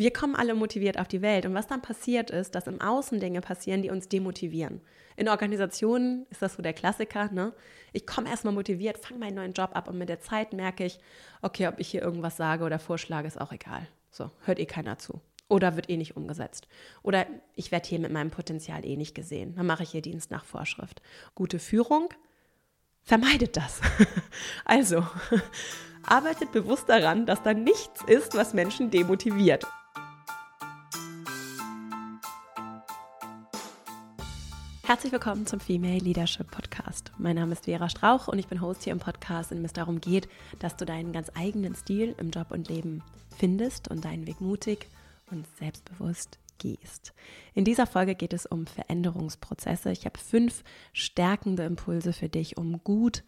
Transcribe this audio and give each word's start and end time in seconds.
Wir 0.00 0.14
kommen 0.14 0.34
alle 0.34 0.54
motiviert 0.54 0.98
auf 0.98 1.08
die 1.08 1.20
Welt 1.20 1.44
und 1.44 1.52
was 1.52 1.66
dann 1.66 1.82
passiert 1.82 2.30
ist, 2.30 2.54
dass 2.54 2.66
im 2.66 2.80
Außen 2.80 3.20
Dinge 3.20 3.42
passieren, 3.42 3.82
die 3.82 3.90
uns 3.90 4.08
demotivieren. 4.08 4.80
In 5.18 5.28
Organisationen 5.28 6.24
ist 6.30 6.40
das 6.40 6.54
so 6.54 6.62
der 6.62 6.72
Klassiker, 6.72 7.30
ne? 7.30 7.52
Ich 7.92 8.06
komme 8.06 8.30
erstmal 8.30 8.54
motiviert, 8.54 8.96
fange 8.96 9.20
meinen 9.20 9.34
neuen 9.34 9.52
Job 9.52 9.72
ab 9.74 9.88
und 9.88 9.98
mit 9.98 10.08
der 10.08 10.22
Zeit 10.22 10.54
merke 10.54 10.86
ich, 10.86 11.00
okay, 11.42 11.68
ob 11.68 11.78
ich 11.78 11.88
hier 11.88 12.00
irgendwas 12.00 12.38
sage 12.38 12.64
oder 12.64 12.78
vorschlage, 12.78 13.28
ist 13.28 13.38
auch 13.38 13.52
egal. 13.52 13.86
So, 14.10 14.30
hört 14.46 14.58
eh 14.58 14.64
keiner 14.64 14.96
zu. 14.96 15.20
Oder 15.48 15.76
wird 15.76 15.90
eh 15.90 15.98
nicht 15.98 16.16
umgesetzt. 16.16 16.66
Oder 17.02 17.26
ich 17.54 17.70
werde 17.70 17.86
hier 17.86 17.98
mit 17.98 18.10
meinem 18.10 18.30
Potenzial 18.30 18.86
eh 18.86 18.96
nicht 18.96 19.14
gesehen. 19.14 19.54
Dann 19.56 19.66
mache 19.66 19.82
ich 19.82 19.90
hier 19.90 20.00
Dienst 20.00 20.30
nach 20.30 20.46
Vorschrift. 20.46 21.02
Gute 21.34 21.58
Führung 21.58 22.08
vermeidet 23.02 23.54
das. 23.58 23.82
also, 24.64 25.06
arbeitet 26.04 26.52
bewusst 26.52 26.88
daran, 26.88 27.26
dass 27.26 27.42
da 27.42 27.52
nichts 27.52 28.02
ist, 28.06 28.34
was 28.34 28.54
Menschen 28.54 28.90
demotiviert. 28.90 29.66
Herzlich 34.90 35.12
willkommen 35.12 35.46
zum 35.46 35.60
Female 35.60 36.00
Leadership 36.00 36.50
Podcast. 36.50 37.12
Mein 37.16 37.36
Name 37.36 37.52
ist 37.52 37.66
Vera 37.66 37.88
Strauch 37.88 38.26
und 38.26 38.40
ich 38.40 38.48
bin 38.48 38.60
Host 38.60 38.82
hier 38.82 38.92
im 38.92 38.98
Podcast, 38.98 39.52
in 39.52 39.58
dem 39.58 39.64
es 39.64 39.72
darum 39.72 40.00
geht, 40.00 40.28
dass 40.58 40.74
du 40.74 40.84
deinen 40.84 41.12
ganz 41.12 41.30
eigenen 41.36 41.76
Stil 41.76 42.16
im 42.18 42.30
Job 42.30 42.50
und 42.50 42.68
Leben 42.68 43.04
findest 43.36 43.86
und 43.86 44.04
deinen 44.04 44.26
Weg 44.26 44.40
mutig 44.40 44.88
und 45.30 45.46
selbstbewusst 45.60 46.40
gehst. 46.58 47.14
In 47.54 47.64
dieser 47.64 47.86
Folge 47.86 48.16
geht 48.16 48.32
es 48.32 48.46
um 48.46 48.66
Veränderungsprozesse. 48.66 49.92
Ich 49.92 50.06
habe 50.06 50.18
fünf 50.18 50.64
stärkende 50.92 51.62
Impulse 51.62 52.12
für 52.12 52.28
dich, 52.28 52.56
um 52.56 52.82
gut 52.82 53.22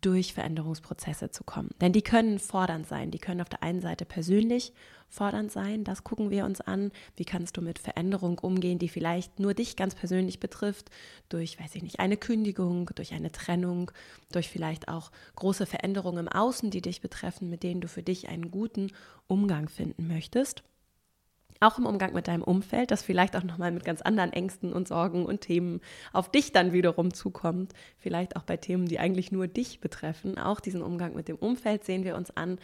durch 0.00 0.34
Veränderungsprozesse 0.34 1.30
zu 1.30 1.44
kommen. 1.44 1.70
Denn 1.80 1.92
die 1.92 2.02
können 2.02 2.38
fordernd 2.38 2.86
sein. 2.86 3.10
Die 3.10 3.18
können 3.18 3.40
auf 3.40 3.48
der 3.48 3.62
einen 3.62 3.80
Seite 3.80 4.04
persönlich 4.04 4.72
fordernd 5.08 5.52
sein. 5.52 5.84
Das 5.84 6.04
gucken 6.04 6.30
wir 6.30 6.44
uns 6.44 6.60
an. 6.60 6.92
Wie 7.16 7.24
kannst 7.24 7.56
du 7.56 7.62
mit 7.62 7.78
Veränderung 7.78 8.38
umgehen, 8.38 8.78
die 8.78 8.88
vielleicht 8.88 9.38
nur 9.38 9.54
dich 9.54 9.76
ganz 9.76 9.94
persönlich 9.94 10.40
betrifft? 10.40 10.90
Durch, 11.28 11.58
weiß 11.58 11.74
ich 11.74 11.82
nicht, 11.82 12.00
eine 12.00 12.16
Kündigung, 12.16 12.90
durch 12.94 13.12
eine 13.12 13.32
Trennung, 13.32 13.90
durch 14.32 14.48
vielleicht 14.48 14.88
auch 14.88 15.10
große 15.36 15.66
Veränderungen 15.66 16.26
im 16.26 16.28
Außen, 16.28 16.70
die 16.70 16.82
dich 16.82 17.00
betreffen, 17.00 17.48
mit 17.48 17.62
denen 17.62 17.80
du 17.80 17.88
für 17.88 18.02
dich 18.02 18.28
einen 18.28 18.50
guten 18.50 18.90
Umgang 19.26 19.68
finden 19.68 20.08
möchtest 20.08 20.64
auch 21.60 21.78
im 21.78 21.86
Umgang 21.86 22.12
mit 22.12 22.28
deinem 22.28 22.42
Umfeld, 22.42 22.90
das 22.90 23.02
vielleicht 23.02 23.36
auch 23.36 23.42
nochmal 23.42 23.72
mit 23.72 23.84
ganz 23.84 24.02
anderen 24.02 24.32
Ängsten 24.32 24.72
und 24.72 24.88
Sorgen 24.88 25.24
und 25.24 25.40
Themen 25.40 25.80
auf 26.12 26.30
dich 26.30 26.52
dann 26.52 26.72
wiederum 26.72 27.14
zukommt. 27.14 27.72
Vielleicht 27.96 28.36
auch 28.36 28.42
bei 28.42 28.56
Themen, 28.56 28.86
die 28.86 28.98
eigentlich 28.98 29.32
nur 29.32 29.46
dich 29.46 29.80
betreffen. 29.80 30.38
Auch 30.38 30.60
diesen 30.60 30.82
Umgang 30.82 31.14
mit 31.14 31.28
dem 31.28 31.36
Umfeld 31.36 31.84
sehen 31.84 32.04
wir 32.04 32.16
uns 32.16 32.36
an. 32.36 32.58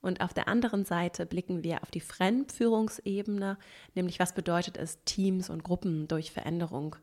Und 0.00 0.20
auf 0.20 0.34
der 0.34 0.48
anderen 0.48 0.84
Seite 0.84 1.24
blicken 1.24 1.64
wir 1.64 1.82
auf 1.82 1.90
die 1.90 2.00
Fremdführungsebene, 2.00 3.56
nämlich 3.94 4.18
was 4.20 4.34
bedeutet 4.34 4.76
es, 4.76 5.02
Teams 5.04 5.48
und 5.48 5.64
Gruppen 5.64 6.08
durch 6.08 6.30
Veränderung 6.30 6.96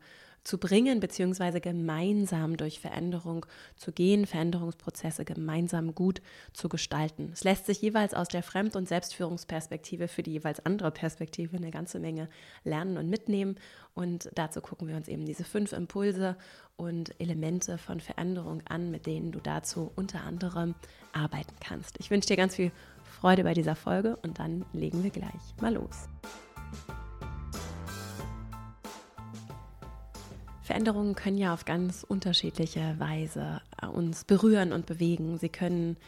zu 0.44 0.58
bringen, 0.58 1.00
beziehungsweise 1.00 1.60
gemeinsam 1.60 2.56
durch 2.56 2.80
Veränderung 2.80 3.46
zu 3.76 3.92
gehen, 3.92 4.26
Veränderungsprozesse 4.26 5.24
gemeinsam 5.24 5.94
gut 5.94 6.20
zu 6.52 6.68
gestalten. 6.68 7.30
Es 7.32 7.44
lässt 7.44 7.66
sich 7.66 7.80
jeweils 7.80 8.14
aus 8.14 8.28
der 8.28 8.42
Fremd- 8.42 8.76
und 8.76 8.88
Selbstführungsperspektive 8.88 10.08
für 10.08 10.22
die 10.22 10.32
jeweils 10.32 10.64
andere 10.66 10.90
Perspektive 10.90 11.56
eine 11.56 11.70
ganze 11.70 12.00
Menge 12.00 12.28
lernen 12.64 12.96
und 12.96 13.08
mitnehmen. 13.08 13.56
Und 13.94 14.30
dazu 14.34 14.60
gucken 14.60 14.88
wir 14.88 14.96
uns 14.96 15.08
eben 15.08 15.26
diese 15.26 15.44
fünf 15.44 15.72
Impulse 15.72 16.36
und 16.76 17.18
Elemente 17.20 17.78
von 17.78 18.00
Veränderung 18.00 18.62
an, 18.66 18.90
mit 18.90 19.06
denen 19.06 19.32
du 19.32 19.38
dazu 19.38 19.92
unter 19.94 20.22
anderem 20.24 20.74
arbeiten 21.12 21.54
kannst. 21.60 22.00
Ich 22.00 22.10
wünsche 22.10 22.28
dir 22.28 22.36
ganz 22.36 22.56
viel 22.56 22.72
Freude 23.04 23.44
bei 23.44 23.54
dieser 23.54 23.76
Folge 23.76 24.16
und 24.22 24.38
dann 24.38 24.64
legen 24.72 25.04
wir 25.04 25.10
gleich 25.10 25.54
mal 25.60 25.74
los. 25.74 26.08
Veränderungen 30.72 31.14
können 31.14 31.36
ja 31.36 31.52
auf 31.52 31.66
ganz 31.66 32.02
unterschiedliche 32.02 32.94
Weise 32.98 33.60
äh, 33.82 33.84
uns 33.84 34.24
berühren 34.24 34.72
und 34.72 34.86
bewegen. 34.86 35.36
Sie 35.36 35.50
können 35.50 35.98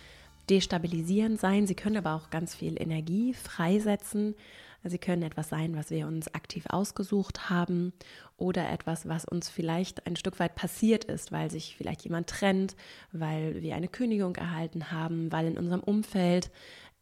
destabilisierend 0.49 1.39
sein, 1.39 1.67
sie 1.67 1.75
können 1.75 1.99
aber 1.99 2.15
auch 2.15 2.31
ganz 2.31 2.55
viel 2.55 2.81
Energie 2.81 3.35
freisetzen. 3.35 4.35
Sie 4.83 4.97
können 4.97 5.23
etwas 5.23 5.51
sein, 5.51 5.77
was 5.77 5.91
wir 5.91 6.07
uns 6.07 6.35
aktiv 6.35 6.65
ausgesucht 6.71 7.51
haben 7.51 7.93
oder 8.39 8.71
etwas, 8.71 9.07
was 9.07 9.27
uns 9.27 9.51
vielleicht 9.51 10.07
ein 10.07 10.17
Stück 10.17 10.41
weit 10.41 10.55
passiert 10.55 11.05
ist, 11.05 11.31
weil 11.31 11.51
sich 11.51 11.75
vielleicht 11.77 12.05
jemand 12.05 12.29
trennt, 12.29 12.75
weil 13.13 13.61
wir 13.61 13.75
eine 13.75 13.89
Kündigung 13.89 14.35
erhalten 14.37 14.91
haben, 14.91 15.31
weil 15.31 15.47
in 15.47 15.59
unserem 15.59 15.83
Umfeld 15.83 16.51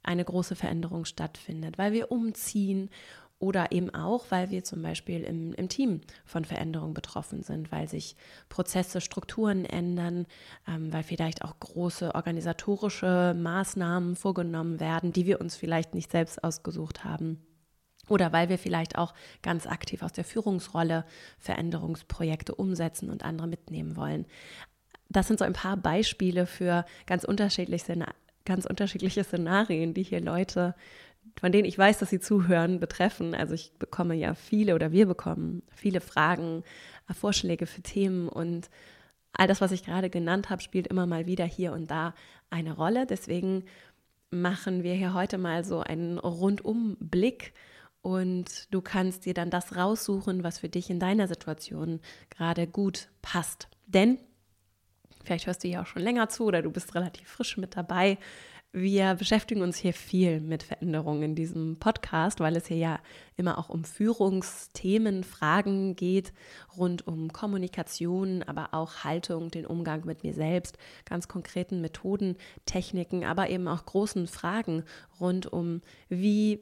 eine 0.03 0.25
große 0.25 0.57
Veränderung 0.57 1.05
stattfindet, 1.05 1.79
weil 1.79 1.93
wir 1.93 2.11
umziehen 2.11 2.91
oder 3.43 3.73
eben 3.73 3.93
auch, 3.93 4.27
weil 4.31 4.51
wir 4.51 4.63
zum 4.63 4.83
Beispiel 4.83 5.25
im, 5.25 5.53
im 5.55 5.69
Team 5.69 6.01
von 6.25 6.45
Veränderungen 6.45 6.95
betroffen 6.95 7.43
sind, 7.43 7.73
weil 7.73 7.89
sich 7.89 8.15
Prozesse, 8.49 9.01
Strukturen 9.01 9.65
ändern, 9.65 10.27
ähm, 10.69 10.93
weil 10.93 11.03
vielleicht 11.03 11.43
auch 11.43 11.59
große 11.59 12.15
organisatorische 12.15 13.35
Maßnahmen 13.37 14.15
vorgenommen 14.15 14.79
werden, 14.79 15.13
die 15.13 15.27
wir 15.27 15.41
uns 15.41 15.57
vielleicht 15.57 15.93
nicht 15.93 16.13
selbst 16.13 16.45
ausgesucht 16.45 17.03
haben. 17.03 17.45
Oder 18.09 18.33
weil 18.33 18.49
wir 18.49 18.59
vielleicht 18.59 18.97
auch 18.97 19.13
ganz 19.43 19.67
aktiv 19.67 20.03
aus 20.05 20.13
der 20.13 20.25
Führungsrolle 20.25 21.05
Veränderungsprojekte 21.41 22.55
umsetzen 22.55 23.11
und 23.11 23.25
andere 23.25 23.49
mitnehmen 23.49 23.97
wollen. 23.97 24.27
Das 25.09 25.27
sind 25.27 25.41
so 25.41 25.45
ein 25.45 25.53
paar 25.53 25.77
Beispiele 25.77 26.47
für 26.47 26.85
ganz 27.07 27.25
unterschiedliche, 27.25 28.07
ganz 28.45 28.67
unterschiedliche 28.67 29.25
Szenarien, 29.25 29.95
die 29.95 30.05
hier 30.05 30.21
Leute 30.21 30.77
von 31.41 31.53
denen 31.53 31.67
ich 31.67 31.79
weiß, 31.79 31.99
dass 31.99 32.11
sie 32.11 32.21
zuhören, 32.21 32.81
betreffen. 32.81 33.35
Also 33.35 33.55
ich 33.55 33.73
bekomme 33.79 34.15
ja 34.15 34.35
viele 34.35 34.75
oder 34.75 34.93
wir 34.93 35.07
bekommen 35.07 35.63
viele 35.75 36.01
Fragen, 36.01 36.63
äh, 37.09 37.15
Vorschläge 37.15 37.67
für 37.67 37.83
Themen 37.83 38.29
und 38.29 38.71
all 39.33 39.47
das, 39.47 39.61
was 39.61 39.73
ich 39.73 39.85
gerade 39.85 40.11
genannt 40.11 40.51
habe, 40.51 40.63
spielt 40.63 40.87
immer 40.87 41.07
mal 41.07 41.27
wieder 41.27 41.45
hier 41.45 41.73
und 41.73 41.91
da 41.91 42.15
eine 42.51 42.75
Rolle. 42.75 43.07
Deswegen 43.07 43.65
machen 44.31 44.83
wir 44.83 44.95
hier 44.95 45.15
heute 45.15 45.39
mal 45.39 45.65
so 45.65 45.81
einen 45.81 46.19
Rundumblick 46.19 47.53
und 48.03 48.73
du 48.75 48.81
kannst 48.81 49.27
dir 49.27 49.35
dann 49.35 49.51
das 49.51 49.77
raussuchen, 49.77 50.43
was 50.43 50.59
für 50.59 50.69
dich 50.69 50.91
in 50.91 50.99
deiner 50.99 51.29
Situation 51.29 52.01
gerade 52.31 52.67
gut 52.67 53.09
passt. 53.23 53.69
Denn 53.87 54.19
vielleicht 55.25 55.47
hörst 55.47 55.63
du 55.63 55.69
ja 55.69 55.83
auch 55.83 55.87
schon 55.87 56.03
länger 56.03 56.29
zu 56.29 56.45
oder 56.45 56.63
du 56.63 56.71
bist 56.71 56.95
relativ 56.95 57.29
frisch 57.29 57.57
mit 57.57 57.77
dabei. 57.77 58.19
Wir 58.75 59.17
beschäftigen 59.17 59.61
uns 59.61 59.77
hier 59.77 59.93
viel 59.93 60.41
mit 60.41 60.63
Veränderungen 60.63 61.23
in 61.23 61.35
diesem 61.35 61.77
Podcast, 61.79 62.41
weil 62.41 62.57
es 62.57 62.69
hier 62.69 62.79
ja 62.79 63.01
immer 63.37 63.59
auch 63.59 63.69
um 63.69 63.85
Führungsthemen, 63.85 65.25
Fragen 65.25 65.95
geht, 65.95 66.33
rund 66.75 67.07
um 67.07 67.35
Kommunikation, 67.35 68.43
aber 68.43 68.73
auch 68.73 69.05
Haltung, 69.05 69.51
den 69.51 69.67
Umgang 69.67 70.07
mit 70.07 70.23
mir 70.25 70.33
selbst, 70.33 70.79
ganz 71.05 71.29
konkreten 71.29 71.83
Methoden, 71.83 72.39
Techniken, 72.65 73.27
aber 73.27 73.51
eben 73.51 73.69
auch 73.69 73.85
großen 73.85 74.27
Fragen 74.27 74.85
rund 75.21 75.53
um, 75.53 75.83
wie 76.09 76.61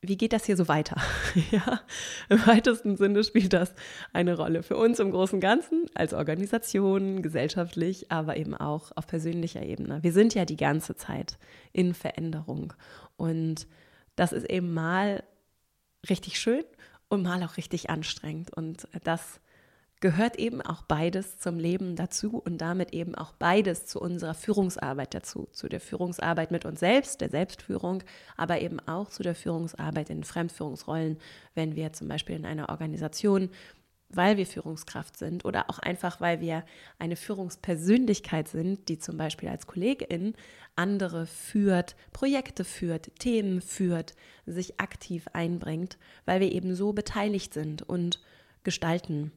wie 0.00 0.16
geht 0.16 0.32
das 0.32 0.44
hier 0.44 0.56
so 0.56 0.68
weiter? 0.68 1.00
ja, 1.50 1.80
im 2.28 2.46
weitesten 2.46 2.96
Sinne 2.96 3.24
spielt 3.24 3.52
das 3.52 3.74
eine 4.12 4.36
Rolle 4.36 4.62
für 4.62 4.76
uns 4.76 4.98
im 4.98 5.10
großen 5.10 5.36
und 5.36 5.40
Ganzen 5.40 5.86
als 5.94 6.14
Organisation, 6.14 7.22
gesellschaftlich, 7.22 8.10
aber 8.10 8.36
eben 8.36 8.54
auch 8.54 8.92
auf 8.94 9.06
persönlicher 9.06 9.62
Ebene. 9.62 10.02
Wir 10.02 10.12
sind 10.12 10.34
ja 10.34 10.44
die 10.44 10.56
ganze 10.56 10.96
Zeit 10.96 11.38
in 11.72 11.94
Veränderung 11.94 12.72
und 13.16 13.66
das 14.16 14.32
ist 14.32 14.48
eben 14.48 14.72
mal 14.72 15.22
richtig 16.08 16.38
schön 16.38 16.64
und 17.08 17.22
mal 17.22 17.42
auch 17.42 17.56
richtig 17.56 17.90
anstrengend 17.90 18.52
und 18.52 18.88
das 19.04 19.40
gehört 20.00 20.38
eben 20.38 20.62
auch 20.62 20.82
beides 20.82 21.38
zum 21.38 21.58
Leben 21.58 21.96
dazu 21.96 22.38
und 22.38 22.58
damit 22.58 22.92
eben 22.92 23.14
auch 23.14 23.32
beides 23.32 23.86
zu 23.86 24.00
unserer 24.00 24.34
Führungsarbeit 24.34 25.14
dazu, 25.14 25.48
zu 25.52 25.68
der 25.68 25.80
Führungsarbeit 25.80 26.50
mit 26.50 26.64
uns 26.64 26.80
selbst, 26.80 27.20
der 27.20 27.30
Selbstführung, 27.30 28.02
aber 28.36 28.60
eben 28.60 28.78
auch 28.80 29.10
zu 29.10 29.22
der 29.22 29.34
Führungsarbeit 29.34 30.10
in 30.10 30.22
Fremdführungsrollen, 30.22 31.18
wenn 31.54 31.74
wir 31.74 31.92
zum 31.92 32.08
Beispiel 32.08 32.36
in 32.36 32.46
einer 32.46 32.68
Organisation, 32.68 33.50
weil 34.10 34.36
wir 34.36 34.46
Führungskraft 34.46 35.18
sind 35.18 35.44
oder 35.44 35.68
auch 35.68 35.80
einfach, 35.80 36.20
weil 36.20 36.40
wir 36.40 36.64
eine 36.98 37.16
Führungspersönlichkeit 37.16 38.48
sind, 38.48 38.88
die 38.88 38.98
zum 38.98 39.18
Beispiel 39.18 39.48
als 39.48 39.66
Kollegin 39.66 40.34
andere 40.76 41.26
führt, 41.26 41.96
Projekte 42.12 42.64
führt, 42.64 43.10
Themen 43.18 43.60
führt, 43.60 44.14
sich 44.46 44.80
aktiv 44.80 45.26
einbringt, 45.32 45.98
weil 46.24 46.40
wir 46.40 46.52
eben 46.52 46.74
so 46.74 46.92
beteiligt 46.92 47.52
sind 47.52 47.82
und 47.82 48.20
gestalten 48.62 49.32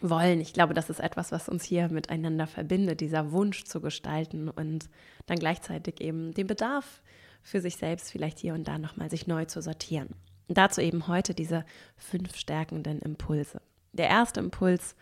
wollen. 0.00 0.40
Ich 0.40 0.52
glaube, 0.52 0.74
das 0.74 0.90
ist 0.90 1.00
etwas, 1.00 1.32
was 1.32 1.48
uns 1.48 1.64
hier 1.64 1.88
miteinander 1.90 2.46
verbindet, 2.46 3.00
dieser 3.00 3.32
Wunsch 3.32 3.64
zu 3.64 3.80
gestalten 3.80 4.48
und 4.48 4.88
dann 5.26 5.38
gleichzeitig 5.38 6.00
eben 6.00 6.32
den 6.32 6.46
Bedarf 6.46 7.02
für 7.42 7.60
sich 7.60 7.76
selbst 7.76 8.10
vielleicht 8.10 8.38
hier 8.38 8.54
und 8.54 8.68
da 8.68 8.78
nochmal 8.78 9.10
sich 9.10 9.26
neu 9.26 9.44
zu 9.44 9.62
sortieren. 9.62 10.08
Und 10.48 10.58
dazu 10.58 10.80
eben 10.80 11.06
heute 11.06 11.34
diese 11.34 11.64
fünf 11.96 12.36
stärkenden 12.36 13.00
Impulse. 13.00 13.60
Der 13.92 14.08
erste 14.08 14.40
Impuls, 14.40 14.96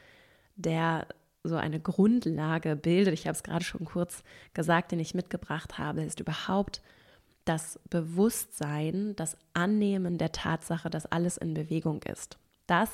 der 0.57 1.07
so 1.43 1.57
eine 1.57 1.81
Grundlage 1.81 2.77
bildet, 2.77 3.15
ich 3.15 3.27
habe 3.27 3.35
es 3.35 3.43
gerade 3.43 3.65
schon 3.65 3.85
kurz 3.85 4.23
gesagt, 4.55 4.93
den 4.93 5.01
ich 5.01 5.15
mitgebracht 5.15 5.79
habe, 5.79 6.03
ist 6.03 6.21
überhaupt 6.21 6.83
das 7.45 7.81
Bewusstsein, 7.89 9.17
das 9.17 9.39
Annehmen 9.55 10.19
der 10.19 10.33
Tatsache, 10.33 10.91
dass 10.91 11.07
alles 11.07 11.39
in 11.39 11.55
Bewegung 11.55 12.03
ist. 12.03 12.39
Das 12.67 12.91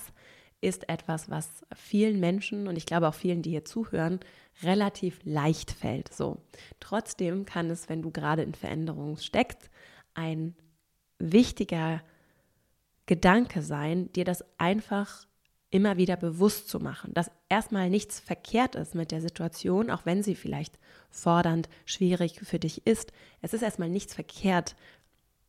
ist 0.65 0.89
etwas, 0.89 1.31
was 1.31 1.63
vielen 1.75 2.21
Menschen 2.21 2.69
und 2.69 2.77
ich 2.77 2.87
glaube 2.87 3.09
auch 3.09 3.15
vielen, 3.15 3.43
die 3.43 3.51
hier 3.51 3.65
zuhören, 3.65 4.21
relativ 4.63 5.21
leicht 5.25 5.71
fällt. 5.71 6.13
So. 6.13 6.39
Trotzdem 6.81 7.45
kann 7.45 7.71
es, 7.71 7.89
wenn 7.89 8.03
du 8.03 8.11
gerade 8.11 8.43
in 8.43 8.55
Veränderung 8.55 9.17
steckst, 9.19 9.71
ein 10.15 10.55
wichtiger 11.19 12.03
Gedanke 13.07 13.63
sein, 13.63 14.11
dir 14.13 14.25
das 14.25 14.45
einfach 14.59 15.27
immer 15.71 15.97
wieder 15.97 16.17
bewusst 16.17 16.69
zu 16.69 16.79
machen, 16.79 17.13
dass 17.15 17.33
erstmal 17.49 17.91
nichts 17.91 18.21
verkehrt 18.21 18.77
ist 18.77 18.95
mit 18.95 19.11
der 19.11 19.21
Situation, 19.21 19.91
auch 19.91 20.07
wenn 20.07 20.23
sie 20.23 20.37
vielleicht 20.37 20.79
fordernd, 21.11 21.69
schwierig 21.85 22.41
für 22.43 22.61
dich 22.61 22.87
ist. 22.87 23.13
Es 23.43 23.55
ist 23.55 23.63
erstmal 23.63 23.89
nichts 23.89 24.15
verkehrt 24.15 24.77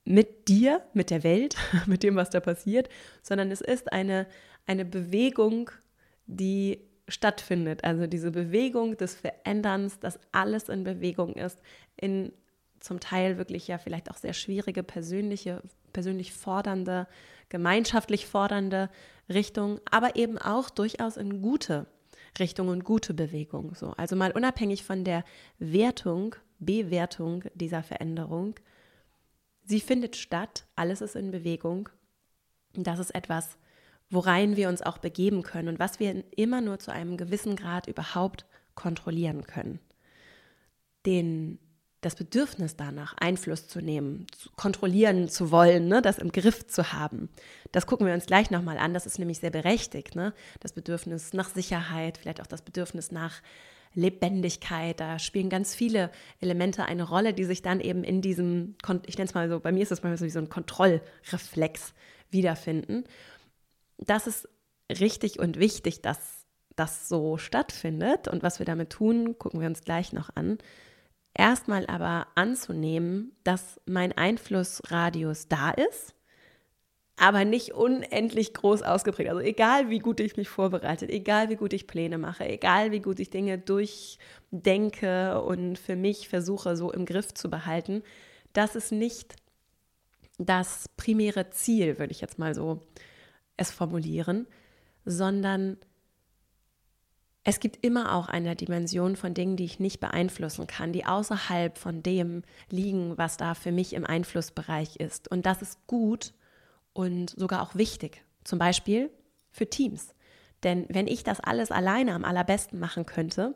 mit 0.04 0.48
dir, 0.48 0.82
mit 0.94 1.10
der 1.10 1.24
Welt, 1.24 1.58
mit 1.86 2.04
dem, 2.04 2.16
was 2.16 2.30
da 2.30 2.40
passiert, 2.40 2.90
sondern 3.22 3.52
es 3.52 3.62
ist 3.62 3.92
eine, 3.92 4.28
eine 4.66 4.86
Bewegung, 4.86 5.72
die 6.28 6.80
stattfindet. 7.08 7.84
Also 7.84 8.08
diese 8.08 8.32
Bewegung 8.32 8.98
des 8.98 9.16
Veränderns, 9.16 10.00
dass 10.00 10.20
alles 10.32 10.70
in 10.70 10.84
Bewegung 10.84 11.34
ist, 11.34 11.62
in 11.96 12.32
zum 12.80 13.00
Teil 13.00 13.38
wirklich 13.38 13.68
ja 13.68 13.78
vielleicht 13.78 14.12
auch 14.12 14.18
sehr 14.18 14.34
schwierige, 14.34 14.84
persönliche, 14.84 15.62
persönlich 15.92 16.34
fordernde, 16.34 17.08
gemeinschaftlich 17.50 18.28
fordernde 18.28 18.90
Richtung, 19.28 19.80
aber 19.90 20.16
eben 20.16 20.38
auch 20.38 20.70
durchaus 20.70 21.18
in 21.18 21.42
gute 21.42 21.88
Richtung 22.38 22.68
und 22.68 22.84
gute 22.84 23.14
Bewegung. 23.14 23.74
So. 23.76 23.94
Also 23.98 24.16
mal 24.16 24.32
unabhängig 24.32 24.84
von 24.84 25.04
der 25.04 25.24
Wertung, 25.58 26.36
Bewertung 26.60 27.44
dieser 27.56 27.82
Veränderung, 27.82 28.56
sie 29.66 29.80
findet 29.80 30.16
statt, 30.16 30.66
alles 30.76 31.02
ist 31.02 31.16
in 31.16 31.32
Bewegung. 31.32 31.90
Das 32.74 33.00
ist 33.00 33.16
etwas, 33.16 33.58
worein 34.10 34.56
wir 34.56 34.69
uns 34.69 34.81
auch 34.81 34.98
begeben 34.98 35.44
können 35.44 35.68
und 35.68 35.80
was 35.80 36.00
wir 36.00 36.24
immer 36.36 36.62
nur 36.62 36.80
zu 36.80 36.92
einem 36.92 37.18
gewissen 37.18 37.56
Grad 37.56 37.88
überhaupt 37.88 38.46
kontrollieren 38.75 39.46
können. 39.46 39.80
Den 41.06 41.60
das 42.06 42.16
Bedürfnis 42.16 42.75
danach, 42.75 43.16
Einfluss 43.18 43.68
zu 43.68 43.81
nehmen, 43.81 44.28
zu 44.38 44.50
kontrollieren 44.56 45.28
zu 45.28 45.50
wollen, 45.50 45.88
ne, 45.88 46.04
das 46.04 46.19
im 46.19 46.31
Griff 46.31 46.68
zu 46.68 46.94
haben. 46.94 47.30
Das 47.72 47.88
gucken 47.88 48.06
wir 48.06 48.13
uns 48.13 48.28
gleich 48.28 48.52
nochmal 48.52 48.78
an. 48.78 48.94
Das 48.94 49.07
ist 49.07 49.18
nämlich 49.18 49.40
sehr 49.40 49.50
berechtigt. 49.50 50.16
Ne? 50.16 50.34
Das 50.60 50.72
Bedürfnis 50.72 51.34
nach 51.34 51.50
Sicherheit, 51.50 52.19
vielleicht 52.19 52.42
auch 52.42 52.48
das 52.48 52.62
Bedürfnis 52.62 53.12
nach 53.12 53.42
Lebendigkeit. 53.96 55.00
Da 55.00 55.18
spielen 55.18 55.50
ganz 55.50 55.74
viele 55.74 56.12
Elemente 56.42 56.86
eine 56.86 57.04
Rolle, 57.04 57.34
die 57.34 57.46
sich 57.46 57.63
dann 57.63 57.80
eben 57.80 58.04
in 58.04 58.22
diesem, 58.22 58.75
ich 59.07 59.18
nenne 59.18 59.28
es 59.28 59.34
mal 59.34 59.50
so, 59.50 59.60
bei 59.60 59.72
mir 59.72 59.81
ist 59.81 59.92
es 59.92 60.04
mal 60.04 60.16
so 60.16 60.25
wie 60.25 60.30
so 60.30 60.40
ein 60.40 60.50
Kontrollreflex 60.50 61.96
wiederfinden. 62.30 63.06
Das 63.97 64.27
ist 64.27 64.47
richtig 64.89 65.39
und 65.39 65.59
wichtig, 65.59 66.01
dass 66.01 66.45
das 66.75 67.07
so 67.07 67.38
stattfindet. 67.38 68.27
Und 68.27 68.44
was 68.44 68.59
wir 68.59 68.65
damit 68.65 68.89
tun, 68.89 69.38
gucken 69.38 69.62
wir 69.62 69.68
uns 69.68 69.81
gleich 69.81 70.13
noch 70.13 70.30
an. 70.36 70.57
Erstmal 71.33 71.86
aber 71.88 72.27
anzunehmen, 72.36 73.36
dass 73.44 73.81
mein 73.86 74.13
Einflussradius 74.13 75.47
da 75.50 75.71
ist, 75.71 76.15
aber 77.18 77.44
nicht 77.45 77.74
unendlich 77.74 78.53
groß 78.53 78.83
ausgeprägt. 78.83 79.30
Also 79.30 79.42
egal, 79.42 79.89
wie 79.89 80.00
gut 80.00 80.19
ich 80.21 80.38
mich 80.38 80.47
vorbereite, 80.47 81.09
egal, 81.09 81.50
wie 81.50 81.56
gut 81.56 81.74
ich 81.74 81.88
Pläne 81.88 82.18
mache, 82.18 82.45
egal, 82.45 82.92
wie 82.92 83.01
gut 83.01 83.19
ich 83.19 83.30
Dinge 83.30 83.57
durchdenke 83.57 85.42
und 85.42 85.77
für 85.77 85.95
mich 85.97 86.30
versuche, 86.30 86.77
so 86.77 86.92
im 86.92 87.06
Griff 87.06 87.33
zu 87.33 87.50
behalten, 87.50 88.01
das 88.53 88.75
ist 88.75 88.92
nicht 88.94 89.36
das 90.38 90.89
primäre 90.95 91.50
Ziel, 91.50 92.00
würde 92.00 92.12
ich 92.12 92.21
jetzt 92.21 92.39
mal 92.39 92.53
so 92.53 92.81
es 93.57 93.72
formulieren, 93.72 94.48
sondern 95.06 95.78
es 97.44 97.60
gibt 97.60 97.86
immer 97.86 98.16
auch 98.16 98.28
eine 98.28 98.56
Dimension 98.56 99.16
von 99.16 99.36
Dingen, 99.36 99.56
die 99.56 99.66
ich 99.66 99.80
nicht 99.80 100.00
beeinflussen 100.00 100.66
kann, 100.66 100.92
die 100.92 101.06
außerhalb 101.06 101.78
von 101.78 102.02
dem 102.02 102.42
liegen, 102.72 103.18
was 103.19 103.38
da 103.38 103.54
für 103.54 103.72
mich 103.72 103.94
im 103.94 104.04
Einflussbereich 104.04 104.96
ist. 104.96 105.28
Und 105.30 105.46
das 105.46 105.62
ist 105.62 105.86
gut 105.86 106.34
und 106.94 107.30
sogar 107.30 107.62
auch 107.62 107.75
wichtig. 107.75 108.24
Zum 108.44 108.57
Beispiel 108.57 109.12
für 109.52 109.69
Teams. 109.69 110.16
Denn 110.63 110.88
wenn 110.90 111.06
ich 111.06 111.24
das 111.24 111.40
alles 111.40 111.69
alleine 111.69 112.13
am 112.16 112.25
allerbesten 112.25 112.80
machen 112.80 113.06
könnte, 113.06 113.54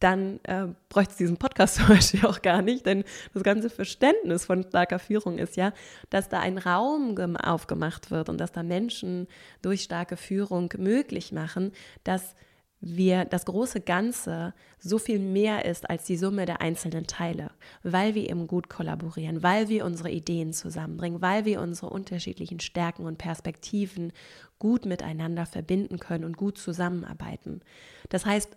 dann 0.00 0.40
äh, 0.44 0.66
bräuchte 0.88 1.12
es 1.12 1.18
diesen 1.18 1.36
Podcast 1.36 1.74
zum 1.76 1.88
Beispiel 1.88 2.26
auch 2.26 2.42
gar 2.42 2.62
nicht, 2.62 2.86
denn 2.86 3.04
das 3.32 3.42
ganze 3.42 3.70
Verständnis 3.70 4.44
von 4.44 4.64
starker 4.64 4.98
Führung 4.98 5.38
ist 5.38 5.56
ja, 5.56 5.72
dass 6.08 6.28
da 6.28 6.40
ein 6.40 6.58
Raum 6.58 7.36
aufgemacht 7.36 8.10
wird 8.10 8.28
und 8.28 8.38
dass 8.38 8.52
da 8.52 8.62
Menschen 8.62 9.28
durch 9.62 9.82
starke 9.82 10.16
Führung 10.16 10.72
möglich 10.78 11.32
machen, 11.32 11.72
dass 12.02 12.34
wir 12.80 13.26
das 13.26 13.44
große 13.44 13.82
Ganze 13.82 14.54
so 14.78 14.98
viel 14.98 15.18
mehr 15.18 15.66
ist 15.66 15.90
als 15.90 16.04
die 16.04 16.16
Summe 16.16 16.46
der 16.46 16.62
einzelnen 16.62 17.06
Teile, 17.06 17.50
weil 17.82 18.14
wir 18.14 18.28
eben 18.28 18.46
gut 18.46 18.70
kollaborieren, 18.70 19.42
weil 19.42 19.68
wir 19.68 19.84
unsere 19.84 20.10
Ideen 20.10 20.54
zusammenbringen, 20.54 21.20
weil 21.20 21.44
wir 21.44 21.60
unsere 21.60 21.90
unterschiedlichen 21.90 22.60
Stärken 22.60 23.04
und 23.04 23.18
Perspektiven 23.18 24.12
gut 24.58 24.86
miteinander 24.86 25.44
verbinden 25.44 25.98
können 25.98 26.24
und 26.24 26.38
gut 26.38 26.56
zusammenarbeiten. 26.56 27.60
Das 28.08 28.24
heißt, 28.24 28.56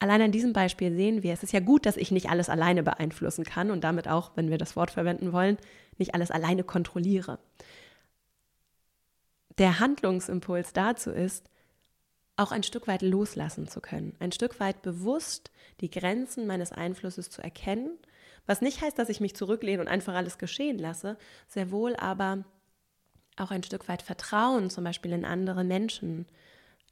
allein 0.00 0.22
an 0.22 0.32
diesem 0.32 0.52
Beispiel 0.52 0.94
sehen 0.94 1.22
wir, 1.22 1.32
es 1.32 1.42
ist 1.42 1.52
ja 1.52 1.60
gut, 1.60 1.86
dass 1.86 1.96
ich 1.96 2.10
nicht 2.10 2.30
alles 2.30 2.48
alleine 2.48 2.82
beeinflussen 2.82 3.44
kann 3.44 3.70
und 3.70 3.84
damit 3.84 4.08
auch, 4.08 4.32
wenn 4.34 4.50
wir 4.50 4.58
das 4.58 4.74
Wort 4.74 4.90
verwenden 4.90 5.32
wollen, 5.32 5.58
nicht 5.98 6.14
alles 6.14 6.30
alleine 6.30 6.64
kontrolliere. 6.64 7.38
Der 9.58 9.78
Handlungsimpuls 9.78 10.72
dazu 10.72 11.10
ist, 11.10 11.48
auch 12.36 12.52
ein 12.52 12.62
Stück 12.62 12.88
weit 12.88 13.02
loslassen 13.02 13.68
zu 13.68 13.82
können, 13.82 14.16
ein 14.18 14.32
Stück 14.32 14.58
weit 14.58 14.80
bewusst 14.80 15.50
die 15.82 15.90
Grenzen 15.90 16.46
meines 16.46 16.72
Einflusses 16.72 17.28
zu 17.28 17.42
erkennen, 17.42 17.98
was 18.46 18.62
nicht 18.62 18.80
heißt, 18.80 18.98
dass 18.98 19.10
ich 19.10 19.20
mich 19.20 19.36
zurücklehne 19.36 19.82
und 19.82 19.88
einfach 19.88 20.14
alles 20.14 20.38
geschehen 20.38 20.78
lasse, 20.78 21.18
sehr 21.46 21.70
wohl 21.70 21.94
aber 21.96 22.44
auch 23.36 23.50
ein 23.50 23.62
Stück 23.62 23.88
weit 23.88 24.00
Vertrauen 24.00 24.70
zum 24.70 24.84
Beispiel 24.84 25.12
in 25.12 25.26
andere 25.26 25.64
Menschen, 25.64 26.26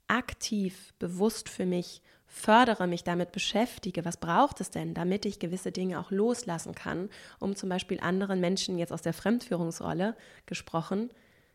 aktiv, 0.07 0.93
bewusst 0.99 1.49
für 1.49 1.67
mich 1.67 2.03
fördere, 2.29 2.87
mich 2.87 3.05
damit 3.05 3.33
beschäftige, 3.33 4.05
was 4.05 4.19
braucht 4.19 4.61
es 4.61 4.71
denn, 4.71 4.95
damit 4.95 5.25
ich 5.25 5.39
gewisse 5.39 5.73
Dinge 5.73 5.99
auch 5.99 6.11
loslassen 6.11 6.75
kann, 6.75 7.09
um 7.41 7.57
zum 7.57 7.69
Beispiel 7.69 7.99
anderen 8.01 8.41
Menschen 8.41 8.79
jetzt 8.79 8.93
aus 8.93 9.03
der 9.03 9.15
Fremdführungsrolle 9.15 10.15
gesprochen, 10.47 11.11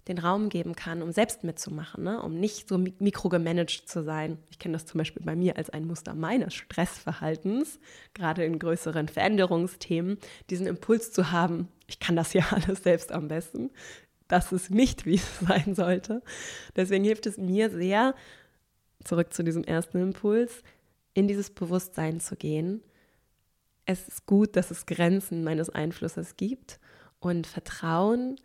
den 0.08 0.18
Raum 0.18 0.50
geben 0.50 0.76
kann, 0.76 1.02
um 1.02 1.14
selbst 1.14 1.44
mitzumachen, 1.46 2.04
ne? 2.04 2.22
um 2.22 2.38
nicht 2.38 2.68
so 2.68 2.78
mikrogemanagt 2.78 3.88
zu 3.88 4.04
sein. 4.04 4.38
Ich 4.50 4.60
kenne 4.60 4.74
das 4.74 4.86
zum 4.86 4.98
Beispiel 4.98 5.24
bei 5.24 5.36
mir 5.36 5.56
als 5.56 5.70
ein 5.70 5.88
Muster 5.88 6.14
meines 6.14 6.54
Stressverhaltens, 6.54 7.80
gerade 8.14 8.44
in 8.44 8.60
größeren 8.60 9.08
Veränderungsthemen, 9.08 10.18
diesen 10.50 10.68
Impuls 10.68 11.14
zu 11.14 11.32
haben, 11.32 11.70
ich 11.88 12.00
kann 12.00 12.16
das 12.16 12.34
ja 12.34 12.44
alles 12.52 12.84
selbst 12.84 13.12
am 13.12 13.28
besten. 13.30 13.70
Das 14.28 14.52
ist 14.52 14.72
nicht, 14.72 15.06
wie 15.06 15.16
es 15.16 15.40
sein 15.48 15.76
sollte. 15.76 16.22
Deswegen 16.76 17.06
hilft 17.06 17.26
es 17.26 17.38
mir 17.38 17.70
sehr, 17.70 18.16
zurück 19.04 19.34
zu 19.34 19.44
diesem 19.44 19.64
ersten 19.64 20.02
Impuls, 20.02 20.64
in 21.14 21.28
dieses 21.28 21.50
Bewusstsein 21.50 22.20
zu 22.20 22.36
gehen. 22.36 22.82
Es 23.86 24.08
ist 24.08 24.26
gut, 24.26 24.56
dass 24.56 24.72
es 24.72 24.86
Grenzen 24.86 25.44
meines 25.44 25.70
Einflusses 25.70 26.38
gibt 26.38 26.80
und 27.20 27.48
Vertrauen, 27.48 28.38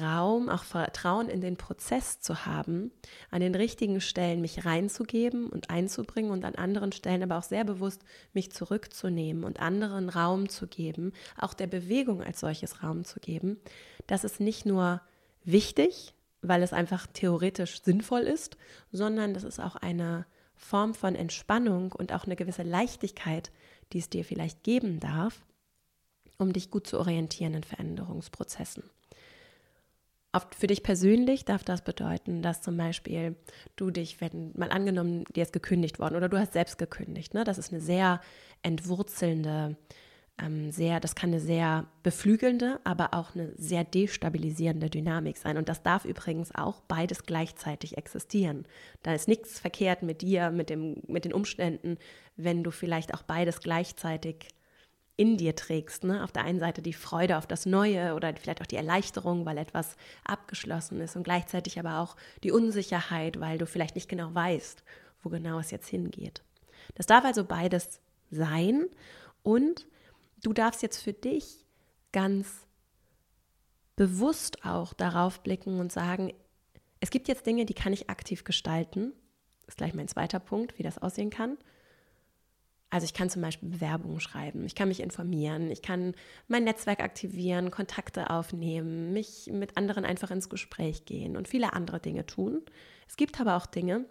Raum, 0.00 0.48
auch 0.48 0.62
Vertrauen 0.62 1.28
in 1.28 1.40
den 1.40 1.56
Prozess 1.56 2.20
zu 2.20 2.46
haben, 2.46 2.92
an 3.30 3.40
den 3.40 3.54
richtigen 3.54 4.00
Stellen 4.00 4.40
mich 4.40 4.64
reinzugeben 4.64 5.48
und 5.48 5.70
einzubringen 5.70 6.30
und 6.30 6.44
an 6.44 6.54
anderen 6.54 6.92
Stellen 6.92 7.22
aber 7.22 7.38
auch 7.38 7.42
sehr 7.42 7.64
bewusst 7.64 8.02
mich 8.32 8.52
zurückzunehmen 8.52 9.44
und 9.44 9.60
anderen 9.60 10.08
Raum 10.08 10.48
zu 10.48 10.68
geben, 10.68 11.12
auch 11.36 11.52
der 11.52 11.66
Bewegung 11.66 12.22
als 12.22 12.40
solches 12.40 12.82
Raum 12.82 13.04
zu 13.04 13.18
geben. 13.18 13.58
Das 14.06 14.24
ist 14.24 14.40
nicht 14.40 14.66
nur 14.66 15.00
wichtig, 15.44 16.14
weil 16.42 16.62
es 16.62 16.72
einfach 16.72 17.06
theoretisch 17.06 17.82
sinnvoll 17.82 18.22
ist, 18.22 18.56
sondern 18.90 19.32
das 19.32 19.44
ist 19.44 19.60
auch 19.60 19.76
eine 19.76 20.26
Form 20.56 20.94
von 20.94 21.14
Entspannung 21.14 21.92
und 21.92 22.12
auch 22.12 22.24
eine 22.24 22.36
gewisse 22.36 22.62
Leichtigkeit, 22.62 23.50
die 23.92 23.98
es 23.98 24.10
dir 24.10 24.24
vielleicht 24.24 24.62
geben 24.62 25.00
darf, 25.00 25.44
um 26.38 26.52
dich 26.52 26.70
gut 26.70 26.86
zu 26.86 26.98
orientieren 26.98 27.54
in 27.54 27.64
Veränderungsprozessen. 27.64 28.84
Oft 30.34 30.54
für 30.54 30.66
dich 30.66 30.82
persönlich 30.82 31.44
darf 31.44 31.62
das 31.62 31.82
bedeuten, 31.82 32.40
dass 32.40 32.62
zum 32.62 32.76
Beispiel 32.76 33.36
du 33.76 33.90
dich, 33.90 34.20
wenn 34.20 34.52
mal 34.56 34.70
angenommen, 34.70 35.24
dir 35.36 35.42
ist 35.42 35.52
gekündigt 35.52 35.98
worden 35.98 36.16
oder 36.16 36.30
du 36.30 36.38
hast 36.38 36.54
selbst 36.54 36.78
gekündigt, 36.78 37.34
ne? 37.34 37.44
das 37.44 37.58
ist 37.58 37.70
eine 37.70 37.82
sehr 37.82 38.20
entwurzelnde, 38.62 39.76
ähm, 40.42 40.70
sehr, 40.72 41.00
das 41.00 41.14
kann 41.14 41.30
eine 41.30 41.40
sehr 41.40 41.86
beflügelnde, 42.02 42.80
aber 42.84 43.14
auch 43.14 43.34
eine 43.34 43.52
sehr 43.56 43.84
destabilisierende 43.84 44.90
Dynamik 44.90 45.36
sein. 45.38 45.56
Und 45.56 45.68
das 45.68 45.82
darf 45.82 46.04
übrigens 46.04 46.54
auch 46.54 46.80
beides 46.82 47.24
gleichzeitig 47.24 47.96
existieren. 47.96 48.66
Da 49.02 49.14
ist 49.14 49.28
nichts 49.28 49.60
verkehrt 49.60 50.02
mit 50.02 50.22
dir, 50.22 50.50
mit, 50.50 50.70
dem, 50.70 51.02
mit 51.06 51.24
den 51.24 51.32
Umständen, 51.32 51.98
wenn 52.36 52.64
du 52.64 52.70
vielleicht 52.70 53.14
auch 53.14 53.22
beides 53.22 53.60
gleichzeitig 53.60 54.48
in 55.16 55.36
dir 55.36 55.54
trägst. 55.54 56.04
Ne? 56.04 56.24
Auf 56.24 56.32
der 56.32 56.44
einen 56.44 56.58
Seite 56.58 56.82
die 56.82 56.92
Freude 56.92 57.36
auf 57.36 57.46
das 57.46 57.66
Neue 57.66 58.14
oder 58.14 58.34
vielleicht 58.34 58.60
auch 58.60 58.66
die 58.66 58.76
Erleichterung, 58.76 59.46
weil 59.46 59.58
etwas 59.58 59.96
abgeschlossen 60.24 61.00
ist 61.00 61.16
und 61.16 61.22
gleichzeitig 61.22 61.78
aber 61.78 62.00
auch 62.00 62.16
die 62.42 62.50
Unsicherheit, 62.50 63.38
weil 63.38 63.58
du 63.58 63.66
vielleicht 63.66 63.94
nicht 63.94 64.08
genau 64.08 64.34
weißt, 64.34 64.82
wo 65.22 65.28
genau 65.28 65.58
es 65.58 65.70
jetzt 65.70 65.88
hingeht. 65.88 66.42
Das 66.94 67.06
darf 67.06 67.24
also 67.24 67.44
beides 67.44 68.00
sein 68.30 68.86
und 69.42 69.86
du 70.42 70.52
darfst 70.52 70.82
jetzt 70.82 71.02
für 71.02 71.12
dich 71.12 71.66
ganz 72.12 72.66
bewusst 73.96 74.64
auch 74.64 74.92
darauf 74.92 75.40
blicken 75.40 75.80
und 75.80 75.92
sagen, 75.92 76.32
es 77.00 77.10
gibt 77.10 77.28
jetzt 77.28 77.46
Dinge, 77.46 77.64
die 77.64 77.74
kann 77.74 77.92
ich 77.92 78.10
aktiv 78.10 78.44
gestalten. 78.44 79.12
Das 79.60 79.74
ist 79.74 79.78
gleich 79.78 79.94
mein 79.94 80.08
zweiter 80.08 80.40
Punkt, 80.40 80.78
wie 80.78 80.82
das 80.82 80.98
aussehen 80.98 81.30
kann. 81.30 81.58
Also 82.90 83.06
ich 83.06 83.14
kann 83.14 83.30
zum 83.30 83.40
Beispiel 83.40 83.70
Bewerbungen 83.70 84.20
schreiben, 84.20 84.66
ich 84.66 84.74
kann 84.74 84.88
mich 84.88 85.00
informieren, 85.00 85.70
ich 85.70 85.80
kann 85.80 86.14
mein 86.46 86.64
Netzwerk 86.64 87.00
aktivieren, 87.00 87.70
Kontakte 87.70 88.28
aufnehmen, 88.28 89.14
mich 89.14 89.48
mit 89.50 89.78
anderen 89.78 90.04
einfach 90.04 90.30
ins 90.30 90.50
Gespräch 90.50 91.06
gehen 91.06 91.38
und 91.38 91.48
viele 91.48 91.72
andere 91.72 92.00
Dinge 92.00 92.26
tun. 92.26 92.60
Es 93.08 93.16
gibt 93.16 93.40
aber 93.40 93.56
auch 93.56 93.64
Dinge, 93.64 94.04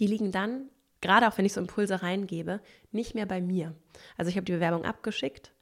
die 0.00 0.06
liegen 0.06 0.32
dann, 0.32 0.70
gerade 1.02 1.28
auch 1.28 1.36
wenn 1.36 1.44
ich 1.44 1.52
so 1.52 1.60
Impulse 1.60 2.02
reingebe, 2.02 2.60
nicht 2.90 3.14
mehr 3.14 3.26
bei 3.26 3.42
mir. 3.42 3.74
Also 4.16 4.30
ich 4.30 4.36
habe 4.36 4.46
die 4.46 4.52
Bewerbung 4.52 4.86
abgeschickt 4.86 5.52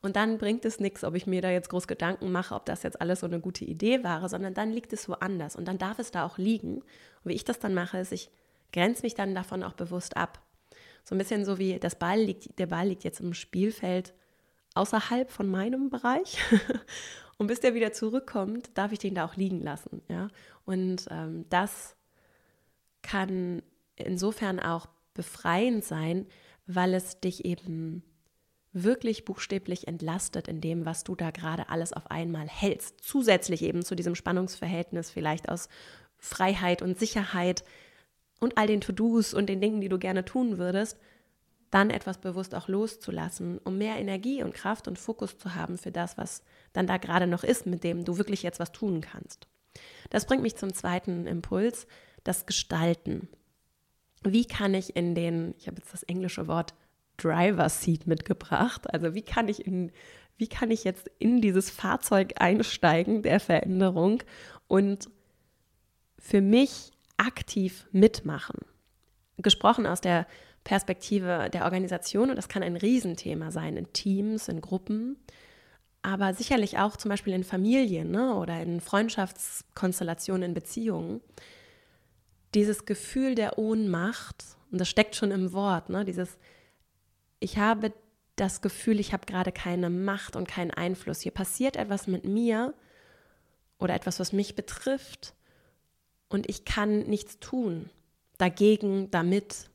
und 0.00 0.16
dann 0.16 0.38
bringt 0.38 0.64
es 0.64 0.78
nichts, 0.78 1.02
ob 1.02 1.14
ich 1.14 1.26
mir 1.26 1.40
da 1.40 1.50
jetzt 1.50 1.70
groß 1.70 1.88
Gedanken 1.88 2.30
mache, 2.30 2.54
ob 2.54 2.66
das 2.66 2.82
jetzt 2.82 3.00
alles 3.00 3.20
so 3.20 3.26
eine 3.26 3.40
gute 3.40 3.64
Idee 3.64 4.04
war, 4.04 4.28
sondern 4.28 4.54
dann 4.54 4.70
liegt 4.70 4.92
es 4.92 5.08
woanders 5.08 5.56
und 5.56 5.66
dann 5.66 5.78
darf 5.78 5.98
es 5.98 6.10
da 6.10 6.24
auch 6.24 6.38
liegen. 6.38 6.76
Und 6.76 6.84
wie 7.24 7.34
ich 7.34 7.44
das 7.44 7.58
dann 7.58 7.74
mache, 7.74 7.98
ist, 7.98 8.12
ich 8.12 8.30
grenze 8.72 9.02
mich 9.02 9.14
dann 9.14 9.34
davon 9.34 9.62
auch 9.62 9.72
bewusst 9.72 10.16
ab. 10.16 10.42
So 11.04 11.14
ein 11.14 11.18
bisschen 11.18 11.44
so 11.44 11.58
wie 11.58 11.78
das 11.78 11.96
Ball 11.96 12.20
liegt, 12.20 12.58
der 12.58 12.66
Ball 12.66 12.86
liegt 12.86 13.02
jetzt 13.02 13.20
im 13.20 13.34
Spielfeld 13.34 14.14
außerhalb 14.74 15.30
von 15.30 15.48
meinem 15.48 15.90
Bereich. 15.90 16.38
und 17.38 17.48
bis 17.48 17.60
der 17.60 17.74
wieder 17.74 17.92
zurückkommt, 17.92 18.70
darf 18.74 18.92
ich 18.92 18.98
den 18.98 19.14
da 19.14 19.24
auch 19.24 19.36
liegen 19.36 19.62
lassen. 19.62 20.02
Ja? 20.08 20.28
Und 20.64 21.06
ähm, 21.10 21.46
das 21.48 21.96
kann 23.02 23.62
insofern 24.04 24.60
auch 24.60 24.86
befreiend 25.14 25.84
sein, 25.84 26.26
weil 26.66 26.94
es 26.94 27.20
dich 27.20 27.44
eben 27.44 28.02
wirklich 28.72 29.24
buchstäblich 29.24 29.88
entlastet 29.88 30.46
in 30.46 30.60
dem, 30.60 30.84
was 30.84 31.02
du 31.02 31.14
da 31.14 31.30
gerade 31.30 31.70
alles 31.70 31.92
auf 31.92 32.10
einmal 32.10 32.46
hältst. 32.46 33.00
Zusätzlich 33.00 33.62
eben 33.62 33.82
zu 33.82 33.94
diesem 33.96 34.14
Spannungsverhältnis 34.14 35.10
vielleicht 35.10 35.48
aus 35.48 35.68
Freiheit 36.18 36.82
und 36.82 36.98
Sicherheit, 36.98 37.64
und 38.40 38.56
all 38.56 38.66
den 38.66 38.80
To-Dos 38.80 39.34
und 39.34 39.46
den 39.48 39.60
Dingen, 39.60 39.80
die 39.80 39.88
du 39.88 39.98
gerne 39.98 40.24
tun 40.24 40.58
würdest, 40.58 40.98
dann 41.70 41.90
etwas 41.90 42.18
bewusst 42.18 42.54
auch 42.54 42.68
loszulassen, 42.68 43.58
um 43.58 43.76
mehr 43.76 43.96
Energie 43.96 44.42
und 44.42 44.54
Kraft 44.54 44.88
und 44.88 44.98
Fokus 44.98 45.36
zu 45.36 45.54
haben 45.54 45.76
für 45.76 45.92
das, 45.92 46.16
was 46.16 46.42
dann 46.72 46.86
da 46.86 46.96
gerade 46.96 47.26
noch 47.26 47.44
ist, 47.44 47.66
mit 47.66 47.84
dem 47.84 48.04
du 48.04 48.16
wirklich 48.16 48.42
jetzt 48.42 48.60
was 48.60 48.72
tun 48.72 49.02
kannst. 49.02 49.48
Das 50.08 50.24
bringt 50.24 50.42
mich 50.42 50.56
zum 50.56 50.72
zweiten 50.72 51.26
Impuls, 51.26 51.86
das 52.24 52.46
Gestalten. 52.46 53.28
Wie 54.24 54.44
kann 54.44 54.74
ich 54.74 54.96
in 54.96 55.14
den, 55.14 55.54
ich 55.58 55.66
habe 55.66 55.78
jetzt 55.78 55.92
das 55.92 56.02
englische 56.02 56.46
Wort 56.46 56.74
Driver 57.16 57.68
Seat 57.68 58.06
mitgebracht, 58.06 58.92
also 58.92 59.14
wie 59.14 59.22
kann 59.22 59.48
ich 59.48 59.66
in, 59.66 59.90
wie 60.36 60.46
kann 60.48 60.70
ich 60.70 60.84
jetzt 60.84 61.10
in 61.18 61.40
dieses 61.40 61.70
Fahrzeug 61.70 62.34
einsteigen 62.38 63.22
der 63.22 63.40
Veränderung 63.40 64.22
und 64.68 65.10
für 66.18 66.40
mich 66.40 66.92
aktiv 67.16 67.86
mitmachen. 67.92 68.58
Gesprochen 69.38 69.86
aus 69.86 70.00
der 70.00 70.26
Perspektive 70.64 71.48
der 71.52 71.64
Organisation, 71.64 72.30
und 72.30 72.36
das 72.36 72.48
kann 72.48 72.62
ein 72.62 72.76
Riesenthema 72.76 73.50
sein, 73.50 73.76
in 73.76 73.92
Teams, 73.92 74.48
in 74.48 74.60
Gruppen, 74.60 75.16
aber 76.02 76.34
sicherlich 76.34 76.78
auch 76.78 76.96
zum 76.96 77.08
Beispiel 77.08 77.34
in 77.34 77.44
Familien 77.44 78.10
ne, 78.10 78.34
oder 78.34 78.60
in 78.60 78.80
Freundschaftskonstellationen, 78.80 80.50
in 80.50 80.54
Beziehungen. 80.54 81.20
Dieses 82.54 82.86
Gefühl 82.86 83.34
der 83.34 83.58
Ohnmacht, 83.58 84.44
und 84.70 84.78
das 84.78 84.88
steckt 84.88 85.16
schon 85.16 85.30
im 85.30 85.52
Wort, 85.52 85.90
ne, 85.90 86.04
dieses, 86.04 86.38
ich 87.40 87.58
habe 87.58 87.92
das 88.36 88.60
Gefühl, 88.60 89.00
ich 89.00 89.12
habe 89.12 89.26
gerade 89.26 89.52
keine 89.52 89.90
Macht 89.90 90.36
und 90.36 90.46
keinen 90.46 90.70
Einfluss. 90.70 91.20
Hier 91.20 91.32
passiert 91.32 91.76
etwas 91.76 92.06
mit 92.06 92.24
mir 92.24 92.74
oder 93.78 93.94
etwas, 93.94 94.20
was 94.20 94.32
mich 94.32 94.54
betrifft 94.54 95.34
und 96.28 96.48
ich 96.48 96.64
kann 96.64 97.00
nichts 97.00 97.38
tun 97.40 97.90
dagegen, 98.38 99.10
damit, 99.10 99.70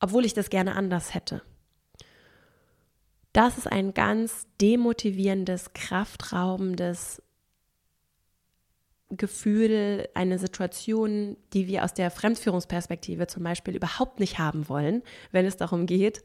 obwohl 0.00 0.24
ich 0.24 0.34
das 0.34 0.50
gerne 0.50 0.74
anders 0.74 1.14
hätte. 1.14 1.42
Das 3.32 3.56
ist 3.56 3.66
ein 3.66 3.94
ganz 3.94 4.46
demotivierendes, 4.60 5.72
kraftraubendes 5.72 7.22
Gefühl, 9.16 10.08
eine 10.14 10.38
Situation, 10.38 11.36
die 11.52 11.66
wir 11.66 11.84
aus 11.84 11.94
der 11.94 12.10
Fremdführungsperspektive 12.10 13.26
zum 13.26 13.42
Beispiel 13.42 13.76
überhaupt 13.76 14.20
nicht 14.20 14.38
haben 14.38 14.68
wollen, 14.68 15.02
wenn 15.30 15.46
es 15.46 15.56
darum 15.56 15.86
geht, 15.86 16.22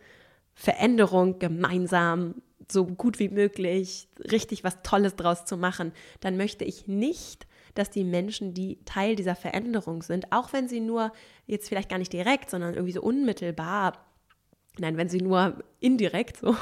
Veränderung 0.53 1.39
gemeinsam 1.39 2.41
so 2.70 2.86
gut 2.86 3.20
wie 3.20 3.29
möglich, 3.29 4.08
richtig 4.32 4.63
was 4.63 4.82
Tolles 4.82 5.15
draus 5.15 5.46
zu 5.46 5.58
machen, 5.58 5.94
dann 6.20 6.38
möchte 6.38 6.65
ich 6.65 6.88
nicht 6.88 7.48
dass 7.77 7.91
die 7.91 8.03
Menschen, 8.03 8.56
die 8.56 8.79
Teil 8.86 9.15
dieser 9.15 9.36
Veränderung 9.36 10.01
sind, 10.01 10.32
auch 10.32 10.51
wenn 10.51 10.67
sie 10.67 10.79
nur 10.79 11.12
jetzt 11.46 11.70
vielleicht 11.70 11.89
gar 11.89 12.00
nicht 12.00 12.12
direkt, 12.12 12.50
sondern 12.50 12.74
irgendwie 12.74 12.94
so 12.94 13.01
unmittelbar 13.01 13.94
Nein, 14.79 14.98
wenn 14.98 15.10
sie 15.10 15.22
nur 15.22 15.63
indirekt 15.79 16.38
so, 16.38 16.56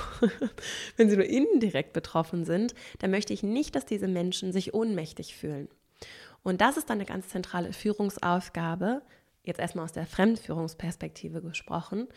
wenn 0.98 1.10
sie 1.10 1.17
nur 1.17 1.25
indirekt 1.25 1.94
betroffen 1.94 2.46
sind, 2.46 2.74
dann 3.00 3.12
möchte 3.12 3.34
ich 3.34 3.44
nicht, 3.44 3.75
dass 3.75 3.86
diese 3.86 4.08
Menschen 4.08 4.53
sich 4.53 4.74
ohnmächtig 4.74 5.36
fühlen. 5.36 5.67
Und 6.46 6.62
das 6.62 6.78
ist 6.78 6.92
dann 6.92 7.00
eine 7.00 7.08
ganz 7.08 7.30
zentrale 7.30 7.74
Führungsaufgabe, 7.74 9.02
jetzt 9.44 9.60
erstmal 9.60 9.86
aus 9.86 9.94
der 9.94 10.06
Fremdführungsperspektive 10.06 11.42
gesprochen, 11.42 12.08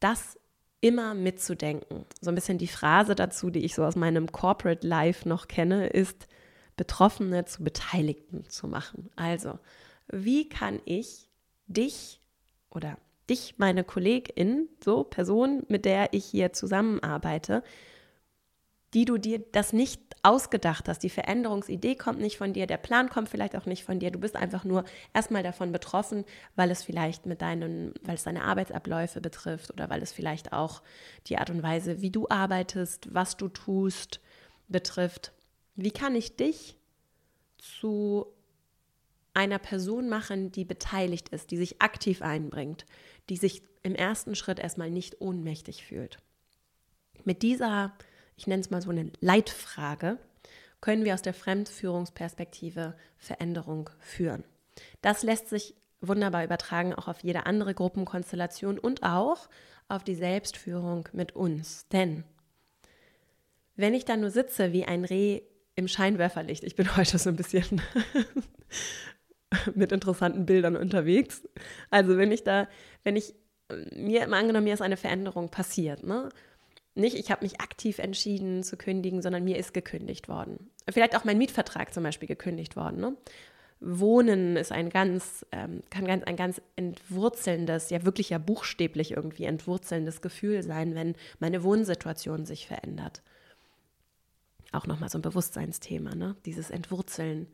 das 0.00 0.36
immer 0.80 1.14
mitzudenken. 1.14 2.04
So 2.20 2.32
ein 2.32 2.34
bisschen 2.34 2.58
die 2.58 2.66
Phrase 2.66 3.14
dazu, 3.14 3.50
die 3.50 3.64
ich 3.64 3.76
so 3.76 3.84
aus 3.84 3.94
meinem 3.94 4.32
Corporate 4.32 4.84
Life 4.84 5.28
noch 5.28 5.46
kenne, 5.46 5.86
ist, 5.86 6.26
Betroffene 6.76 7.44
zu 7.44 7.62
Beteiligten 7.62 8.48
zu 8.48 8.66
machen. 8.66 9.08
Also, 9.14 9.60
wie 10.08 10.48
kann 10.48 10.80
ich 10.84 11.30
dich 11.68 12.20
oder 12.70 12.98
dich, 13.30 13.54
meine 13.58 13.84
Kollegin, 13.84 14.68
so 14.84 15.04
Person, 15.04 15.62
mit 15.68 15.84
der 15.84 16.12
ich 16.12 16.24
hier 16.24 16.52
zusammenarbeite, 16.52 17.62
die 18.94 19.04
du 19.04 19.16
dir 19.16 19.38
das 19.52 19.72
nicht 19.72 20.07
ausgedacht 20.22 20.88
hast. 20.88 21.02
Die 21.02 21.10
Veränderungsidee 21.10 21.94
kommt 21.94 22.20
nicht 22.20 22.38
von 22.38 22.52
dir, 22.52 22.66
der 22.66 22.76
Plan 22.76 23.08
kommt 23.08 23.28
vielleicht 23.28 23.56
auch 23.56 23.66
nicht 23.66 23.84
von 23.84 23.98
dir. 23.98 24.10
Du 24.10 24.18
bist 24.18 24.36
einfach 24.36 24.64
nur 24.64 24.84
erstmal 25.14 25.42
davon 25.42 25.72
betroffen, 25.72 26.24
weil 26.56 26.70
es 26.70 26.82
vielleicht 26.82 27.26
mit 27.26 27.42
deinen, 27.42 27.94
weil 28.02 28.16
es 28.16 28.24
deine 28.24 28.44
Arbeitsabläufe 28.44 29.20
betrifft 29.20 29.70
oder 29.70 29.90
weil 29.90 30.02
es 30.02 30.12
vielleicht 30.12 30.52
auch 30.52 30.82
die 31.26 31.38
Art 31.38 31.50
und 31.50 31.62
Weise, 31.62 32.00
wie 32.00 32.10
du 32.10 32.28
arbeitest, 32.28 33.12
was 33.14 33.36
du 33.36 33.48
tust, 33.48 34.20
betrifft. 34.68 35.32
Wie 35.76 35.90
kann 35.90 36.14
ich 36.14 36.36
dich 36.36 36.76
zu 37.58 38.26
einer 39.34 39.58
Person 39.58 40.08
machen, 40.08 40.50
die 40.50 40.64
beteiligt 40.64 41.28
ist, 41.28 41.50
die 41.50 41.56
sich 41.56 41.80
aktiv 41.80 42.22
einbringt, 42.22 42.86
die 43.28 43.36
sich 43.36 43.62
im 43.82 43.94
ersten 43.94 44.34
Schritt 44.34 44.58
erstmal 44.58 44.90
nicht 44.90 45.20
ohnmächtig 45.20 45.84
fühlt? 45.84 46.18
Mit 47.24 47.42
dieser, 47.42 47.92
ich 48.38 48.46
nenne 48.46 48.60
es 48.60 48.70
mal 48.70 48.80
so 48.80 48.90
eine 48.90 49.10
Leitfrage, 49.20 50.18
können 50.80 51.04
wir 51.04 51.14
aus 51.14 51.22
der 51.22 51.34
Fremdführungsperspektive 51.34 52.94
Veränderung 53.18 53.90
führen. 53.98 54.44
Das 55.02 55.22
lässt 55.22 55.48
sich 55.48 55.74
wunderbar 56.00 56.44
übertragen 56.44 56.94
auch 56.94 57.08
auf 57.08 57.24
jede 57.24 57.46
andere 57.46 57.74
Gruppenkonstellation 57.74 58.78
und 58.78 59.02
auch 59.02 59.48
auf 59.88 60.04
die 60.04 60.14
Selbstführung 60.14 61.08
mit 61.12 61.34
uns. 61.34 61.88
Denn 61.88 62.24
wenn 63.74 63.94
ich 63.94 64.04
da 64.04 64.16
nur 64.16 64.30
sitze 64.30 64.72
wie 64.72 64.84
ein 64.84 65.04
Reh 65.04 65.42
im 65.78 65.86
Scheinwerferlicht. 65.86 66.64
Ich 66.64 66.74
bin 66.74 66.96
heute 66.96 67.18
so 67.18 67.30
ein 67.30 67.36
bisschen 67.36 67.80
mit 69.74 69.92
interessanten 69.92 70.44
Bildern 70.44 70.76
unterwegs. 70.76 71.48
Also 71.88 72.18
wenn 72.18 72.32
ich 72.32 72.42
da, 72.42 72.68
wenn 73.04 73.14
ich 73.14 73.34
mir 73.94 74.30
angenommen, 74.32 74.64
mir 74.64 74.74
ist 74.74 74.82
eine 74.82 74.96
Veränderung 74.96 75.50
passiert, 75.50 76.02
ne? 76.02 76.30
Nicht, 76.98 77.16
ich 77.16 77.30
habe 77.30 77.44
mich 77.44 77.60
aktiv 77.60 77.98
entschieden 77.98 78.62
zu 78.62 78.76
kündigen, 78.76 79.22
sondern 79.22 79.44
mir 79.44 79.56
ist 79.56 79.72
gekündigt 79.72 80.28
worden. 80.28 80.70
Vielleicht 80.90 81.16
auch 81.16 81.24
mein 81.24 81.38
Mietvertrag 81.38 81.94
zum 81.94 82.02
Beispiel 82.02 82.28
gekündigt 82.28 82.76
worden. 82.76 83.00
Ne? 83.00 83.16
Wohnen 83.80 84.56
ist 84.56 84.72
ein 84.72 84.90
ganz, 84.90 85.46
ähm, 85.52 85.82
kann 85.90 86.06
ganz, 86.06 86.24
ein 86.24 86.36
ganz 86.36 86.60
entwurzelndes, 86.76 87.90
ja 87.90 88.04
wirklich 88.04 88.30
ja 88.30 88.38
buchstäblich 88.38 89.12
irgendwie 89.12 89.44
entwurzelndes 89.44 90.20
Gefühl 90.20 90.62
sein, 90.62 90.94
wenn 90.94 91.14
meine 91.38 91.62
Wohnsituation 91.62 92.44
sich 92.44 92.66
verändert 92.66 93.22
auch 94.72 94.86
nochmal 94.86 95.08
so 95.08 95.18
ein 95.18 95.22
Bewusstseinsthema, 95.22 96.14
ne? 96.14 96.36
dieses 96.44 96.70
Entwurzeln. 96.70 97.46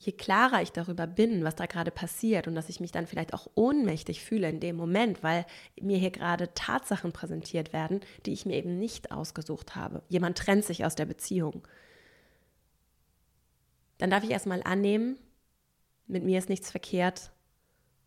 Je 0.00 0.12
klarer 0.12 0.62
ich 0.62 0.72
darüber 0.72 1.06
bin, 1.06 1.44
was 1.44 1.56
da 1.56 1.66
gerade 1.66 1.90
passiert 1.90 2.48
und 2.48 2.54
dass 2.54 2.70
ich 2.70 2.80
mich 2.80 2.90
dann 2.90 3.06
vielleicht 3.06 3.34
auch 3.34 3.48
ohnmächtig 3.54 4.24
fühle 4.24 4.48
in 4.48 4.58
dem 4.58 4.74
Moment, 4.74 5.22
weil 5.22 5.44
mir 5.78 5.98
hier 5.98 6.10
gerade 6.10 6.52
Tatsachen 6.54 7.12
präsentiert 7.12 7.74
werden, 7.74 8.00
die 8.24 8.32
ich 8.32 8.46
mir 8.46 8.56
eben 8.56 8.78
nicht 8.78 9.12
ausgesucht 9.12 9.76
habe. 9.76 10.02
Jemand 10.08 10.38
trennt 10.38 10.64
sich 10.64 10.86
aus 10.86 10.94
der 10.94 11.04
Beziehung. 11.04 11.68
Dann 13.98 14.08
darf 14.08 14.24
ich 14.24 14.30
erstmal 14.30 14.62
annehmen, 14.62 15.18
mit 16.06 16.24
mir 16.24 16.38
ist 16.38 16.48
nichts 16.48 16.70
verkehrt. 16.70 17.30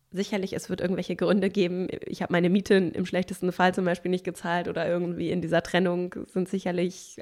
Sicherlich, 0.10 0.54
es 0.54 0.70
wird 0.70 0.82
irgendwelche 0.82 1.16
Gründe 1.16 1.52
geben. 1.52 1.88
Ich 2.08 2.24
habe 2.24 2.34
meine 2.34 2.50
Miete 2.50 2.74
im 2.74 3.06
schlechtesten 3.06 3.52
Fall 3.52 3.76
zum 3.76 3.86
Beispiel 3.86 4.10
nicht 4.10 4.26
gezahlt 4.26 4.68
oder 4.68 4.88
irgendwie 4.88 5.30
in 5.30 5.42
dieser 5.44 5.62
Trennung 5.62 6.16
sind 6.26 6.50
sicherlich, 6.50 7.22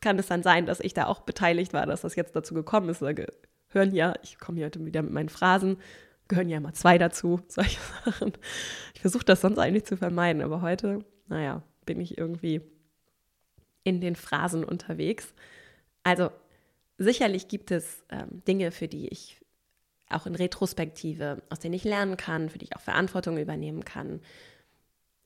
kann 0.00 0.18
es 0.18 0.26
dann 0.26 0.42
sein, 0.42 0.66
dass 0.66 0.80
ich 0.80 0.92
da 0.92 1.06
auch 1.06 1.20
beteiligt 1.20 1.72
war, 1.72 1.86
dass 1.86 2.00
das 2.00 2.16
jetzt 2.16 2.34
dazu 2.34 2.52
gekommen 2.52 2.88
ist 2.88 3.00
hören 3.72 3.94
ja, 3.94 4.14
ich 4.22 4.38
komme 4.38 4.58
hier 4.58 4.66
heute 4.66 4.84
wieder 4.84 5.02
mit 5.02 5.12
meinen 5.12 5.28
Phrasen, 5.28 5.78
gehören 6.28 6.48
ja 6.48 6.58
immer 6.58 6.72
zwei 6.72 6.98
dazu, 6.98 7.40
solche 7.48 7.80
Sachen. 8.04 8.32
Ich 8.94 9.00
versuche 9.00 9.24
das 9.24 9.40
sonst 9.40 9.58
eigentlich 9.58 9.84
zu 9.84 9.96
vermeiden, 9.96 10.42
aber 10.42 10.62
heute, 10.62 11.04
naja, 11.28 11.62
bin 11.84 12.00
ich 12.00 12.18
irgendwie 12.18 12.60
in 13.84 14.00
den 14.00 14.16
Phrasen 14.16 14.64
unterwegs. 14.64 15.34
Also 16.04 16.30
sicherlich 16.98 17.48
gibt 17.48 17.70
es 17.70 18.04
ähm, 18.10 18.42
Dinge, 18.46 18.70
für 18.70 18.88
die 18.88 19.08
ich 19.08 19.40
auch 20.08 20.26
in 20.26 20.34
Retrospektive, 20.34 21.42
aus 21.48 21.58
denen 21.58 21.74
ich 21.74 21.84
lernen 21.84 22.16
kann, 22.16 22.48
für 22.48 22.58
die 22.58 22.66
ich 22.66 22.76
auch 22.76 22.80
Verantwortung 22.80 23.38
übernehmen 23.38 23.84
kann. 23.84 24.20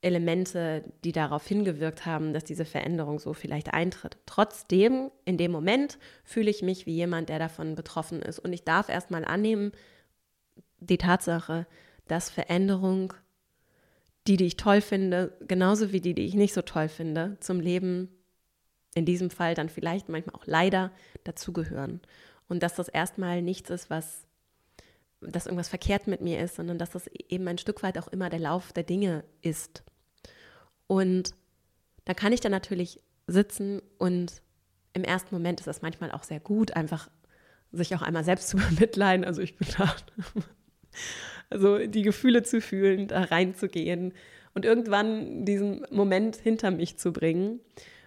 Elemente, 0.07 0.85
die 1.05 1.13
darauf 1.13 1.47
hingewirkt 1.47 2.07
haben, 2.07 2.33
dass 2.33 2.45
diese 2.45 2.65
Veränderung 2.65 3.19
so 3.19 3.33
vielleicht 3.33 3.75
eintritt. 3.75 4.17
Trotzdem, 4.25 5.11
in 5.25 5.37
dem 5.37 5.51
Moment 5.51 5.99
fühle 6.25 6.49
ich 6.51 6.63
mich 6.63 6.87
wie 6.87 6.95
jemand, 6.95 7.29
der 7.29 7.39
davon 7.39 7.75
betroffen 7.75 8.23
ist. 8.23 8.39
Und 8.39 8.53
ich 8.53 8.65
darf 8.65 8.89
erstmal 8.89 9.25
annehmen, 9.25 9.73
die 10.79 10.99
Tatsache, 10.99 11.67
dass 12.07 12.31
Veränderung, 12.31 13.13
die, 14.27 14.37
die 14.37 14.47
ich 14.47 14.57
toll 14.57 14.81
finde, 14.81 15.37
genauso 15.47 15.93
wie 15.93 16.01
die, 16.01 16.15
die 16.15 16.27
ich 16.27 16.35
nicht 16.35 16.55
so 16.55 16.63
toll 16.63 16.89
finde, 16.89 17.37
zum 17.41 17.61
Leben 17.61 18.09
in 18.95 19.05
diesem 19.05 19.31
Fall 19.31 19.55
dann 19.55 19.69
vielleicht 19.69 20.09
manchmal 20.09 20.37
auch 20.37 20.47
leider 20.47 20.93
dazugehören. 21.25 22.01
Und 22.49 22.63
dass 22.63 22.77
das 22.77 22.89
erstmal 22.89 23.43
nichts 23.43 23.71
ist, 23.71 23.91
was 23.91 24.27
dass 25.21 25.47
irgendwas 25.47 25.69
verkehrt 25.69 26.07
mit 26.07 26.21
mir 26.21 26.41
ist, 26.41 26.57
sondern 26.57 26.79
dass 26.79 26.91
das 26.91 27.09
eben 27.29 27.49
ein 27.49 27.59
Stück 27.59 27.83
weit 27.83 27.99
auch 27.99 28.09
immer 28.09 28.29
der 28.29 28.39
Lauf 28.39 28.73
der 28.73 28.85
Dinge 28.85 29.25
ist. 29.43 29.83
Und 30.87 31.35
da 32.05 32.14
kann 32.14 32.33
ich 32.33 32.40
dann 32.40 32.52
natürlich 32.52 33.00
sitzen 33.26 33.83
und 33.99 34.43
im 34.93 35.05
ersten 35.05 35.35
Moment 35.35 35.61
ist 35.61 35.66
es 35.66 35.83
manchmal 35.83 36.12
auch 36.12 36.23
sehr 36.23 36.40
gut, 36.40 36.75
einfach 36.75 37.11
sich 37.73 37.95
auch 37.95 38.02
einmal 38.02 38.25
selbst 38.25 38.49
zu 38.49 38.57
bemitleiden. 38.57 39.25
Also 39.25 39.43
ich 39.43 39.57
bin 39.57 39.69
da, 39.76 39.95
also 41.50 41.78
die 41.87 42.02
Gefühle 42.02 42.43
zu 42.43 42.61
fühlen, 42.61 43.09
da 43.09 43.23
reinzugehen 43.23 44.14
und 44.55 44.64
irgendwann 44.64 45.45
diesen 45.45 45.87
Moment 45.90 46.37
hinter 46.37 46.71
mich 46.71 46.99
zu 46.99 47.12
bringen. 47.12 47.61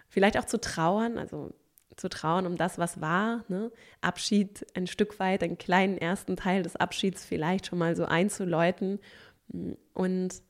Vielleicht 0.08 0.36
auch 0.36 0.46
zu 0.46 0.60
trauern, 0.60 1.18
also 1.18 1.54
zu 1.96 2.08
trauern 2.08 2.46
um 2.46 2.56
das, 2.56 2.78
was 2.78 3.00
war. 3.00 3.44
Ne? 3.48 3.70
Abschied 4.00 4.66
ein 4.74 4.86
Stück 4.86 5.20
weit, 5.20 5.42
einen 5.42 5.58
kleinen 5.58 5.98
ersten 5.98 6.34
Teil 6.36 6.62
des 6.62 6.74
Abschieds 6.76 7.24
vielleicht 7.24 7.66
schon 7.66 7.78
mal 7.78 7.94
so 7.94 8.06
einzuläuten 8.06 8.98
und 9.92 10.42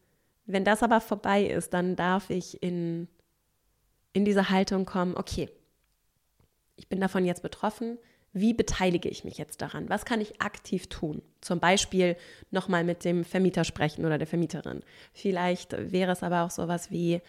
wenn 0.52 0.64
das 0.64 0.83
aber 0.83 1.00
vorbei 1.00 1.45
ist, 1.45 1.75
dann 1.75 1.97
darf 1.97 2.30
ich 2.30 2.62
in, 2.62 3.09
in 4.12 4.25
diese 4.25 4.50
Haltung 4.50 4.85
kommen, 4.85 5.16
okay, 5.16 5.49
ich 6.76 6.88
bin 6.88 7.00
davon 7.00 7.25
jetzt 7.25 7.42
betroffen, 7.42 7.99
wie 8.33 8.54
beteilige 8.54 9.09
ich 9.09 9.25
mich 9.25 9.38
jetzt 9.38 9.61
daran? 9.61 9.88
Was 9.88 10.04
kann 10.04 10.21
ich 10.21 10.40
aktiv 10.40 10.87
tun? 10.87 11.21
Zum 11.40 11.59
Beispiel 11.59 12.16
nochmal 12.50 12.85
mit 12.85 13.04
dem 13.04 13.25
Vermieter 13.25 13.64
sprechen 13.64 14.04
oder 14.04 14.19
der 14.19 14.26
Vermieterin. 14.26 14.83
Vielleicht 15.12 15.73
wäre 15.73 16.12
es 16.12 16.23
aber 16.23 16.42
auch 16.42 16.50
sowas 16.50 16.90
wie, 16.90 17.21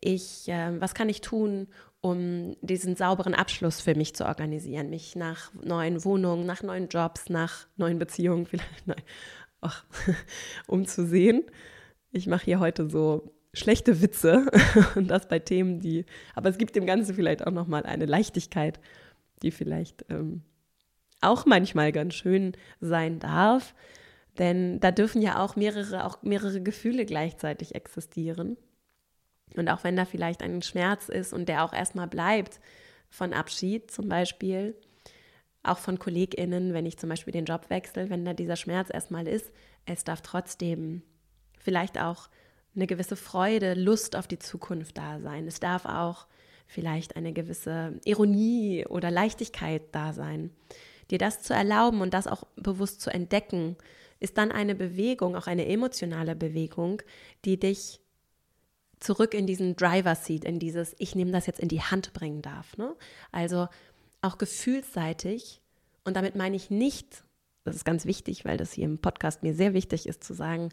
ich, 0.00 0.48
äh, 0.48 0.80
was 0.80 0.94
kann 0.94 1.08
ich 1.08 1.22
tun, 1.22 1.68
um 2.00 2.56
diesen 2.60 2.96
sauberen 2.96 3.34
Abschluss 3.34 3.80
für 3.80 3.94
mich 3.94 4.14
zu 4.14 4.26
organisieren, 4.26 4.90
mich 4.90 5.16
nach 5.16 5.52
neuen 5.54 6.04
Wohnungen, 6.04 6.44
nach 6.44 6.62
neuen 6.62 6.88
Jobs, 6.88 7.30
nach 7.30 7.66
neuen 7.76 7.98
Beziehungen 7.98 8.44
vielleicht, 8.44 8.86
nein, 8.86 9.02
ach, 9.60 9.84
umzusehen 10.66 11.44
ich 12.12 12.26
mache 12.26 12.44
hier 12.44 12.60
heute 12.60 12.88
so 12.88 13.32
schlechte 13.54 14.00
Witze 14.00 14.46
und 14.94 15.08
das 15.08 15.28
bei 15.28 15.38
Themen, 15.38 15.80
die, 15.80 16.06
aber 16.34 16.48
es 16.48 16.58
gibt 16.58 16.76
dem 16.76 16.86
Ganzen 16.86 17.14
vielleicht 17.14 17.46
auch 17.46 17.52
nochmal 17.52 17.84
eine 17.84 18.06
Leichtigkeit, 18.06 18.80
die 19.42 19.50
vielleicht 19.50 20.04
ähm, 20.08 20.42
auch 21.20 21.46
manchmal 21.46 21.92
ganz 21.92 22.14
schön 22.14 22.52
sein 22.80 23.18
darf, 23.18 23.74
denn 24.38 24.80
da 24.80 24.90
dürfen 24.90 25.20
ja 25.20 25.42
auch 25.42 25.56
mehrere, 25.56 26.04
auch 26.06 26.22
mehrere 26.22 26.62
Gefühle 26.62 27.04
gleichzeitig 27.04 27.74
existieren. 27.74 28.56
Und 29.54 29.68
auch 29.68 29.84
wenn 29.84 29.96
da 29.96 30.06
vielleicht 30.06 30.42
ein 30.42 30.62
Schmerz 30.62 31.10
ist 31.10 31.34
und 31.34 31.48
der 31.48 31.64
auch 31.64 31.74
erstmal 31.74 32.08
bleibt 32.08 32.60
von 33.10 33.34
Abschied 33.34 33.90
zum 33.90 34.08
Beispiel, 34.08 34.74
auch 35.62 35.78
von 35.78 35.98
KollegInnen, 35.98 36.72
wenn 36.72 36.86
ich 36.86 36.98
zum 36.98 37.10
Beispiel 37.10 37.32
den 37.32 37.44
Job 37.44 37.68
wechsle, 37.68 38.08
wenn 38.08 38.24
da 38.24 38.32
dieser 38.32 38.56
Schmerz 38.56 38.88
erstmal 38.90 39.28
ist, 39.28 39.52
es 39.84 40.02
darf 40.02 40.22
trotzdem 40.22 41.02
vielleicht 41.62 41.98
auch 41.98 42.28
eine 42.74 42.86
gewisse 42.86 43.16
Freude, 43.16 43.74
Lust 43.74 44.16
auf 44.16 44.26
die 44.26 44.38
Zukunft 44.38 44.98
da 44.98 45.20
sein. 45.20 45.46
Es 45.46 45.60
darf 45.60 45.84
auch 45.84 46.26
vielleicht 46.66 47.16
eine 47.16 47.32
gewisse 47.32 48.00
Ironie 48.04 48.86
oder 48.86 49.10
Leichtigkeit 49.10 49.82
da 49.92 50.12
sein. 50.12 50.50
Dir 51.10 51.18
das 51.18 51.42
zu 51.42 51.52
erlauben 51.52 52.00
und 52.00 52.14
das 52.14 52.26
auch 52.26 52.44
bewusst 52.56 53.00
zu 53.00 53.10
entdecken, 53.10 53.76
ist 54.20 54.38
dann 54.38 54.52
eine 54.52 54.74
Bewegung, 54.74 55.36
auch 55.36 55.46
eine 55.46 55.66
emotionale 55.66 56.34
Bewegung, 56.34 57.02
die 57.44 57.58
dich 57.58 58.00
zurück 59.00 59.34
in 59.34 59.46
diesen 59.46 59.76
Driver 59.76 60.14
Seat, 60.14 60.44
in 60.44 60.58
dieses 60.58 60.94
Ich 60.98 61.14
nehme 61.14 61.32
das 61.32 61.46
jetzt 61.46 61.60
in 61.60 61.68
die 61.68 61.82
Hand 61.82 62.12
bringen 62.12 62.40
darf. 62.40 62.76
Ne? 62.76 62.94
Also 63.32 63.68
auch 64.22 64.38
gefühlsseitig, 64.38 65.60
und 66.04 66.16
damit 66.16 66.36
meine 66.36 66.56
ich 66.56 66.70
nicht, 66.70 67.24
das 67.64 67.76
ist 67.76 67.84
ganz 67.84 68.06
wichtig, 68.06 68.44
weil 68.44 68.56
das 68.56 68.72
hier 68.72 68.84
im 68.84 68.98
Podcast 68.98 69.42
mir 69.42 69.54
sehr 69.54 69.74
wichtig 69.74 70.06
ist 70.06 70.24
zu 70.24 70.34
sagen, 70.34 70.70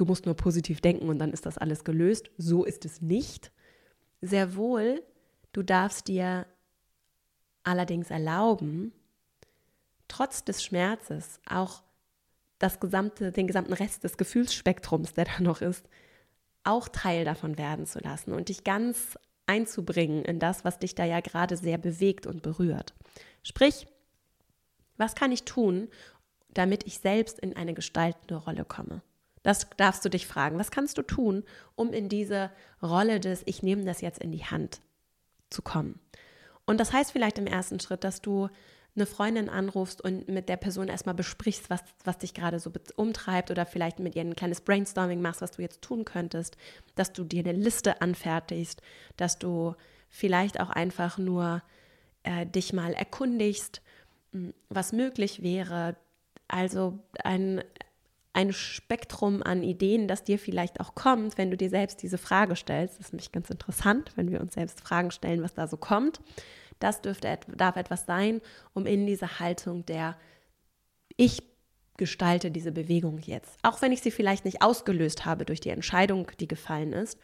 du 0.00 0.06
musst 0.06 0.24
nur 0.24 0.34
positiv 0.34 0.80
denken 0.80 1.08
und 1.08 1.18
dann 1.18 1.32
ist 1.32 1.44
das 1.44 1.58
alles 1.58 1.84
gelöst. 1.84 2.30
So 2.38 2.64
ist 2.64 2.84
es 2.86 3.02
nicht. 3.02 3.52
Sehr 4.22 4.56
wohl, 4.56 5.02
du 5.52 5.62
darfst 5.62 6.08
dir 6.08 6.46
allerdings 7.62 8.10
erlauben, 8.10 8.92
trotz 10.08 10.42
des 10.42 10.64
Schmerzes 10.64 11.38
auch 11.46 11.82
das 12.58 12.80
gesamte, 12.80 13.30
den 13.30 13.46
gesamten 13.46 13.74
Rest 13.74 14.04
des 14.04 14.16
Gefühlsspektrums, 14.16 15.12
der 15.12 15.26
da 15.26 15.40
noch 15.40 15.60
ist, 15.60 15.86
auch 16.64 16.88
Teil 16.88 17.24
davon 17.24 17.58
werden 17.58 17.86
zu 17.86 17.98
lassen 18.00 18.32
und 18.32 18.48
dich 18.48 18.64
ganz 18.64 19.18
einzubringen 19.46 20.24
in 20.24 20.38
das, 20.38 20.64
was 20.64 20.78
dich 20.78 20.94
da 20.94 21.04
ja 21.04 21.20
gerade 21.20 21.56
sehr 21.56 21.78
bewegt 21.78 22.26
und 22.26 22.42
berührt. 22.42 22.94
Sprich, 23.42 23.86
was 24.96 25.14
kann 25.14 25.32
ich 25.32 25.44
tun, 25.44 25.88
damit 26.52 26.86
ich 26.86 26.98
selbst 26.98 27.38
in 27.38 27.56
eine 27.56 27.74
gestaltende 27.74 28.36
Rolle 28.36 28.64
komme? 28.64 29.02
Das 29.42 29.68
darfst 29.76 30.04
du 30.04 30.10
dich 30.10 30.26
fragen. 30.26 30.58
Was 30.58 30.70
kannst 30.70 30.98
du 30.98 31.02
tun, 31.02 31.44
um 31.74 31.92
in 31.92 32.08
diese 32.08 32.50
Rolle 32.82 33.20
des 33.20 33.42
Ich 33.46 33.62
nehme 33.62 33.84
das 33.84 34.00
jetzt 34.00 34.20
in 34.20 34.32
die 34.32 34.44
Hand 34.44 34.80
zu 35.48 35.62
kommen? 35.62 35.98
Und 36.66 36.78
das 36.78 36.92
heißt 36.92 37.12
vielleicht 37.12 37.38
im 37.38 37.46
ersten 37.46 37.80
Schritt, 37.80 38.04
dass 38.04 38.20
du 38.20 38.48
eine 38.96 39.06
Freundin 39.06 39.48
anrufst 39.48 40.00
und 40.00 40.28
mit 40.28 40.48
der 40.48 40.56
Person 40.56 40.88
erstmal 40.88 41.14
besprichst, 41.14 41.70
was, 41.70 41.80
was 42.04 42.18
dich 42.18 42.34
gerade 42.34 42.58
so 42.58 42.72
umtreibt 42.96 43.50
oder 43.50 43.64
vielleicht 43.64 44.00
mit 44.00 44.16
ihr 44.16 44.22
ein 44.22 44.36
kleines 44.36 44.60
Brainstorming 44.60 45.20
machst, 45.20 45.40
was 45.40 45.52
du 45.52 45.62
jetzt 45.62 45.80
tun 45.80 46.04
könntest, 46.04 46.56
dass 46.96 47.12
du 47.12 47.24
dir 47.24 47.40
eine 47.40 47.52
Liste 47.52 48.00
anfertigst, 48.00 48.82
dass 49.16 49.38
du 49.38 49.74
vielleicht 50.08 50.60
auch 50.60 50.70
einfach 50.70 51.18
nur 51.18 51.62
äh, 52.24 52.46
dich 52.46 52.72
mal 52.72 52.92
erkundigst, 52.92 53.80
hm, 54.32 54.54
was 54.68 54.92
möglich 54.92 55.42
wäre. 55.42 55.96
Also 56.48 56.98
ein, 57.22 57.62
ein 58.32 58.52
Spektrum 58.52 59.42
an 59.42 59.62
Ideen, 59.62 60.06
das 60.06 60.24
dir 60.24 60.38
vielleicht 60.38 60.80
auch 60.80 60.94
kommt, 60.94 61.36
wenn 61.36 61.50
du 61.50 61.56
dir 61.56 61.68
selbst 61.70 62.02
diese 62.02 62.18
Frage 62.18 62.54
stellst. 62.56 62.98
Das 62.98 63.06
ist 63.06 63.12
nämlich 63.12 63.32
ganz 63.32 63.50
interessant, 63.50 64.12
wenn 64.16 64.30
wir 64.30 64.40
uns 64.40 64.54
selbst 64.54 64.80
Fragen 64.80 65.10
stellen, 65.10 65.42
was 65.42 65.54
da 65.54 65.66
so 65.66 65.76
kommt. 65.76 66.20
Das 66.78 67.02
dürfte, 67.02 67.38
darf 67.48 67.76
etwas 67.76 68.06
sein, 68.06 68.40
um 68.72 68.86
in 68.86 69.06
diese 69.06 69.40
Haltung 69.40 69.84
der 69.84 70.16
Ich 71.16 71.42
gestalte 71.96 72.50
diese 72.50 72.72
Bewegung 72.72 73.18
jetzt. 73.18 73.58
Auch 73.62 73.82
wenn 73.82 73.92
ich 73.92 74.00
sie 74.00 74.10
vielleicht 74.10 74.46
nicht 74.46 74.62
ausgelöst 74.62 75.26
habe 75.26 75.44
durch 75.44 75.60
die 75.60 75.68
Entscheidung, 75.68 76.30
die 76.40 76.48
gefallen 76.48 76.94
ist. 76.94 77.18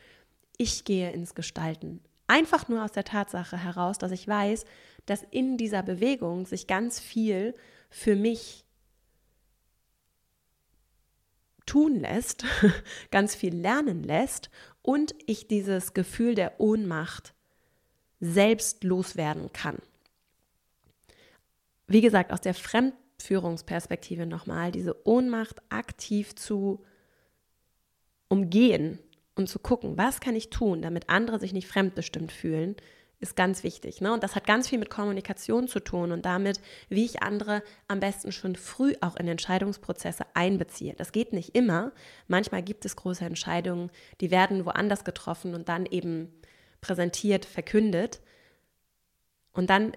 Ich 0.59 0.85
gehe 0.85 1.12
ins 1.12 1.35
Gestalten. 1.35 2.03
Einfach 2.27 2.69
nur 2.69 2.85
aus 2.85 2.92
der 2.92 3.05
Tatsache 3.05 3.57
heraus, 3.57 3.97
dass 3.97 4.12
ich 4.12 4.29
weiß, 4.29 4.66
dass 5.07 5.23
in 5.31 5.57
dieser 5.57 5.83
Bewegung 5.83 6.45
sich 6.45 6.66
ganz 6.66 7.01
viel 7.01 7.55
für 7.88 8.16
mich 8.16 8.65
tun 11.66 12.00
lässt, 12.00 12.44
ganz 13.11 13.35
viel 13.35 13.55
lernen 13.55 14.02
lässt 14.02 14.50
und 14.83 15.14
ich 15.26 15.48
dieses 15.48 15.94
Gefühl 15.94 16.35
der 16.35 16.61
Ohnmacht 16.61 17.35
selbst 18.20 18.85
loswerden 18.85 19.52
kann. 19.52 19.79
Wie 21.87 22.00
gesagt, 22.00 22.33
aus 22.33 22.40
der 22.40 22.55
Fremd 22.55 22.94
Führungsperspektive 23.18 24.26
nochmal, 24.26 24.72
diese 24.72 25.07
Ohnmacht 25.07 25.61
aktiv 25.70 26.35
zu 26.35 26.85
umgehen 28.29 28.98
und 29.35 29.48
zu 29.48 29.59
gucken, 29.59 29.96
was 29.96 30.20
kann 30.20 30.37
ich 30.37 30.50
tun, 30.50 30.83
damit 30.83 31.09
andere 31.09 31.38
sich 31.38 31.52
nicht 31.52 31.68
fremdbestimmt 31.68 32.33
fühlen, 32.33 32.76
ist 33.29 33.37
ganz 33.37 33.62
wichtig. 33.62 34.01
Ne? 34.01 34.12
Und 34.12 34.23
das 34.23 34.35
hat 34.35 34.47
ganz 34.47 34.69
viel 34.69 34.79
mit 34.79 34.91
Kommunikation 34.91 35.69
zu 35.69 35.81
tun 35.81 36.12
und 36.12 36.25
damit, 36.25 36.61
wie 36.89 37.05
ich 37.05 37.23
andere 37.23 37.62
am 37.89 38.01
besten 38.01 38.33
schon 38.33 38.57
früh 38.57 38.95
auch 39.01 39.17
in 39.17 39.29
Entscheidungsprozesse 39.29 40.25
einbeziehe. 40.35 40.95
Das 40.95 41.12
geht 41.12 41.33
nicht 41.33 41.55
immer. 41.55 41.93
Manchmal 42.29 42.62
gibt 42.62 42.85
es 42.85 42.97
große 42.97 43.25
Entscheidungen, 43.25 43.91
die 44.21 44.31
werden 44.31 44.65
woanders 44.65 45.05
getroffen 45.05 45.55
und 45.55 45.69
dann 45.69 45.87
eben 45.87 46.33
präsentiert, 46.81 47.45
verkündet. 47.45 48.21
Und 49.53 49.71
dann, 49.71 49.97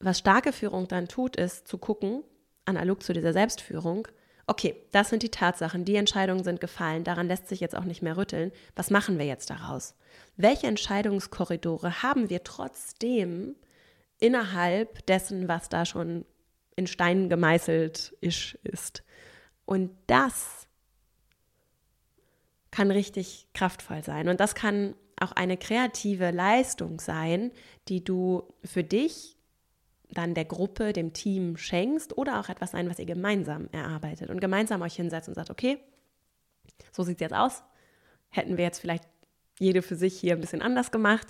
was 0.00 0.18
starke 0.18 0.52
Führung 0.52 0.88
dann 0.88 1.08
tut, 1.08 1.36
ist 1.36 1.68
zu 1.68 1.78
gucken, 1.78 2.24
analog 2.64 3.02
zu 3.02 3.12
dieser 3.12 3.32
Selbstführung, 3.32 4.08
okay, 4.46 4.76
das 4.92 5.10
sind 5.10 5.22
die 5.22 5.30
Tatsachen, 5.30 5.84
die 5.84 5.96
Entscheidungen 5.96 6.44
sind 6.44 6.60
gefallen, 6.60 7.04
daran 7.04 7.28
lässt 7.28 7.48
sich 7.48 7.60
jetzt 7.60 7.76
auch 7.76 7.84
nicht 7.84 8.02
mehr 8.02 8.16
rütteln. 8.16 8.52
Was 8.76 8.90
machen 8.90 9.18
wir 9.18 9.26
jetzt 9.26 9.50
daraus? 9.50 9.94
Welche 10.36 10.66
Entscheidungskorridore 10.66 12.02
haben 12.02 12.30
wir 12.30 12.44
trotzdem 12.44 13.56
innerhalb 14.18 15.04
dessen, 15.06 15.48
was 15.48 15.68
da 15.68 15.84
schon 15.84 16.24
in 16.76 16.86
Stein 16.86 17.28
gemeißelt 17.28 18.16
ist? 18.20 19.02
Und 19.64 19.90
das 20.06 20.66
kann 22.70 22.90
richtig 22.90 23.46
kraftvoll 23.54 24.02
sein. 24.02 24.28
Und 24.28 24.40
das 24.40 24.54
kann 24.54 24.94
auch 25.20 25.32
eine 25.32 25.56
kreative 25.56 26.32
Leistung 26.32 27.00
sein, 27.00 27.52
die 27.88 28.02
du 28.02 28.42
für 28.64 28.82
dich 28.82 29.33
dann 30.10 30.34
der 30.34 30.44
Gruppe, 30.44 30.92
dem 30.92 31.12
Team 31.12 31.56
schenkst 31.56 32.16
oder 32.16 32.40
auch 32.40 32.48
etwas 32.48 32.72
sein, 32.72 32.88
was 32.88 32.98
ihr 32.98 33.06
gemeinsam 33.06 33.68
erarbeitet 33.72 34.30
und 34.30 34.40
gemeinsam 34.40 34.82
euch 34.82 34.94
hinsetzt 34.94 35.28
und 35.28 35.34
sagt, 35.34 35.50
okay, 35.50 35.78
so 36.92 37.02
sieht 37.02 37.16
es 37.16 37.20
jetzt 37.20 37.34
aus. 37.34 37.62
Hätten 38.30 38.56
wir 38.56 38.64
jetzt 38.64 38.80
vielleicht 38.80 39.04
jede 39.58 39.82
für 39.82 39.96
sich 39.96 40.18
hier 40.18 40.34
ein 40.34 40.40
bisschen 40.40 40.62
anders 40.62 40.90
gemacht. 40.90 41.28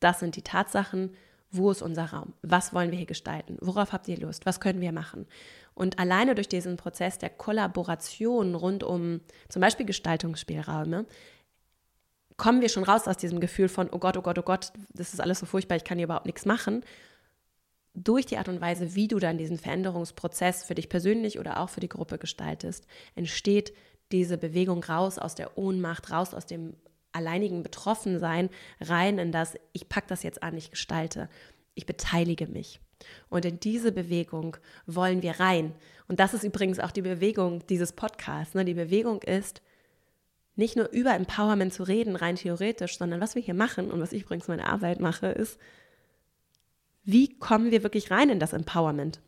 Das 0.00 0.20
sind 0.20 0.36
die 0.36 0.42
Tatsachen. 0.42 1.14
Wo 1.50 1.70
ist 1.70 1.82
unser 1.82 2.06
Raum? 2.06 2.34
Was 2.42 2.74
wollen 2.74 2.90
wir 2.90 2.98
hier 2.98 3.06
gestalten? 3.06 3.56
Worauf 3.60 3.92
habt 3.92 4.08
ihr 4.08 4.18
Lust? 4.18 4.46
Was 4.46 4.60
können 4.60 4.80
wir 4.80 4.92
machen? 4.92 5.26
Und 5.74 5.98
alleine 5.98 6.34
durch 6.34 6.48
diesen 6.48 6.76
Prozess 6.76 7.18
der 7.18 7.30
Kollaboration 7.30 8.54
rund 8.54 8.82
um 8.82 9.20
zum 9.48 9.60
Beispiel 9.60 9.86
Gestaltungsspielräume 9.86 11.06
kommen 12.36 12.60
wir 12.60 12.68
schon 12.68 12.84
raus 12.84 13.08
aus 13.08 13.16
diesem 13.16 13.40
Gefühl 13.40 13.68
von, 13.68 13.88
oh 13.90 13.98
Gott, 13.98 14.16
oh 14.16 14.22
Gott, 14.22 14.38
oh 14.38 14.42
Gott, 14.42 14.72
das 14.92 15.14
ist 15.14 15.20
alles 15.20 15.38
so 15.38 15.46
furchtbar, 15.46 15.76
ich 15.76 15.84
kann 15.84 15.98
hier 15.98 16.04
überhaupt 16.04 16.26
nichts 16.26 16.44
machen, 16.44 16.84
durch 17.96 18.26
die 18.26 18.36
Art 18.36 18.48
und 18.48 18.60
Weise, 18.60 18.94
wie 18.94 19.08
du 19.08 19.18
dann 19.18 19.38
diesen 19.38 19.58
Veränderungsprozess 19.58 20.64
für 20.64 20.74
dich 20.74 20.88
persönlich 20.88 21.38
oder 21.38 21.60
auch 21.60 21.70
für 21.70 21.80
die 21.80 21.88
Gruppe 21.88 22.18
gestaltest, 22.18 22.86
entsteht 23.14 23.72
diese 24.12 24.38
Bewegung 24.38 24.84
raus 24.84 25.18
aus 25.18 25.34
der 25.34 25.58
Ohnmacht, 25.58 26.12
raus 26.12 26.34
aus 26.34 26.46
dem 26.46 26.74
alleinigen 27.12 27.62
Betroffensein, 27.62 28.50
rein 28.80 29.18
in 29.18 29.32
das, 29.32 29.54
ich 29.72 29.88
packe 29.88 30.08
das 30.08 30.22
jetzt 30.22 30.42
an, 30.42 30.56
ich 30.56 30.70
gestalte, 30.70 31.28
ich 31.74 31.86
beteilige 31.86 32.46
mich. 32.46 32.80
Und 33.28 33.44
in 33.44 33.58
diese 33.58 33.92
Bewegung 33.92 34.56
wollen 34.86 35.22
wir 35.22 35.40
rein. 35.40 35.74
Und 36.08 36.20
das 36.20 36.34
ist 36.34 36.44
übrigens 36.44 36.78
auch 36.78 36.90
die 36.90 37.02
Bewegung 37.02 37.66
dieses 37.66 37.92
Podcasts. 37.92 38.54
Ne? 38.54 38.64
Die 38.64 38.74
Bewegung 38.74 39.22
ist, 39.22 39.62
nicht 40.54 40.76
nur 40.76 40.88
über 40.90 41.14
Empowerment 41.14 41.72
zu 41.72 41.82
reden, 41.82 42.16
rein 42.16 42.36
theoretisch, 42.36 42.98
sondern 42.98 43.20
was 43.20 43.34
wir 43.34 43.42
hier 43.42 43.54
machen 43.54 43.90
und 43.90 44.00
was 44.00 44.12
ich 44.12 44.22
übrigens 44.22 44.48
meine 44.48 44.66
Arbeit 44.66 45.00
mache, 45.00 45.26
ist, 45.26 45.58
wie 47.06 47.28
kommen 47.38 47.70
wir 47.70 47.82
wirklich 47.82 48.10
rein 48.10 48.28
in 48.28 48.40
das 48.40 48.52
Empowerment? 48.52 49.20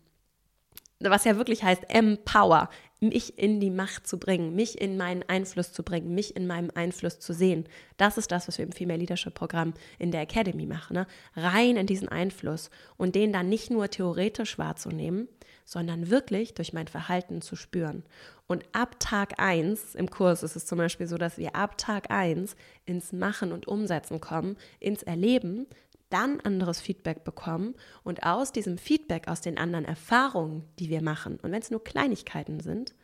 Was 1.00 1.24
ja 1.24 1.36
wirklich 1.36 1.62
heißt 1.62 1.84
Empower, 1.88 2.68
mich 3.00 3.38
in 3.38 3.60
die 3.60 3.70
Macht 3.70 4.08
zu 4.08 4.18
bringen, 4.18 4.56
mich 4.56 4.80
in 4.80 4.96
meinen 4.96 5.22
Einfluss 5.28 5.72
zu 5.72 5.84
bringen, 5.84 6.12
mich 6.12 6.34
in 6.34 6.48
meinem 6.48 6.72
Einfluss 6.74 7.20
zu 7.20 7.32
sehen. 7.32 7.66
Das 7.96 8.18
ist 8.18 8.32
das, 8.32 8.48
was 8.48 8.58
wir 8.58 8.64
im 8.64 8.72
Female 8.72 8.98
Leadership 8.98 9.34
Programm 9.34 9.74
in 10.00 10.10
der 10.10 10.22
Academy 10.22 10.66
machen. 10.66 10.94
Ne? 10.94 11.06
Rein 11.36 11.76
in 11.76 11.86
diesen 11.86 12.08
Einfluss 12.08 12.70
und 12.96 13.14
den 13.14 13.32
dann 13.32 13.48
nicht 13.48 13.70
nur 13.70 13.88
theoretisch 13.88 14.58
wahrzunehmen, 14.58 15.28
sondern 15.64 16.10
wirklich 16.10 16.54
durch 16.54 16.72
mein 16.72 16.88
Verhalten 16.88 17.42
zu 17.42 17.54
spüren. 17.54 18.02
Und 18.48 18.64
ab 18.72 18.96
Tag 18.98 19.38
1 19.38 19.94
im 19.94 20.10
Kurs 20.10 20.42
ist 20.42 20.56
es 20.56 20.66
zum 20.66 20.78
Beispiel 20.78 21.06
so, 21.06 21.18
dass 21.18 21.38
wir 21.38 21.54
ab 21.54 21.78
Tag 21.78 22.10
1 22.10 22.56
ins 22.86 23.12
Machen 23.12 23.52
und 23.52 23.68
Umsetzen 23.68 24.20
kommen, 24.20 24.56
ins 24.80 25.02
Erleben, 25.04 25.66
dann 26.10 26.40
anderes 26.40 26.80
Feedback 26.80 27.24
bekommen 27.24 27.74
und 28.02 28.24
aus 28.24 28.52
diesem 28.52 28.78
Feedback, 28.78 29.28
aus 29.28 29.40
den 29.40 29.58
anderen 29.58 29.84
Erfahrungen, 29.84 30.64
die 30.78 30.88
wir 30.88 31.02
machen, 31.02 31.38
und 31.40 31.52
wenn 31.52 31.62
es 31.62 31.70
nur 31.70 31.82
Kleinigkeiten 31.84 32.60
sind, 32.60 32.94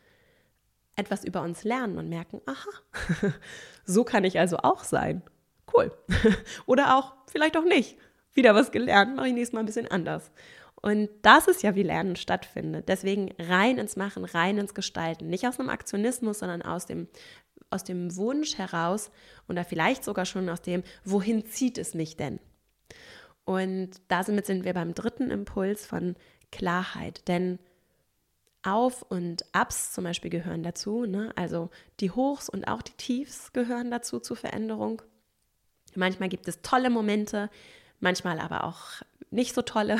etwas 0.95 1.23
über 1.23 1.41
uns 1.41 1.63
lernen 1.63 1.97
und 1.97 2.09
merken, 2.09 2.41
aha, 2.45 3.31
so 3.85 4.03
kann 4.03 4.23
ich 4.23 4.39
also 4.39 4.57
auch 4.57 4.83
sein. 4.83 5.23
Cool. 5.73 5.91
Oder 6.65 6.97
auch 6.97 7.13
vielleicht 7.27 7.57
auch 7.57 7.65
nicht. 7.65 7.97
Wieder 8.33 8.55
was 8.55 8.71
gelernt, 8.71 9.15
mache 9.15 9.27
ich 9.27 9.33
nächstes 9.33 9.53
Mal 9.53 9.61
ein 9.61 9.65
bisschen 9.65 9.89
anders. 9.89 10.31
Und 10.81 11.09
das 11.21 11.47
ist 11.47 11.63
ja, 11.63 11.75
wie 11.75 11.83
Lernen 11.83 12.15
stattfindet. 12.15 12.89
Deswegen 12.89 13.33
rein 13.39 13.77
ins 13.77 13.95
Machen, 13.95 14.23
rein 14.23 14.57
ins 14.57 14.73
Gestalten. 14.73 15.27
Nicht 15.27 15.47
aus 15.47 15.59
einem 15.59 15.69
Aktionismus, 15.69 16.39
sondern 16.39 16.61
aus 16.61 16.85
dem, 16.85 17.07
aus 17.69 17.83
dem 17.83 18.15
Wunsch 18.15 18.57
heraus 18.57 19.09
oder 19.49 19.65
vielleicht 19.65 20.03
sogar 20.03 20.25
schon 20.25 20.47
aus 20.49 20.61
dem, 20.61 20.83
wohin 21.03 21.45
zieht 21.45 21.77
es 21.77 21.93
mich 21.93 22.17
denn? 22.17 22.39
Und 23.45 23.91
damit 24.07 24.45
sind 24.45 24.65
wir 24.65 24.73
beim 24.73 24.93
dritten 24.93 25.29
Impuls 25.31 25.85
von 25.85 26.15
Klarheit. 26.51 27.27
Denn 27.27 27.59
auf 28.63 29.03
und 29.03 29.45
Ups 29.55 29.93
zum 29.93 30.03
Beispiel 30.03 30.31
gehören 30.31 30.63
dazu. 30.63 31.05
Ne? 31.05 31.31
Also 31.35 31.69
die 31.99 32.11
Hochs 32.11 32.49
und 32.49 32.67
auch 32.67 32.81
die 32.81 32.93
Tiefs 32.93 33.53
gehören 33.53 33.91
dazu 33.91 34.19
zur 34.19 34.35
Veränderung. 34.35 35.01
Manchmal 35.93 36.29
gibt 36.29 36.47
es 36.47 36.61
tolle 36.61 36.89
Momente, 36.89 37.49
manchmal 37.99 38.39
aber 38.39 38.63
auch 38.63 39.03
nicht 39.35 39.53
so 39.53 39.61
tolle. 39.61 39.97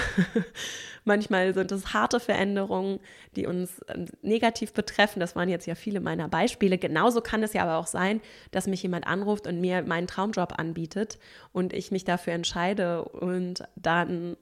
Manchmal 1.03 1.53
sind 1.53 1.71
es 1.71 1.93
harte 1.93 2.19
Veränderungen, 2.19 2.99
die 3.35 3.45
uns 3.45 3.81
ähm, 3.87 4.07
negativ 4.21 4.73
betreffen. 4.73 5.19
Das 5.19 5.35
waren 5.35 5.49
jetzt 5.49 5.67
ja 5.67 5.75
viele 5.75 5.99
meiner 5.99 6.27
Beispiele. 6.27 6.77
Genauso 6.77 7.21
kann 7.21 7.43
es 7.43 7.53
ja 7.53 7.63
aber 7.63 7.77
auch 7.77 7.87
sein, 7.87 8.21
dass 8.51 8.65
mich 8.67 8.81
jemand 8.81 9.05
anruft 9.05 9.45
und 9.45 9.61
mir 9.61 9.83
meinen 9.83 10.07
Traumjob 10.07 10.57
anbietet 10.57 11.19
und 11.51 11.73
ich 11.73 11.91
mich 11.91 12.05
dafür 12.05 12.33
entscheide 12.33 13.03
und 13.03 13.63
dann 13.75 14.37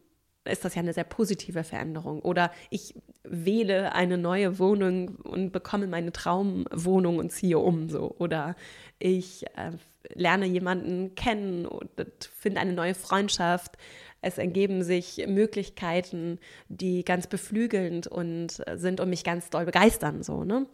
ist 0.45 0.65
das 0.65 0.75
ja 0.75 0.81
eine 0.81 0.93
sehr 0.93 1.05
positive 1.05 1.63
Veränderung. 1.63 2.21
Oder 2.21 2.51
ich 2.69 2.95
wähle 3.23 3.93
eine 3.93 4.17
neue 4.17 4.59
Wohnung 4.59 5.15
und 5.15 5.51
bekomme 5.51 5.87
meine 5.87 6.11
Traumwohnung 6.11 7.17
und 7.17 7.31
ziehe 7.31 7.59
um 7.59 7.89
so. 7.89 8.13
Oder 8.17 8.55
ich 8.99 9.45
äh, 9.55 9.71
lerne 10.13 10.45
jemanden 10.45 11.15
kennen 11.15 11.65
und 11.65 11.89
finde 12.37 12.59
eine 12.59 12.73
neue 12.73 12.93
Freundschaft. 12.93 13.77
Es 14.23 14.37
ergeben 14.37 14.83
sich 14.83 15.25
Möglichkeiten, 15.27 16.39
die 16.69 17.03
ganz 17.03 17.27
beflügelnd 17.27 18.07
und 18.07 18.63
sind 18.75 19.01
und 19.01 19.09
mich 19.09 19.23
ganz 19.23 19.49
doll 19.49 19.65
begeistern. 19.65 20.23
So, 20.23 20.45
ne? 20.45 20.65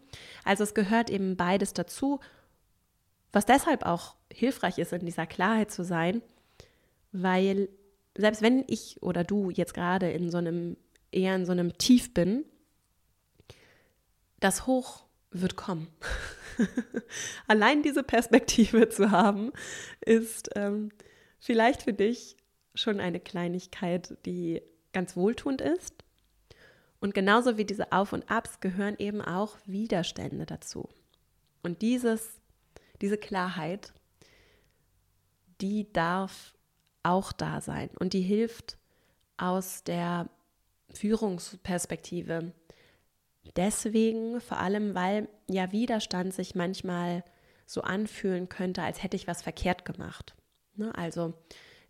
Also 0.44 0.64
es 0.64 0.76
gehört 0.76 1.10
eben 1.10 1.36
beides 1.36 1.74
dazu, 1.74 2.20
was 3.32 3.46
deshalb 3.46 3.86
auch 3.86 4.16
hilfreich 4.32 4.78
ist, 4.78 4.94
in 4.94 5.06
dieser 5.06 5.26
Klarheit 5.26 5.72
zu 5.72 5.84
sein, 5.84 6.22
weil 7.12 7.70
selbst 8.16 8.42
wenn 8.42 8.64
ich 8.68 9.02
oder 9.02 9.24
du 9.24 9.50
jetzt 9.50 9.74
gerade 9.74 10.12
in 10.12 10.30
so 10.30 10.38
einem, 10.38 10.78
eher 11.12 11.36
in 11.36 11.46
so 11.46 11.52
einem 11.52 11.78
Tief 11.78 12.14
bin, 12.14 12.46
das 14.40 14.68
Hoch 14.68 15.06
wird 15.32 15.56
kommen. 15.56 15.88
Allein 17.48 17.82
diese 17.82 18.04
Perspektive 18.04 18.90
zu 18.90 19.10
haben, 19.12 19.52
ist 20.02 20.50
ähm, 20.56 20.92
vielleicht 21.40 21.84
für 21.84 21.94
dich 21.94 22.36
schon 22.76 23.00
eine 23.00 23.20
Kleinigkeit, 23.20 24.18
die 24.26 24.62
ganz 24.94 25.16
wohltuend 25.16 25.62
ist. 25.62 25.94
Und 27.00 27.14
genauso 27.14 27.58
wie 27.58 27.66
diese 27.66 27.92
Auf 27.92 28.14
und 28.14 28.30
Abs 28.30 28.60
gehören 28.60 28.96
eben 28.98 29.22
auch 29.22 29.58
Widerstände 29.66 30.46
dazu. 30.46 30.90
Und 31.64 31.82
dieses, 31.82 32.42
diese 33.02 33.18
Klarheit, 33.18 33.94
die 35.62 35.92
darf 35.92 36.56
auch 37.04 37.32
da 37.32 37.62
sein. 37.62 37.90
Und 38.00 38.14
die 38.14 38.22
hilft 38.22 38.78
aus 39.38 39.84
der 39.84 40.30
Führungsperspektive. 40.94 42.52
Deswegen, 43.56 44.42
vor 44.42 44.58
allem, 44.58 44.96
weil 44.96 45.28
ja 45.50 45.72
Widerstand 45.72 46.34
sich 46.34 46.56
manchmal 46.56 47.24
so 47.66 47.82
anfühlen 47.82 48.50
könnte, 48.50 48.82
als 48.84 49.04
hätte 49.04 49.16
ich 49.16 49.28
was 49.28 49.42
verkehrt 49.42 49.86
gemacht. 49.86 50.36
Ne? 50.76 50.94
Also 50.96 51.34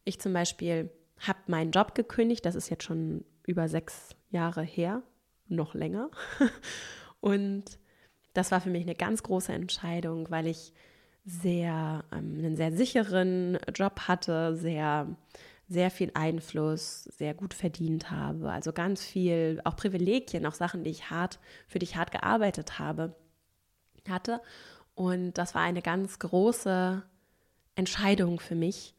ich 0.09 0.19
zum 0.19 0.33
Beispiel 0.33 0.91
habe 1.19 1.39
meinen 1.47 1.71
Job 1.71 1.95
gekündigt, 1.95 2.45
das 2.45 2.55
ist 2.55 2.69
jetzt 2.69 2.83
schon 2.83 3.25
über 3.45 3.67
sechs 3.67 4.09
Jahre 4.29 4.63
her, 4.63 5.03
noch 5.47 5.73
länger. 5.73 6.09
Und 7.19 7.63
das 8.33 8.51
war 8.51 8.61
für 8.61 8.69
mich 8.69 8.83
eine 8.83 8.95
ganz 8.95 9.23
große 9.23 9.51
Entscheidung, 9.51 10.29
weil 10.29 10.47
ich 10.47 10.73
sehr, 11.25 12.05
ähm, 12.11 12.35
einen 12.37 12.55
sehr 12.55 12.71
sicheren 12.71 13.57
Job 13.75 14.01
hatte, 14.07 14.55
sehr 14.55 15.07
sehr 15.69 15.91
viel 15.91 16.09
Einfluss, 16.15 17.03
sehr 17.03 17.35
gut 17.35 17.53
verdient 17.53 18.09
habe. 18.09 18.51
Also 18.51 18.73
ganz 18.73 19.05
viel, 19.05 19.61
auch 19.63 19.75
Privilegien, 19.75 20.45
auch 20.47 20.55
Sachen, 20.55 20.83
die 20.83 20.89
ich 20.89 21.11
hart, 21.11 21.39
für 21.67 21.77
die 21.77 21.83
ich 21.83 21.95
hart 21.95 22.11
gearbeitet 22.11 22.79
habe, 22.79 23.15
hatte. 24.09 24.41
Und 24.95 25.33
das 25.33 25.53
war 25.53 25.61
eine 25.61 25.83
ganz 25.83 26.17
große 26.17 27.03
Entscheidung 27.75 28.39
für 28.39 28.55
mich, 28.55 28.95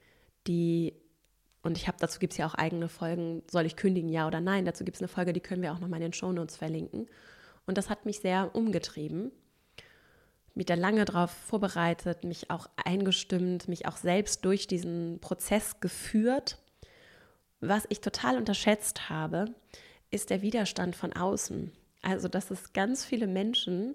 die, 0.46 0.94
und 1.62 1.77
ich 1.77 1.88
habe 1.88 1.99
dazu 2.01 2.18
gibt 2.18 2.33
es 2.33 2.38
ja 2.38 2.46
auch 2.46 2.55
eigene 2.55 2.88
Folgen, 2.88 3.42
soll 3.51 3.66
ich 3.66 3.77
kündigen, 3.77 4.09
ja 4.09 4.27
oder 4.27 4.40
nein? 4.40 4.64
Dazu 4.64 4.85
gibt 4.85 4.96
es 4.96 5.03
eine 5.03 5.09
Folge, 5.09 5.33
die 5.33 5.40
können 5.40 5.62
wir 5.62 5.73
auch 5.73 5.79
nochmal 5.79 5.99
in 5.99 6.07
den 6.07 6.12
Shownotes 6.12 6.57
verlinken. 6.57 7.07
Und 7.66 7.77
das 7.77 7.90
hat 7.90 8.07
mich 8.07 8.20
sehr 8.20 8.55
umgetrieben. 8.55 9.31
Mich 10.55 10.66
da 10.66 10.75
lange 10.75 11.05
darauf 11.05 11.31
vorbereitet, 11.31 12.25
mich 12.25 12.51
auch 12.51 12.68
eingestimmt, 12.83 13.68
mich 13.68 13.87
auch 13.87 13.96
selbst 13.96 14.44
durch 14.44 14.66
diesen 14.66 15.20
Prozess 15.20 15.81
geführt. 15.81 16.59
Was 17.61 17.85
ich 17.90 18.01
total 18.01 18.37
unterschätzt 18.38 19.11
habe, 19.11 19.55
ist 20.11 20.31
der 20.31 20.42
Widerstand 20.42 20.96
von 20.96 21.12
außen. 21.12 21.73
Also, 22.03 22.29
dass 22.29 22.51
es 22.51 22.73
ganz 22.73 23.05
viele 23.05 23.27
Menschen 23.27 23.94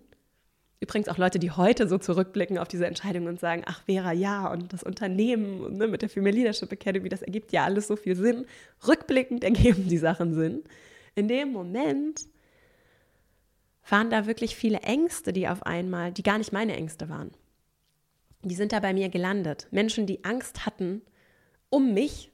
Übrigens 0.86 1.10
auch 1.10 1.18
Leute, 1.18 1.40
die 1.40 1.50
heute 1.50 1.88
so 1.88 1.98
zurückblicken 1.98 2.60
auf 2.60 2.68
diese 2.68 2.86
Entscheidung 2.86 3.26
und 3.26 3.40
sagen, 3.40 3.64
ach 3.66 3.82
Vera, 3.88 4.12
ja, 4.12 4.52
und 4.52 4.72
das 4.72 4.84
Unternehmen 4.84 5.78
ne, 5.78 5.88
mit 5.88 6.04
der 6.04 6.10
Female 6.10 6.36
Leadership 6.36 6.72
Academy, 6.72 7.10
das 7.10 7.24
ergibt 7.24 7.52
ja 7.52 7.64
alles 7.64 7.88
so 7.88 7.96
viel 7.96 8.16
Sinn. 8.16 8.46
Rückblickend 8.88 9.44
ergeben 9.44 9.88
die 9.90 9.98
Sachen 9.98 10.36
Sinn. 10.36 10.64
In 11.16 11.28
dem 11.28 11.52
Moment 11.52 12.28
waren 13.90 14.12
da 14.12 14.28
wirklich 14.28 14.56
viele 14.56 14.82
Ängste, 14.82 15.34
die 15.34 15.48
auf 15.48 15.64
einmal, 15.64 16.12
die 16.12 16.22
gar 16.22 16.38
nicht 16.38 16.54
meine 16.54 16.76
Ängste 16.76 17.10
waren. 17.10 17.32
Die 18.44 18.54
sind 18.54 18.72
da 18.72 18.80
bei 18.80 18.94
mir 18.94 19.10
gelandet. 19.10 19.68
Menschen, 19.72 20.06
die 20.06 20.24
Angst 20.24 20.68
hatten 20.68 21.02
um 21.72 21.96
mich 21.96 22.32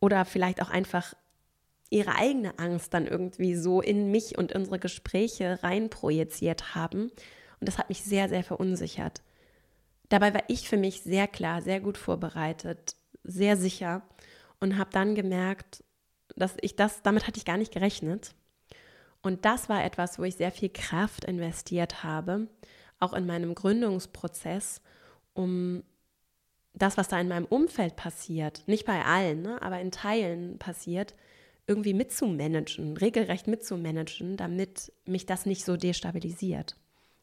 oder 0.00 0.24
vielleicht 0.24 0.62
auch 0.62 0.70
einfach 0.70 1.14
ihre 1.90 2.14
eigene 2.14 2.60
Angst 2.60 2.94
dann 2.94 3.08
irgendwie 3.08 3.56
so 3.56 3.80
in 3.80 4.12
mich 4.12 4.38
und 4.38 4.54
unsere 4.54 4.78
Gespräche 4.78 5.64
reinprojiziert 5.64 6.76
haben 6.76 7.10
und 7.62 7.68
das 7.68 7.78
hat 7.78 7.90
mich 7.90 8.02
sehr, 8.02 8.28
sehr 8.28 8.42
verunsichert. 8.42 9.22
Dabei 10.08 10.34
war 10.34 10.42
ich 10.48 10.68
für 10.68 10.76
mich 10.76 11.02
sehr 11.02 11.28
klar, 11.28 11.62
sehr 11.62 11.78
gut 11.78 11.96
vorbereitet, 11.96 12.96
sehr 13.22 13.56
sicher 13.56 14.02
und 14.58 14.78
habe 14.78 14.90
dann 14.92 15.14
gemerkt, 15.14 15.84
dass 16.34 16.56
ich 16.60 16.74
das, 16.74 17.02
damit 17.02 17.28
hatte 17.28 17.38
ich 17.38 17.44
gar 17.44 17.58
nicht 17.58 17.72
gerechnet. 17.72 18.34
Und 19.22 19.44
das 19.44 19.68
war 19.68 19.84
etwas, 19.84 20.18
wo 20.18 20.24
ich 20.24 20.34
sehr 20.34 20.50
viel 20.50 20.70
Kraft 20.70 21.24
investiert 21.24 22.02
habe, 22.02 22.48
auch 22.98 23.12
in 23.12 23.26
meinem 23.26 23.54
Gründungsprozess, 23.54 24.82
um 25.32 25.84
das, 26.74 26.96
was 26.96 27.06
da 27.06 27.20
in 27.20 27.28
meinem 27.28 27.44
Umfeld 27.44 27.94
passiert, 27.94 28.64
nicht 28.66 28.86
bei 28.86 29.04
allen, 29.04 29.42
ne, 29.42 29.62
aber 29.62 29.78
in 29.78 29.92
Teilen 29.92 30.58
passiert, 30.58 31.14
irgendwie 31.68 31.94
mitzumanagen, 31.94 32.96
regelrecht 32.96 33.46
mitzumanagen, 33.46 34.36
damit 34.36 34.92
mich 35.04 35.26
das 35.26 35.46
nicht 35.46 35.64
so 35.64 35.76
destabilisiert. 35.76 36.76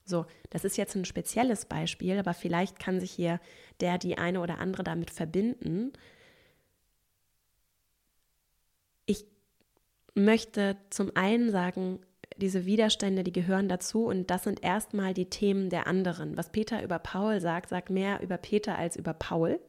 So, 0.10 0.26
das 0.50 0.66
ist 0.66 0.76
jetzt 0.76 0.96
ein 0.96 1.06
spezielles 1.06 1.66
Beispiel, 1.66 2.18
aber 2.18 2.34
vielleicht 2.34 2.80
kann 2.80 3.00
sich 3.00 3.12
hier 3.12 3.40
der, 3.80 4.00
die 4.00 4.18
eine 4.18 4.42
oder 4.42 4.58
andere 4.58 4.84
damit 4.84 5.12
verbinden. 5.12 5.94
Ich 9.06 9.26
möchte 10.16 10.78
zum 10.90 11.16
einen 11.16 11.52
sagen, 11.52 12.00
diese 12.38 12.66
Widerstände, 12.66 13.24
die 13.24 13.32
gehören 13.32 13.70
dazu 13.70 14.06
und 14.06 14.32
das 14.32 14.46
sind 14.46 14.64
erstmal 14.64 15.14
die 15.14 15.30
Themen 15.30 15.70
der 15.70 15.86
anderen. 15.86 16.38
Was 16.38 16.52
Peter 16.52 16.82
über 16.82 16.98
Paul 16.98 17.40
sagt, 17.40 17.70
sagt 17.70 17.92
mehr 17.92 18.22
über 18.22 18.38
Peter 18.38 18.78
als 18.80 18.96
über 18.96 19.14
Paul. 19.14 19.60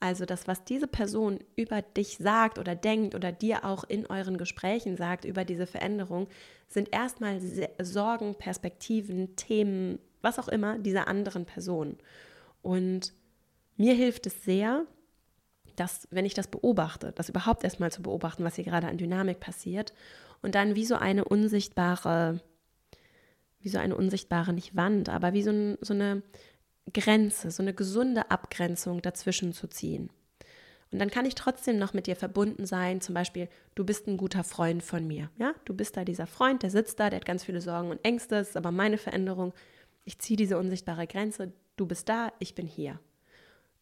Also 0.00 0.24
das, 0.24 0.48
was 0.48 0.64
diese 0.64 0.86
Person 0.86 1.40
über 1.56 1.82
dich 1.82 2.16
sagt 2.16 2.58
oder 2.58 2.74
denkt 2.74 3.14
oder 3.14 3.32
dir 3.32 3.66
auch 3.66 3.84
in 3.84 4.06
euren 4.06 4.38
Gesprächen 4.38 4.96
sagt 4.96 5.26
über 5.26 5.44
diese 5.44 5.66
Veränderung, 5.66 6.26
sind 6.68 6.88
erstmal 6.90 7.38
Sorgen, 7.82 8.34
Perspektiven, 8.34 9.36
Themen, 9.36 9.98
was 10.22 10.38
auch 10.38 10.48
immer 10.48 10.78
dieser 10.78 11.06
anderen 11.06 11.44
Person. 11.44 11.98
Und 12.62 13.12
mir 13.76 13.94
hilft 13.94 14.26
es 14.26 14.42
sehr, 14.42 14.86
dass, 15.76 16.08
wenn 16.10 16.24
ich 16.24 16.34
das 16.34 16.48
beobachte, 16.48 17.12
das 17.12 17.28
überhaupt 17.28 17.62
erstmal 17.62 17.92
zu 17.92 18.02
beobachten, 18.02 18.44
was 18.44 18.56
hier 18.56 18.64
gerade 18.64 18.88
an 18.88 18.98
Dynamik 18.98 19.38
passiert 19.38 19.92
und 20.40 20.54
dann 20.54 20.76
wie 20.76 20.84
so 20.86 20.94
eine 20.94 21.24
unsichtbare, 21.24 22.40
wie 23.60 23.68
so 23.68 23.78
eine 23.78 23.96
unsichtbare, 23.96 24.54
nicht 24.54 24.76
Wand, 24.76 25.10
aber 25.10 25.34
wie 25.34 25.42
so, 25.42 25.50
ein, 25.50 25.78
so 25.82 25.92
eine 25.92 26.22
Grenze, 26.92 27.50
so 27.50 27.62
eine 27.62 27.74
gesunde 27.74 28.30
Abgrenzung 28.30 29.02
dazwischen 29.02 29.52
zu 29.52 29.68
ziehen. 29.68 30.10
Und 30.92 30.98
dann 30.98 31.10
kann 31.10 31.24
ich 31.24 31.36
trotzdem 31.36 31.78
noch 31.78 31.92
mit 31.92 32.06
dir 32.06 32.16
verbunden 32.16 32.66
sein. 32.66 33.00
Zum 33.00 33.14
Beispiel, 33.14 33.48
du 33.76 33.84
bist 33.84 34.08
ein 34.08 34.16
guter 34.16 34.42
Freund 34.42 34.82
von 34.82 35.06
mir. 35.06 35.30
Ja, 35.38 35.54
du 35.64 35.74
bist 35.74 35.96
da 35.96 36.04
dieser 36.04 36.26
Freund, 36.26 36.62
der 36.62 36.70
sitzt 36.70 36.98
da, 36.98 37.10
der 37.10 37.20
hat 37.20 37.26
ganz 37.26 37.44
viele 37.44 37.60
Sorgen 37.60 37.90
und 37.90 38.04
Ängste. 38.04 38.36
Das 38.36 38.50
ist 38.50 38.56
aber 38.56 38.72
meine 38.72 38.98
Veränderung. 38.98 39.52
Ich 40.04 40.18
ziehe 40.18 40.36
diese 40.36 40.58
unsichtbare 40.58 41.06
Grenze. 41.06 41.52
Du 41.76 41.86
bist 41.86 42.08
da, 42.08 42.32
ich 42.40 42.54
bin 42.56 42.66
hier. 42.66 42.98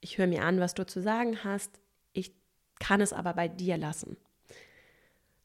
Ich 0.00 0.18
höre 0.18 0.26
mir 0.26 0.44
an, 0.44 0.60
was 0.60 0.74
du 0.74 0.86
zu 0.86 1.00
sagen 1.00 1.44
hast. 1.44 1.70
Ich 2.12 2.32
kann 2.78 3.00
es 3.00 3.14
aber 3.14 3.32
bei 3.32 3.48
dir 3.48 3.78
lassen. 3.78 4.16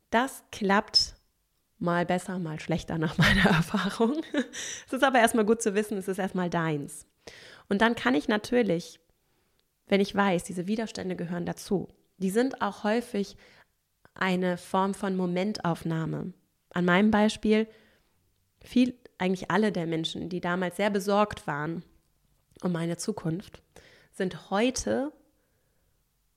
Das 0.09 0.43
klappt 0.51 1.15
mal 1.79 2.05
besser, 2.05 2.39
mal 2.39 2.59
schlechter 2.59 2.97
nach 2.97 3.17
meiner 3.17 3.45
Erfahrung. 3.45 4.21
es 4.85 4.93
ist 4.93 5.03
aber 5.03 5.19
erstmal 5.19 5.45
gut 5.45 5.61
zu 5.61 5.73
wissen, 5.75 5.97
es 5.97 6.09
ist 6.09 6.19
erstmal 6.19 6.49
deins. 6.49 7.07
Und 7.69 7.81
dann 7.81 7.95
kann 7.95 8.15
ich 8.15 8.27
natürlich, 8.27 8.99
wenn 9.87 10.01
ich 10.01 10.15
weiß, 10.15 10.43
diese 10.43 10.67
Widerstände 10.67 11.15
gehören 11.15 11.45
dazu, 11.45 11.87
die 12.17 12.29
sind 12.29 12.61
auch 12.61 12.83
häufig 12.83 13.37
eine 14.13 14.57
Form 14.57 14.93
von 14.93 15.15
Momentaufnahme. 15.15 16.33
An 16.69 16.85
meinem 16.85 17.11
Beispiel, 17.11 17.67
viel, 18.63 18.97
eigentlich 19.17 19.51
alle 19.51 19.71
der 19.71 19.87
Menschen, 19.87 20.29
die 20.29 20.41
damals 20.41 20.77
sehr 20.77 20.89
besorgt 20.89 21.47
waren 21.47 21.83
um 22.61 22.71
meine 22.71 22.97
Zukunft, 22.97 23.61
sind 24.11 24.49
heute 24.49 25.11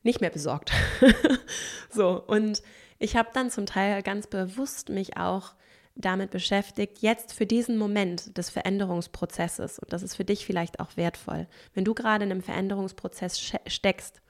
nicht 0.02 0.20
mehr 0.20 0.30
besorgt. 0.30 0.72
so, 1.90 2.22
und 2.22 2.62
ich 2.98 3.16
habe 3.16 3.28
dann 3.32 3.50
zum 3.50 3.66
Teil 3.66 4.02
ganz 4.02 4.26
bewusst 4.26 4.88
mich 4.88 5.16
auch 5.16 5.54
damit 5.96 6.30
beschäftigt, 6.30 6.98
jetzt 7.00 7.32
für 7.32 7.46
diesen 7.46 7.78
Moment 7.78 8.37
des 8.37 8.50
Veränderungsprozesses, 8.50 9.78
und 9.78 9.92
das 9.92 10.02
ist 10.02 10.14
für 10.14 10.24
dich 10.24 10.44
vielleicht 10.44 10.78
auch 10.78 10.96
wertvoll, 10.96 11.46
wenn 11.74 11.85
du 11.85 11.94
gerade 11.94 12.24
in 12.24 12.30
einem 12.30 12.42
Veränderungsprozess 12.42 13.40
steckst, 13.66 14.20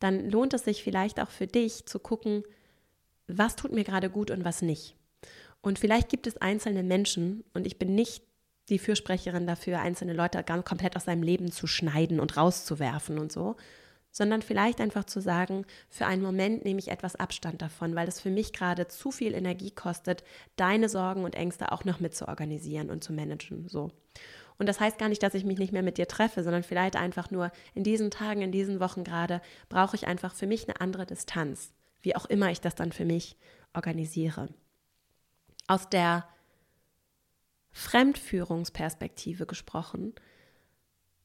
dann 0.00 0.28
lohnt 0.30 0.54
es 0.54 0.64
sich 0.64 0.82
vielleicht 0.82 1.20
auch 1.20 1.30
für 1.30 1.46
dich 1.46 1.86
zu 1.86 1.98
gucken, 1.98 2.42
was 3.28 3.56
tut 3.56 3.72
mir 3.72 3.84
gerade 3.84 4.10
gut 4.10 4.30
und 4.30 4.44
was 4.44 4.62
nicht. 4.62 4.96
Und 5.60 5.78
vielleicht 5.78 6.08
gibt 6.08 6.26
es 6.26 6.36
einzelne 6.38 6.82
Menschen, 6.82 7.44
und 7.54 7.66
ich 7.66 7.78
bin 7.78 7.94
nicht 7.94 8.22
die 8.68 8.78
Fürsprecherin 8.78 9.46
dafür, 9.46 9.80
einzelne 9.80 10.12
Leute 10.12 10.42
ganz 10.42 10.64
komplett 10.64 10.96
aus 10.96 11.04
seinem 11.04 11.22
Leben 11.22 11.50
zu 11.50 11.66
schneiden 11.66 12.20
und 12.20 12.36
rauszuwerfen 12.36 13.18
und 13.18 13.32
so, 13.32 13.56
sondern 14.18 14.42
vielleicht 14.42 14.80
einfach 14.80 15.04
zu 15.04 15.20
sagen, 15.20 15.64
für 15.88 16.04
einen 16.04 16.22
Moment 16.22 16.64
nehme 16.64 16.80
ich 16.80 16.88
etwas 16.88 17.14
Abstand 17.14 17.62
davon, 17.62 17.94
weil 17.94 18.08
es 18.08 18.20
für 18.20 18.30
mich 18.30 18.52
gerade 18.52 18.88
zu 18.88 19.12
viel 19.12 19.32
Energie 19.32 19.70
kostet, 19.70 20.24
deine 20.56 20.88
Sorgen 20.88 21.24
und 21.24 21.36
Ängste 21.36 21.70
auch 21.70 21.84
noch 21.84 22.00
mit 22.00 22.16
zu 22.16 22.26
organisieren 22.26 22.90
und 22.90 23.04
zu 23.04 23.12
managen. 23.12 23.68
So. 23.68 23.92
Und 24.58 24.68
das 24.68 24.80
heißt 24.80 24.98
gar 24.98 25.08
nicht, 25.08 25.22
dass 25.22 25.34
ich 25.34 25.44
mich 25.44 25.60
nicht 25.60 25.72
mehr 25.72 25.84
mit 25.84 25.98
dir 25.98 26.08
treffe, 26.08 26.42
sondern 26.42 26.64
vielleicht 26.64 26.96
einfach 26.96 27.30
nur 27.30 27.52
in 27.74 27.84
diesen 27.84 28.10
Tagen, 28.10 28.42
in 28.42 28.50
diesen 28.50 28.80
Wochen 28.80 29.04
gerade, 29.04 29.40
brauche 29.68 29.94
ich 29.94 30.08
einfach 30.08 30.34
für 30.34 30.48
mich 30.48 30.68
eine 30.68 30.80
andere 30.80 31.06
Distanz, 31.06 31.72
wie 32.02 32.16
auch 32.16 32.26
immer 32.26 32.50
ich 32.50 32.60
das 32.60 32.74
dann 32.74 32.90
für 32.90 33.04
mich 33.04 33.36
organisiere. 33.72 34.48
Aus 35.68 35.88
der 35.88 36.26
Fremdführungsperspektive 37.70 39.46
gesprochen, 39.46 40.12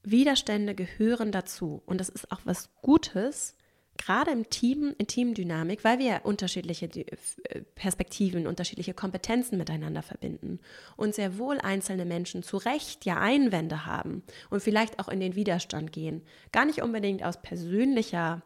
Widerstände 0.04 0.76
gehören 0.76 1.32
dazu 1.32 1.82
und 1.86 2.00
das 2.00 2.10
ist 2.10 2.32
auch 2.32 2.42
was 2.44 2.70
Gutes, 2.82 3.56
gerade 3.98 4.32
im 4.32 4.50
Team, 4.50 4.94
in 4.98 5.08
Teamdynamik, 5.08 5.84
weil 5.84 6.00
wir 6.00 6.22
unterschiedliche 6.24 6.88
äh, 6.88 7.62
Perspektiven, 7.76 8.48
unterschiedliche 8.48 8.94
Kompetenzen 8.94 9.58
miteinander 9.58 10.02
verbinden 10.02 10.60
und 10.98 11.16
sehr 11.16 11.38
wohl 11.38 11.60
einzelne 11.60 12.06
Menschen 12.06 12.44
zu 12.44 12.58
Recht 12.58 13.06
ja 13.06 13.20
Einwände 13.20 13.86
haben 13.86 14.24
und 14.50 14.62
vielleicht 14.62 15.00
auch 15.00 15.08
in 15.08 15.20
den 15.20 15.36
Widerstand 15.36 15.92
gehen. 15.92 16.24
Gar 16.52 16.66
nicht 16.66 16.82
unbedingt 16.82 17.24
aus 17.24 17.42
persönlicher 17.42 18.42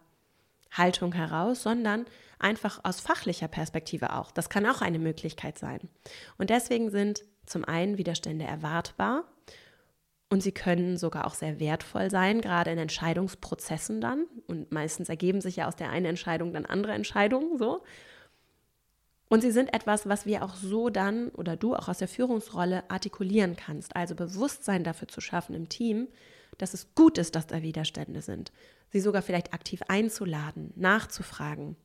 Haltung 0.72 1.13
heraus, 1.13 1.63
sondern 1.63 2.06
einfach 2.39 2.82
aus 2.84 3.00
fachlicher 3.00 3.48
Perspektive 3.48 4.13
auch. 4.13 4.32
Das 4.32 4.50
kann 4.50 4.65
auch 4.65 4.82
eine 4.82 5.00
Möglichkeit 5.00 5.58
sein. 5.58 5.80
Und 6.38 6.50
deswegen 6.50 6.91
sind 6.91 7.24
zum 7.46 7.63
einen 7.63 7.98
Widerstände 7.98 8.46
erwartbar 8.46 9.24
und 10.30 10.44
sie 10.44 10.52
können 10.52 10.98
sogar 10.98 11.26
auch 11.26 11.34
sehr 11.34 11.60
wertvoll 11.60 12.10
sein, 12.10 12.42
gerade 12.42 12.72
in 12.72 12.78
Entscheidungsprozessen 12.78 14.02
dann. 14.02 14.26
Und 14.48 14.72
meistens 14.72 15.08
ergeben 15.08 15.40
sich 15.40 15.56
ja 15.58 15.68
aus 15.68 15.76
der 15.76 15.90
einen 15.90 16.06
Entscheidung 16.06 16.54
dann 16.54 16.66
andere 16.66 16.94
Entscheidungen 16.94 17.58
so. 17.58 17.84
Und 19.30 19.42
sie 19.42 19.52
sind 19.52 19.74
etwas, 19.74 20.08
was 20.08 20.26
wir 20.26 20.44
auch 20.44 20.56
so 20.56 20.90
dann 20.90 21.30
oder 21.30 21.56
du 21.56 21.76
auch 21.76 21.88
aus 21.88 21.98
der 22.00 22.08
Führungsrolle 22.08 22.90
artikulieren 22.90 23.56
kannst. 23.56 23.96
Also 23.96 24.16
Bewusstsein 24.16 24.84
dafür 24.84 25.08
zu 25.08 25.22
schaffen 25.22 25.56
im 25.56 25.70
Team, 25.70 26.08
dass 26.58 26.74
es 26.74 26.94
gut 26.96 27.18
ist, 27.18 27.36
dass 27.36 27.48
da 27.48 27.62
Widerstände 27.62 28.22
sind. 28.22 28.52
Sie 28.90 29.00
sogar 29.00 29.22
vielleicht 29.22 29.54
aktiv 29.54 29.82
einzuladen, 29.88 30.74
nachzufragen 30.76 31.76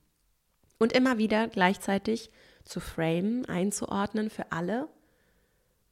und 0.79 0.93
immer 0.93 1.19
wieder 1.19 1.49
gleichzeitig 1.49 2.31
zu 2.65 2.81
framen, 2.81 3.45
einzuordnen 3.47 4.31
für 4.31 4.51
alle. 4.51 4.89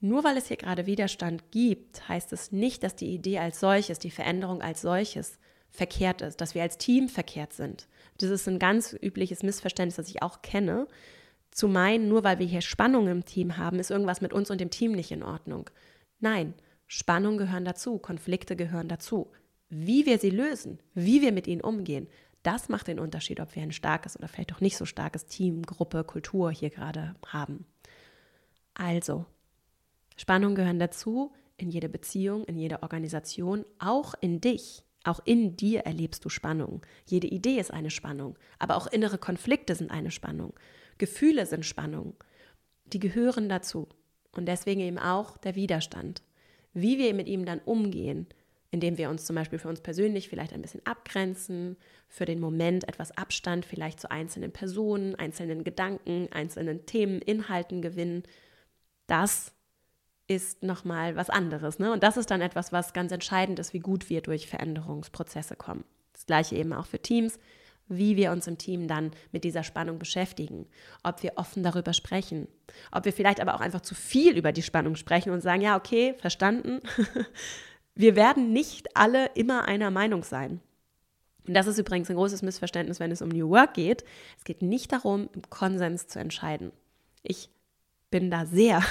Nur 0.01 0.25
weil 0.25 0.37
es 0.39 0.49
hier 0.49 0.57
gerade 0.57 0.87
Widerstand 0.87 1.51
gibt, 1.51 2.09
heißt 2.09 2.33
es 2.33 2.53
nicht, 2.53 2.83
dass 2.83 2.97
die 2.97 3.13
Idee 3.15 3.39
als 3.39 3.61
solches, 3.61 3.99
die 3.99 4.11
Veränderung 4.11 4.63
als 4.63 4.81
solches 4.81 5.39
verkehrt 5.71 6.23
ist, 6.23 6.41
dass 6.41 6.55
wir 6.55 6.63
als 6.63 6.79
Team 6.79 7.09
verkehrt 7.09 7.53
sind. 7.53 7.87
Das 8.19 8.31
ist 8.31 8.49
ein 8.49 8.59
ganz 8.59 8.97
übliches 9.01 9.43
Missverständnis, 9.43 9.97
das 9.97 10.09
ich 10.09 10.23
auch 10.23 10.43
kenne. 10.43 10.89
Zu 11.51 11.69
meinen, 11.69 12.09
nur 12.09 12.25
weil 12.25 12.39
wir 12.39 12.47
hier 12.47 12.61
Spannung 12.63 13.09
im 13.09 13.25
Team 13.25 13.57
haben, 13.57 13.79
ist 13.79 13.91
irgendwas 13.91 14.21
mit 14.21 14.33
uns 14.33 14.51
und 14.51 14.61
dem 14.61 14.71
Team 14.71 14.93
nicht 14.93 15.11
in 15.11 15.23
Ordnung. 15.23 15.69
Nein, 16.19 16.55
Spannungen 16.87 17.39
gehören 17.39 17.65
dazu, 17.65 17.99
Konflikte 17.99 18.57
gehören 18.57 18.89
dazu. 18.89 19.31
Wie 19.69 20.07
wir 20.07 20.19
sie 20.19 20.31
lösen, 20.31 20.81
wie 20.95 21.23
wir 21.23 21.33
mit 21.33 21.47
ihnen 21.47 21.61
umgehen, 21.61 22.09
das 22.43 22.69
macht 22.69 22.89
den 22.89 22.99
Unterschied, 22.99 23.39
ob 23.41 23.55
wir 23.55 23.63
ein 23.63 23.73
starkes 23.73 24.17
oder 24.17 24.27
vielleicht 24.27 24.55
auch 24.55 24.61
nicht 24.61 24.77
so 24.77 24.87
starkes 24.87 25.27
Team, 25.27 25.63
Gruppe, 25.63 26.05
Kultur 26.05 26.51
hier 26.51 26.71
gerade 26.71 27.15
haben. 27.27 27.67
Also, 28.75 29.27
Spannungen 30.21 30.55
gehören 30.55 30.79
dazu 30.79 31.33
in 31.57 31.71
jede 31.71 31.89
Beziehung, 31.89 32.45
in 32.45 32.59
jede 32.59 32.83
Organisation, 32.83 33.65
auch 33.79 34.13
in 34.21 34.43
dich. 34.43 34.85
Auch 35.03 35.21
in 35.25 35.57
dir 35.57 35.81
erlebst 35.81 36.23
du 36.27 36.29
Spannung. 36.29 36.83
Jede 37.07 37.27
Idee 37.27 37.59
ist 37.59 37.71
eine 37.71 37.89
Spannung, 37.89 38.39
aber 38.59 38.77
auch 38.77 38.87
innere 38.87 39.17
Konflikte 39.17 39.75
sind 39.75 39.91
eine 39.91 40.11
Spannung. 40.11 40.53
Gefühle 40.99 41.47
sind 41.47 41.65
Spannung. 41.65 42.23
Die 42.85 42.99
gehören 42.99 43.49
dazu. 43.49 43.89
Und 44.33 44.45
deswegen 44.45 44.83
eben 44.83 44.99
auch 44.99 45.39
der 45.39 45.55
Widerstand. 45.55 46.23
Wie 46.75 46.99
wir 46.99 47.15
mit 47.15 47.27
ihm 47.27 47.47
dann 47.47 47.61
umgehen, 47.61 48.27
indem 48.71 48.99
wir 48.99 49.09
uns 49.09 49.25
zum 49.25 49.37
Beispiel 49.37 49.59
für 49.59 49.71
uns 49.71 49.81
persönlich 49.81 50.29
vielleicht 50.29 50.53
ein 50.53 50.61
bisschen 50.61 50.85
abgrenzen, 50.85 51.79
für 52.09 52.27
den 52.27 52.41
Moment 52.41 52.87
etwas 52.87 53.17
Abstand 53.17 53.65
vielleicht 53.65 53.99
zu 53.99 54.11
einzelnen 54.11 54.53
Personen, 54.53 55.15
einzelnen 55.15 55.65
Gedanken, 55.65 56.29
einzelnen 56.31 56.85
Themen, 56.85 57.23
Inhalten 57.23 57.81
gewinnen, 57.81 58.23
das 59.07 59.55
ist 60.31 60.63
nochmal 60.63 61.17
was 61.17 61.29
anderes. 61.29 61.81
Ne? 61.81 61.93
Und 61.93 62.05
das 62.05 62.17
ist 62.17 62.31
dann 62.31 62.41
etwas, 62.41 62.71
was 62.73 62.93
ganz 62.93 63.11
entscheidend 63.11 63.59
ist, 63.59 63.75
wie 63.75 63.81
gut 63.81 64.09
wir 64.09 64.21
durch 64.21 64.47
Veränderungsprozesse 64.47 65.57
kommen. 65.57 65.83
Das 66.13 66.25
gleiche 66.25 66.55
eben 66.55 66.73
auch 66.73 66.87
für 66.87 67.01
Teams, 67.01 67.41
wie 67.89 68.15
wir 68.15 68.31
uns 68.31 68.47
im 68.47 68.57
Team 68.57 68.87
dann 68.87 69.11
mit 69.33 69.43
dieser 69.43 69.65
Spannung 69.65 69.99
beschäftigen, 69.99 70.69
ob 71.03 71.25
wir 71.25 71.33
offen 71.35 71.65
darüber 71.65 71.93
sprechen, 71.93 72.47
ob 72.93 73.07
wir 73.07 73.13
vielleicht 73.13 73.41
aber 73.41 73.57
auch 73.57 73.61
einfach 73.61 73.81
zu 73.81 73.97
viel 73.97 74.39
über 74.39 74.53
die 74.53 74.63
Spannung 74.63 74.95
sprechen 74.95 75.33
und 75.33 75.41
sagen, 75.41 75.63
ja, 75.63 75.77
okay, 75.77 76.15
verstanden. 76.17 76.79
wir 77.97 78.15
werden 78.15 78.53
nicht 78.53 78.97
alle 78.97 79.31
immer 79.35 79.65
einer 79.65 79.91
Meinung 79.91 80.23
sein. 80.23 80.61
Und 81.49 81.55
das 81.55 81.67
ist 81.67 81.79
übrigens 81.79 82.09
ein 82.09 82.15
großes 82.15 82.43
Missverständnis, 82.43 83.01
wenn 83.01 83.11
es 83.11 83.21
um 83.23 83.31
New 83.31 83.51
Work 83.51 83.75
geht. 83.75 84.05
Es 84.39 84.45
geht 84.45 84.63
nicht 84.63 84.93
darum, 84.93 85.29
im 85.35 85.43
Konsens 85.51 86.07
zu 86.07 86.21
entscheiden. 86.21 86.71
Ich 87.25 87.51
bin 88.11 88.31
da 88.31 88.47
sehr, 88.47 88.83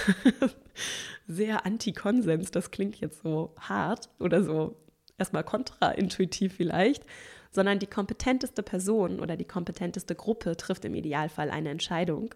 sehr 1.27 1.65
anti-Konsens. 1.65 2.51
Das 2.51 2.71
klingt 2.71 2.99
jetzt 3.01 3.21
so 3.21 3.53
hart 3.59 4.09
oder 4.19 4.43
so 4.43 4.77
erstmal 5.17 5.43
kontraintuitiv 5.43 6.55
vielleicht, 6.55 7.03
sondern 7.51 7.79
die 7.79 7.87
kompetenteste 7.87 8.63
Person 8.63 9.19
oder 9.19 9.35
die 9.35 9.45
kompetenteste 9.45 10.15
Gruppe 10.15 10.55
trifft 10.57 10.85
im 10.85 10.95
Idealfall 10.95 11.51
eine 11.51 11.69
Entscheidung. 11.69 12.33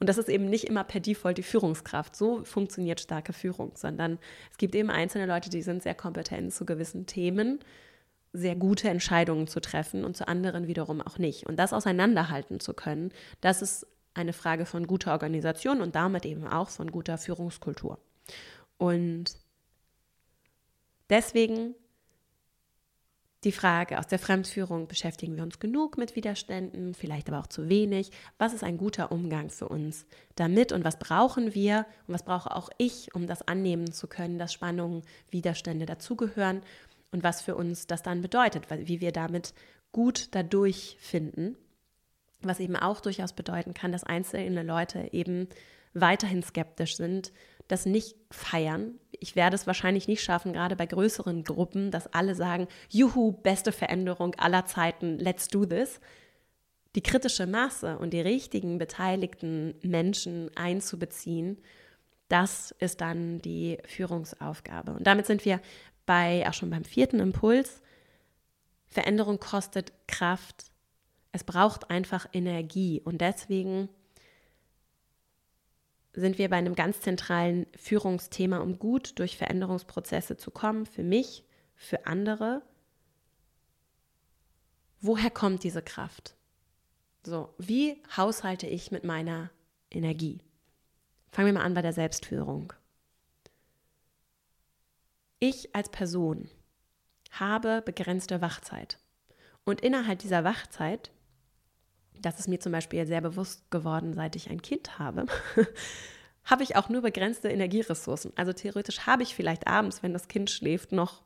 Und 0.00 0.08
das 0.08 0.18
ist 0.18 0.28
eben 0.28 0.50
nicht 0.50 0.64
immer 0.64 0.84
per 0.84 1.00
Default 1.00 1.38
die 1.38 1.42
Führungskraft. 1.42 2.16
So 2.16 2.44
funktioniert 2.44 3.00
starke 3.00 3.32
Führung, 3.32 3.72
sondern 3.74 4.18
es 4.50 4.58
gibt 4.58 4.74
eben 4.74 4.90
einzelne 4.90 5.26
Leute, 5.26 5.50
die 5.50 5.62
sind 5.62 5.82
sehr 5.82 5.94
kompetent 5.94 6.52
zu 6.52 6.66
gewissen 6.66 7.06
Themen, 7.06 7.60
sehr 8.32 8.56
gute 8.56 8.88
Entscheidungen 8.88 9.46
zu 9.46 9.60
treffen 9.60 10.04
und 10.04 10.16
zu 10.16 10.26
anderen 10.26 10.66
wiederum 10.66 11.00
auch 11.00 11.18
nicht. 11.18 11.46
Und 11.46 11.56
das 11.56 11.72
auseinanderhalten 11.72 12.58
zu 12.58 12.74
können, 12.74 13.12
das 13.40 13.62
ist 13.62 13.86
eine 14.14 14.32
Frage 14.32 14.64
von 14.64 14.86
guter 14.86 15.12
Organisation 15.12 15.80
und 15.80 15.94
damit 15.94 16.24
eben 16.24 16.46
auch 16.46 16.68
von 16.68 16.90
guter 16.90 17.18
Führungskultur. 17.18 17.98
Und 18.78 19.36
deswegen 21.10 21.74
die 23.44 23.52
Frage 23.52 23.98
aus 23.98 24.06
der 24.06 24.18
Fremdführung, 24.18 24.88
beschäftigen 24.88 25.36
wir 25.36 25.42
uns 25.42 25.58
genug 25.58 25.98
mit 25.98 26.16
Widerständen, 26.16 26.94
vielleicht 26.94 27.28
aber 27.28 27.40
auch 27.40 27.46
zu 27.46 27.68
wenig? 27.68 28.10
Was 28.38 28.54
ist 28.54 28.64
ein 28.64 28.78
guter 28.78 29.12
Umgang 29.12 29.50
für 29.50 29.68
uns 29.68 30.06
damit 30.34 30.72
und 30.72 30.82
was 30.82 30.98
brauchen 30.98 31.54
wir 31.54 31.84
und 32.06 32.14
was 32.14 32.24
brauche 32.24 32.56
auch 32.56 32.70
ich, 32.78 33.14
um 33.14 33.26
das 33.26 33.46
annehmen 33.46 33.92
zu 33.92 34.06
können, 34.06 34.38
dass 34.38 34.54
Spannungen, 34.54 35.02
Widerstände 35.30 35.84
dazugehören 35.84 36.62
und 37.12 37.22
was 37.22 37.42
für 37.42 37.54
uns 37.54 37.86
das 37.86 38.02
dann 38.02 38.22
bedeutet, 38.22 38.64
wie 38.70 39.02
wir 39.02 39.12
damit 39.12 39.52
gut 39.92 40.28
dadurch 40.34 40.96
finden 40.98 41.56
was 42.46 42.60
eben 42.60 42.76
auch 42.76 43.00
durchaus 43.00 43.32
bedeuten 43.32 43.74
kann, 43.74 43.92
dass 43.92 44.04
einzelne 44.04 44.62
Leute 44.62 45.08
eben 45.12 45.48
weiterhin 45.94 46.42
skeptisch 46.42 46.96
sind, 46.96 47.32
das 47.68 47.86
nicht 47.86 48.16
feiern. 48.30 48.98
Ich 49.12 49.36
werde 49.36 49.54
es 49.56 49.66
wahrscheinlich 49.66 50.08
nicht 50.08 50.22
schaffen, 50.22 50.52
gerade 50.52 50.76
bei 50.76 50.86
größeren 50.86 51.44
Gruppen, 51.44 51.90
dass 51.90 52.12
alle 52.12 52.34
sagen, 52.34 52.68
juhu, 52.90 53.32
beste 53.32 53.72
Veränderung 53.72 54.34
aller 54.34 54.66
Zeiten, 54.66 55.18
let's 55.18 55.48
do 55.48 55.64
this. 55.64 56.00
Die 56.94 57.02
kritische 57.02 57.46
Masse 57.46 57.98
und 57.98 58.12
die 58.12 58.20
richtigen 58.20 58.78
beteiligten 58.78 59.74
Menschen 59.82 60.50
einzubeziehen, 60.56 61.58
das 62.28 62.74
ist 62.78 63.00
dann 63.00 63.38
die 63.40 63.78
Führungsaufgabe. 63.84 64.92
Und 64.92 65.06
damit 65.06 65.26
sind 65.26 65.44
wir 65.44 65.60
bei, 66.06 66.48
auch 66.48 66.54
schon 66.54 66.70
beim 66.70 66.84
vierten 66.84 67.20
Impuls. 67.20 67.80
Veränderung 68.86 69.40
kostet 69.40 69.92
Kraft, 70.06 70.66
es 71.34 71.42
braucht 71.42 71.90
einfach 71.90 72.28
Energie 72.32 73.00
und 73.00 73.20
deswegen 73.20 73.88
sind 76.12 76.38
wir 76.38 76.48
bei 76.48 76.54
einem 76.54 76.76
ganz 76.76 77.00
zentralen 77.00 77.66
Führungsthema, 77.76 78.58
um 78.58 78.78
gut 78.78 79.18
durch 79.18 79.36
Veränderungsprozesse 79.36 80.36
zu 80.36 80.52
kommen, 80.52 80.86
für 80.86 81.02
mich, 81.02 81.42
für 81.74 82.06
andere. 82.06 82.62
Woher 85.00 85.28
kommt 85.28 85.64
diese 85.64 85.82
Kraft? 85.82 86.36
So, 87.24 87.52
wie 87.58 88.00
haushalte 88.16 88.68
ich 88.68 88.92
mit 88.92 89.02
meiner 89.02 89.50
Energie? 89.90 90.40
Fangen 91.32 91.46
wir 91.46 91.54
mal 91.54 91.64
an 91.64 91.74
bei 91.74 91.82
der 91.82 91.92
Selbstführung. 91.92 92.72
Ich 95.40 95.74
als 95.74 95.88
Person 95.88 96.48
habe 97.32 97.82
begrenzte 97.84 98.40
Wachzeit. 98.40 99.00
Und 99.64 99.80
innerhalb 99.80 100.20
dieser 100.20 100.44
Wachzeit 100.44 101.10
das 102.20 102.38
ist 102.38 102.48
mir 102.48 102.60
zum 102.60 102.72
Beispiel 102.72 103.06
sehr 103.06 103.20
bewusst 103.20 103.70
geworden, 103.70 104.14
seit 104.14 104.36
ich 104.36 104.50
ein 104.50 104.62
Kind 104.62 104.98
habe, 104.98 105.26
habe 106.44 106.62
ich 106.62 106.76
auch 106.76 106.88
nur 106.88 107.02
begrenzte 107.02 107.48
Energieressourcen. 107.48 108.32
Also 108.36 108.52
theoretisch 108.52 109.00
habe 109.00 109.22
ich 109.22 109.34
vielleicht 109.34 109.66
abends, 109.66 110.02
wenn 110.02 110.12
das 110.12 110.28
Kind 110.28 110.50
schläft, 110.50 110.92
noch 110.92 111.22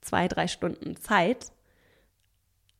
zwei, 0.00 0.28
drei 0.28 0.48
Stunden 0.48 0.96
Zeit. 0.96 1.52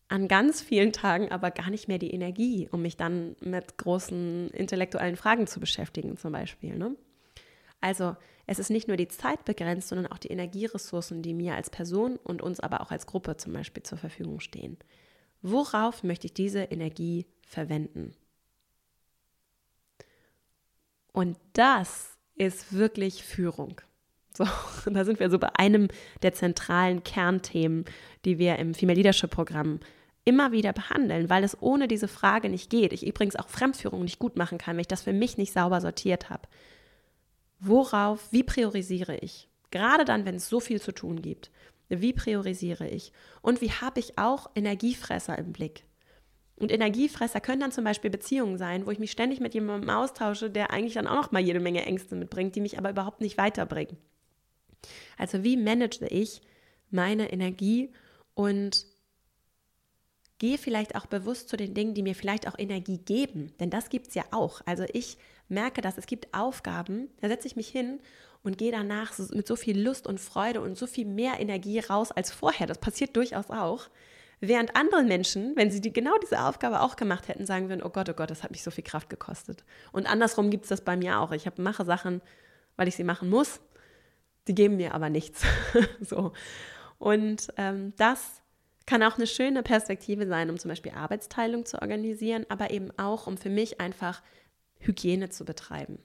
An 0.08 0.28
ganz 0.28 0.60
vielen 0.60 0.92
Tagen 0.92 1.30
aber 1.30 1.50
gar 1.50 1.70
nicht 1.70 1.88
mehr 1.88 1.98
die 1.98 2.12
Energie, 2.12 2.68
um 2.70 2.82
mich 2.82 2.96
dann 2.96 3.34
mit 3.40 3.78
großen 3.78 4.50
intellektuellen 4.50 5.16
Fragen 5.16 5.46
zu 5.46 5.60
beschäftigen, 5.60 6.18
zum 6.18 6.32
Beispiel. 6.32 6.76
Ne? 6.76 6.96
Also 7.80 8.16
es 8.46 8.58
ist 8.58 8.70
nicht 8.70 8.88
nur 8.88 8.96
die 8.96 9.08
Zeit 9.08 9.44
begrenzt, 9.44 9.88
sondern 9.88 10.10
auch 10.10 10.18
die 10.18 10.28
Energieressourcen, 10.28 11.22
die 11.22 11.32
mir 11.32 11.54
als 11.54 11.70
Person 11.70 12.16
und 12.16 12.42
uns 12.42 12.60
aber 12.60 12.80
auch 12.80 12.90
als 12.90 13.06
Gruppe 13.06 13.36
zum 13.36 13.52
Beispiel 13.52 13.82
zur 13.82 13.98
Verfügung 13.98 14.40
stehen. 14.40 14.76
Worauf 15.42 16.04
möchte 16.04 16.28
ich 16.28 16.34
diese 16.34 16.60
Energie 16.62 17.26
verwenden? 17.42 18.14
Und 21.12 21.36
das 21.52 22.16
ist 22.34 22.72
wirklich 22.72 23.22
Führung. 23.24 23.80
So, 24.34 24.46
da 24.86 25.04
sind 25.04 25.20
wir 25.20 25.30
so 25.30 25.38
bei 25.38 25.50
einem 25.56 25.88
der 26.22 26.32
zentralen 26.32 27.04
Kernthemen, 27.04 27.84
die 28.24 28.38
wir 28.38 28.56
im 28.56 28.74
Female 28.74 28.96
Leadership 28.96 29.30
Programm 29.30 29.80
immer 30.24 30.52
wieder 30.52 30.72
behandeln, 30.72 31.28
weil 31.28 31.42
es 31.42 31.60
ohne 31.60 31.88
diese 31.88 32.08
Frage 32.08 32.48
nicht 32.48 32.70
geht. 32.70 32.92
Ich 32.92 33.06
übrigens 33.06 33.36
auch 33.36 33.48
Fremdführung 33.48 34.04
nicht 34.04 34.20
gut 34.20 34.36
machen 34.36 34.56
kann, 34.56 34.76
wenn 34.76 34.82
ich 34.82 34.88
das 34.88 35.02
für 35.02 35.12
mich 35.12 35.36
nicht 35.36 35.52
sauber 35.52 35.80
sortiert 35.80 36.30
habe. 36.30 36.48
Worauf, 37.58 38.32
wie 38.32 38.44
priorisiere 38.44 39.16
ich? 39.16 39.48
Gerade 39.70 40.04
dann, 40.04 40.24
wenn 40.24 40.36
es 40.36 40.48
so 40.48 40.60
viel 40.60 40.80
zu 40.80 40.92
tun 40.92 41.22
gibt. 41.22 41.50
Wie 42.00 42.12
priorisiere 42.12 42.88
ich? 42.88 43.12
Und 43.42 43.60
wie 43.60 43.70
habe 43.70 44.00
ich 44.00 44.18
auch 44.18 44.50
Energiefresser 44.54 45.36
im 45.38 45.52
Blick? 45.52 45.84
Und 46.56 46.70
Energiefresser 46.70 47.40
können 47.40 47.60
dann 47.60 47.72
zum 47.72 47.84
Beispiel 47.84 48.10
Beziehungen 48.10 48.56
sein, 48.56 48.86
wo 48.86 48.90
ich 48.90 48.98
mich 48.98 49.10
ständig 49.10 49.40
mit 49.40 49.52
jemandem 49.54 49.90
austausche, 49.90 50.48
der 50.48 50.70
eigentlich 50.70 50.94
dann 50.94 51.06
auch 51.06 51.16
noch 51.16 51.32
mal 51.32 51.42
jede 51.42 51.60
Menge 51.60 51.84
Ängste 51.84 52.14
mitbringt, 52.14 52.54
die 52.54 52.60
mich 52.60 52.78
aber 52.78 52.90
überhaupt 52.90 53.20
nicht 53.20 53.36
weiterbringen. 53.36 53.96
Also 55.18 55.42
wie 55.44 55.56
manage 55.56 56.06
ich 56.06 56.40
meine 56.90 57.32
Energie 57.32 57.90
und 58.34 58.86
gehe 60.38 60.58
vielleicht 60.58 60.96
auch 60.96 61.06
bewusst 61.06 61.48
zu 61.48 61.56
den 61.56 61.74
Dingen, 61.74 61.94
die 61.94 62.02
mir 62.02 62.14
vielleicht 62.14 62.48
auch 62.48 62.58
Energie 62.58 62.98
geben, 62.98 63.52
denn 63.60 63.70
das 63.70 63.88
gibt 63.88 64.08
es 64.08 64.14
ja 64.14 64.24
auch. 64.30 64.60
Also 64.66 64.84
ich 64.92 65.16
merke 65.48 65.80
dass 65.80 65.98
es 65.98 66.06
gibt 66.06 66.32
Aufgaben, 66.34 67.08
da 67.20 67.28
setze 67.28 67.46
ich 67.46 67.56
mich 67.56 67.68
hin 67.68 68.00
und 68.42 68.58
gehe 68.58 68.72
danach 68.72 69.16
mit 69.32 69.46
so 69.46 69.56
viel 69.56 69.80
Lust 69.80 70.06
und 70.06 70.20
Freude 70.20 70.60
und 70.60 70.76
so 70.76 70.86
viel 70.86 71.06
mehr 71.06 71.40
Energie 71.40 71.78
raus 71.78 72.10
als 72.10 72.32
vorher. 72.32 72.66
Das 72.66 72.78
passiert 72.78 73.16
durchaus 73.16 73.50
auch. 73.50 73.88
Während 74.40 74.74
andere 74.74 75.04
Menschen, 75.04 75.54
wenn 75.54 75.70
sie 75.70 75.80
die, 75.80 75.92
genau 75.92 76.18
diese 76.20 76.44
Aufgabe 76.44 76.80
auch 76.80 76.96
gemacht 76.96 77.28
hätten, 77.28 77.46
sagen 77.46 77.68
würden, 77.68 77.82
oh 77.82 77.90
Gott, 77.90 78.08
oh 78.08 78.14
Gott, 78.14 78.30
das 78.30 78.42
hat 78.42 78.50
mich 78.50 78.64
so 78.64 78.72
viel 78.72 78.82
Kraft 78.82 79.08
gekostet. 79.08 79.64
Und 79.92 80.06
andersrum 80.06 80.50
gibt 80.50 80.64
es 80.64 80.68
das 80.68 80.80
bei 80.80 80.96
mir 80.96 81.20
auch. 81.20 81.30
Ich 81.30 81.46
hab, 81.46 81.60
mache 81.60 81.84
Sachen, 81.84 82.20
weil 82.76 82.88
ich 82.88 82.96
sie 82.96 83.04
machen 83.04 83.30
muss, 83.30 83.60
die 84.48 84.54
geben 84.56 84.76
mir 84.76 84.94
aber 84.94 85.10
nichts. 85.10 85.44
so. 86.00 86.32
Und 86.98 87.52
ähm, 87.56 87.92
das 87.96 88.42
kann 88.84 89.04
auch 89.04 89.16
eine 89.16 89.28
schöne 89.28 89.62
Perspektive 89.62 90.26
sein, 90.26 90.50
um 90.50 90.58
zum 90.58 90.70
Beispiel 90.70 90.92
Arbeitsteilung 90.92 91.64
zu 91.64 91.80
organisieren, 91.80 92.44
aber 92.48 92.72
eben 92.72 92.90
auch, 92.98 93.28
um 93.28 93.36
für 93.36 93.50
mich 93.50 93.80
einfach 93.80 94.22
Hygiene 94.80 95.30
zu 95.30 95.44
betreiben. 95.44 96.00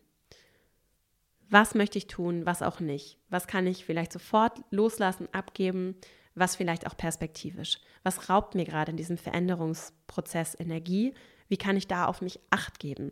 Was 1.50 1.76
möchte 1.76 1.98
ich 1.98 2.08
tun, 2.08 2.46
was 2.46 2.62
auch 2.62 2.80
nicht? 2.80 3.18
Was 3.30 3.48
kann 3.48 3.68
ich 3.68 3.86
vielleicht 3.86 4.12
sofort 4.12 4.60
loslassen, 4.70 5.30
abgeben, 5.32 5.96
was 6.36 6.56
vielleicht 6.56 6.86
auch 6.88 6.98
perspektivisch? 6.98 7.80
Was 8.04 8.30
raubt 8.30 8.54
mir 8.56 8.66
gerade 8.66 8.92
in 8.92 8.98
diesem 8.98 9.18
Veränderungsprozess 9.18 10.56
Energie? 10.60 11.14
Wie 11.48 11.58
kann 11.58 11.78
ich 11.78 11.88
da 11.88 12.06
auf 12.06 12.22
mich 12.22 12.40
acht 12.50 12.80
geben? 12.80 13.12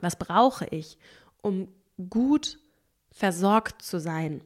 Was 0.00 0.16
brauche 0.16 0.66
ich, 0.66 0.98
um 1.42 1.68
gut 2.08 2.58
versorgt 3.10 3.82
zu 3.82 4.00
sein? 4.00 4.42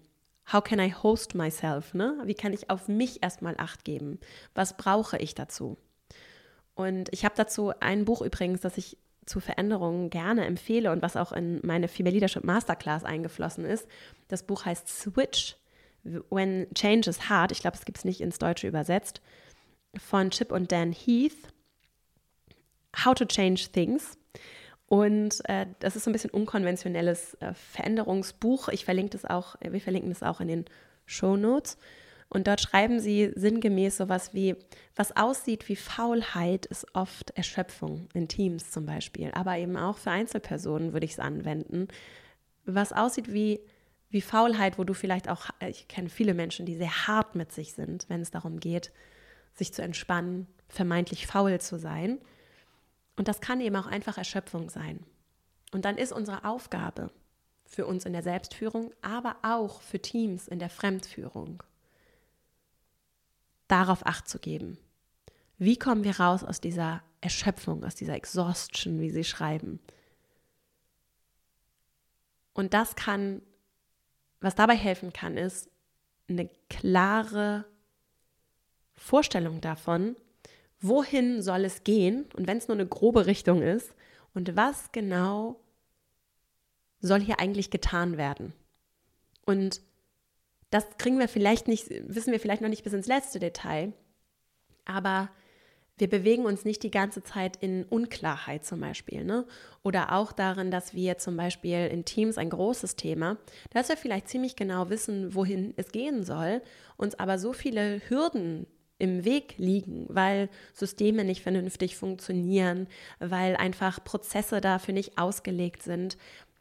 How 0.52 0.62
can 0.62 0.78
I 0.78 0.92
host 0.92 1.34
myself? 1.34 1.94
Ne? 1.94 2.20
Wie 2.24 2.34
kann 2.34 2.52
ich 2.52 2.70
auf 2.70 2.88
mich 2.88 3.22
erstmal 3.22 3.56
Acht 3.58 3.84
geben? 3.84 4.20
Was 4.54 4.76
brauche 4.76 5.18
ich 5.18 5.34
dazu? 5.34 5.76
Und 6.74 7.08
ich 7.12 7.24
habe 7.24 7.34
dazu 7.36 7.72
ein 7.80 8.04
Buch 8.04 8.20
übrigens, 8.20 8.60
das 8.60 8.76
ich 8.78 8.96
zu 9.26 9.40
Veränderungen 9.40 10.08
gerne 10.08 10.46
empfehle 10.46 10.92
und 10.92 11.02
was 11.02 11.16
auch 11.16 11.32
in 11.32 11.60
meine 11.64 11.88
Female 11.88 12.14
Leadership 12.14 12.44
Masterclass 12.44 13.04
eingeflossen 13.04 13.64
ist. 13.64 13.86
Das 14.28 14.44
Buch 14.44 14.64
heißt 14.64 14.88
Switch, 14.88 15.56
When 16.30 16.68
Change 16.74 17.10
is 17.10 17.28
Hard. 17.28 17.52
Ich 17.52 17.60
glaube, 17.60 17.76
es 17.76 17.84
gibt 17.84 17.98
es 17.98 18.04
nicht 18.04 18.20
ins 18.20 18.38
Deutsche 18.38 18.68
übersetzt. 18.68 19.20
Von 19.96 20.30
Chip 20.30 20.52
und 20.52 20.70
Dan 20.70 20.92
Heath. 20.92 21.36
How 23.04 23.14
to 23.14 23.24
Change 23.24 23.68
Things. 23.72 24.16
Und 24.86 25.46
äh, 25.48 25.66
das 25.80 25.96
ist 25.96 26.04
so 26.04 26.10
ein 26.10 26.12
bisschen 26.12 26.30
unkonventionelles 26.30 27.34
äh, 27.40 27.54
Veränderungsbuch. 27.54 28.68
Ich 28.68 28.84
verlinke 28.84 29.10
das 29.10 29.24
auch, 29.24 29.56
wir 29.60 29.80
verlinken 29.80 30.10
das 30.10 30.22
auch 30.22 30.40
in 30.40 30.48
den 30.48 30.64
Show 31.06 31.36
Notes. 31.36 31.76
Und 32.28 32.48
dort 32.48 32.60
schreiben 32.60 32.98
sie 32.98 33.32
sinngemäß 33.34 33.96
sowas 33.96 34.34
wie, 34.34 34.56
was 34.96 35.16
aussieht 35.16 35.68
wie 35.68 35.76
Faulheit, 35.76 36.66
ist 36.66 36.86
oft 36.94 37.30
Erschöpfung 37.30 38.08
in 38.14 38.28
Teams 38.28 38.70
zum 38.70 38.86
Beispiel, 38.86 39.30
aber 39.32 39.56
eben 39.58 39.76
auch 39.76 39.98
für 39.98 40.10
Einzelpersonen 40.10 40.92
würde 40.92 41.06
ich 41.06 41.12
es 41.12 41.18
anwenden. 41.20 41.88
Was 42.64 42.92
aussieht 42.92 43.32
wie, 43.32 43.60
wie 44.10 44.20
Faulheit, 44.20 44.78
wo 44.78 44.84
du 44.84 44.92
vielleicht 44.92 45.28
auch, 45.28 45.50
ich 45.66 45.86
kenne 45.88 46.08
viele 46.08 46.34
Menschen, 46.34 46.66
die 46.66 46.76
sehr 46.76 47.06
hart 47.06 47.36
mit 47.36 47.52
sich 47.52 47.74
sind, 47.74 48.06
wenn 48.08 48.22
es 48.22 48.32
darum 48.32 48.58
geht, 48.58 48.92
sich 49.54 49.72
zu 49.72 49.82
entspannen, 49.82 50.48
vermeintlich 50.68 51.26
faul 51.26 51.60
zu 51.60 51.78
sein. 51.78 52.18
Und 53.16 53.28
das 53.28 53.40
kann 53.40 53.60
eben 53.60 53.76
auch 53.76 53.86
einfach 53.86 54.18
Erschöpfung 54.18 54.68
sein. 54.68 55.00
Und 55.72 55.84
dann 55.84 55.96
ist 55.96 56.12
unsere 56.12 56.44
Aufgabe 56.44 57.10
für 57.64 57.86
uns 57.86 58.04
in 58.04 58.12
der 58.12 58.22
Selbstführung, 58.22 58.92
aber 59.00 59.36
auch 59.42 59.80
für 59.80 60.00
Teams 60.00 60.48
in 60.48 60.58
der 60.58 60.70
Fremdführung 60.70 61.62
darauf 63.68 64.06
acht 64.06 64.28
zu 64.28 64.38
geben. 64.38 64.78
Wie 65.58 65.78
kommen 65.78 66.04
wir 66.04 66.20
raus 66.20 66.44
aus 66.44 66.60
dieser 66.60 67.02
Erschöpfung, 67.20 67.84
aus 67.84 67.94
dieser 67.94 68.14
Exhaustion, 68.14 69.00
wie 69.00 69.10
sie 69.10 69.24
schreiben? 69.24 69.80
Und 72.52 72.74
das 72.74 72.96
kann, 72.96 73.42
was 74.40 74.54
dabei 74.54 74.76
helfen 74.76 75.12
kann, 75.12 75.36
ist 75.36 75.70
eine 76.28 76.48
klare 76.68 77.64
Vorstellung 78.94 79.60
davon, 79.60 80.16
wohin 80.80 81.42
soll 81.42 81.64
es 81.64 81.84
gehen 81.84 82.26
und 82.34 82.46
wenn 82.46 82.58
es 82.58 82.68
nur 82.68 82.76
eine 82.76 82.86
grobe 82.86 83.26
Richtung 83.26 83.62
ist 83.62 83.94
und 84.34 84.56
was 84.56 84.92
genau 84.92 85.60
soll 87.00 87.20
hier 87.20 87.40
eigentlich 87.40 87.70
getan 87.70 88.16
werden. 88.16 88.52
Und 89.44 89.80
das 90.76 90.98
kriegen 90.98 91.18
wir 91.18 91.28
vielleicht 91.28 91.68
nicht, 91.68 91.88
wissen 91.88 92.32
wir 92.32 92.40
vielleicht 92.40 92.62
noch 92.62 92.68
nicht 92.68 92.84
bis 92.84 92.92
ins 92.92 93.06
letzte 93.06 93.38
Detail, 93.38 93.92
aber 94.84 95.30
wir 95.98 96.10
bewegen 96.10 96.44
uns 96.44 96.66
nicht 96.66 96.82
die 96.82 96.90
ganze 96.90 97.22
Zeit 97.22 97.56
in 97.56 97.84
Unklarheit 97.84 98.66
zum 98.66 98.80
Beispiel. 98.80 99.24
Ne? 99.24 99.46
Oder 99.82 100.12
auch 100.12 100.32
darin, 100.32 100.70
dass 100.70 100.94
wir 100.94 101.16
zum 101.16 101.36
Beispiel 101.38 101.86
in 101.86 102.04
Teams 102.04 102.36
ein 102.36 102.50
großes 102.50 102.96
Thema, 102.96 103.38
dass 103.70 103.88
wir 103.88 103.96
vielleicht 103.96 104.28
ziemlich 104.28 104.56
genau 104.56 104.90
wissen, 104.90 105.34
wohin 105.34 105.72
es 105.76 105.92
gehen 105.92 106.22
soll, 106.22 106.60
uns 106.98 107.18
aber 107.18 107.38
so 107.38 107.54
viele 107.54 108.02
Hürden 108.08 108.66
im 108.98 109.24
Weg 109.24 109.54
liegen, 109.58 110.06
weil 110.08 110.48
Systeme 110.72 111.24
nicht 111.24 111.42
vernünftig 111.42 111.96
funktionieren, 111.96 112.86
weil 113.18 113.56
einfach 113.56 114.02
Prozesse 114.04 114.60
dafür 114.60 114.94
nicht 114.94 115.18
ausgelegt 115.18 115.82
sind, 115.82 116.16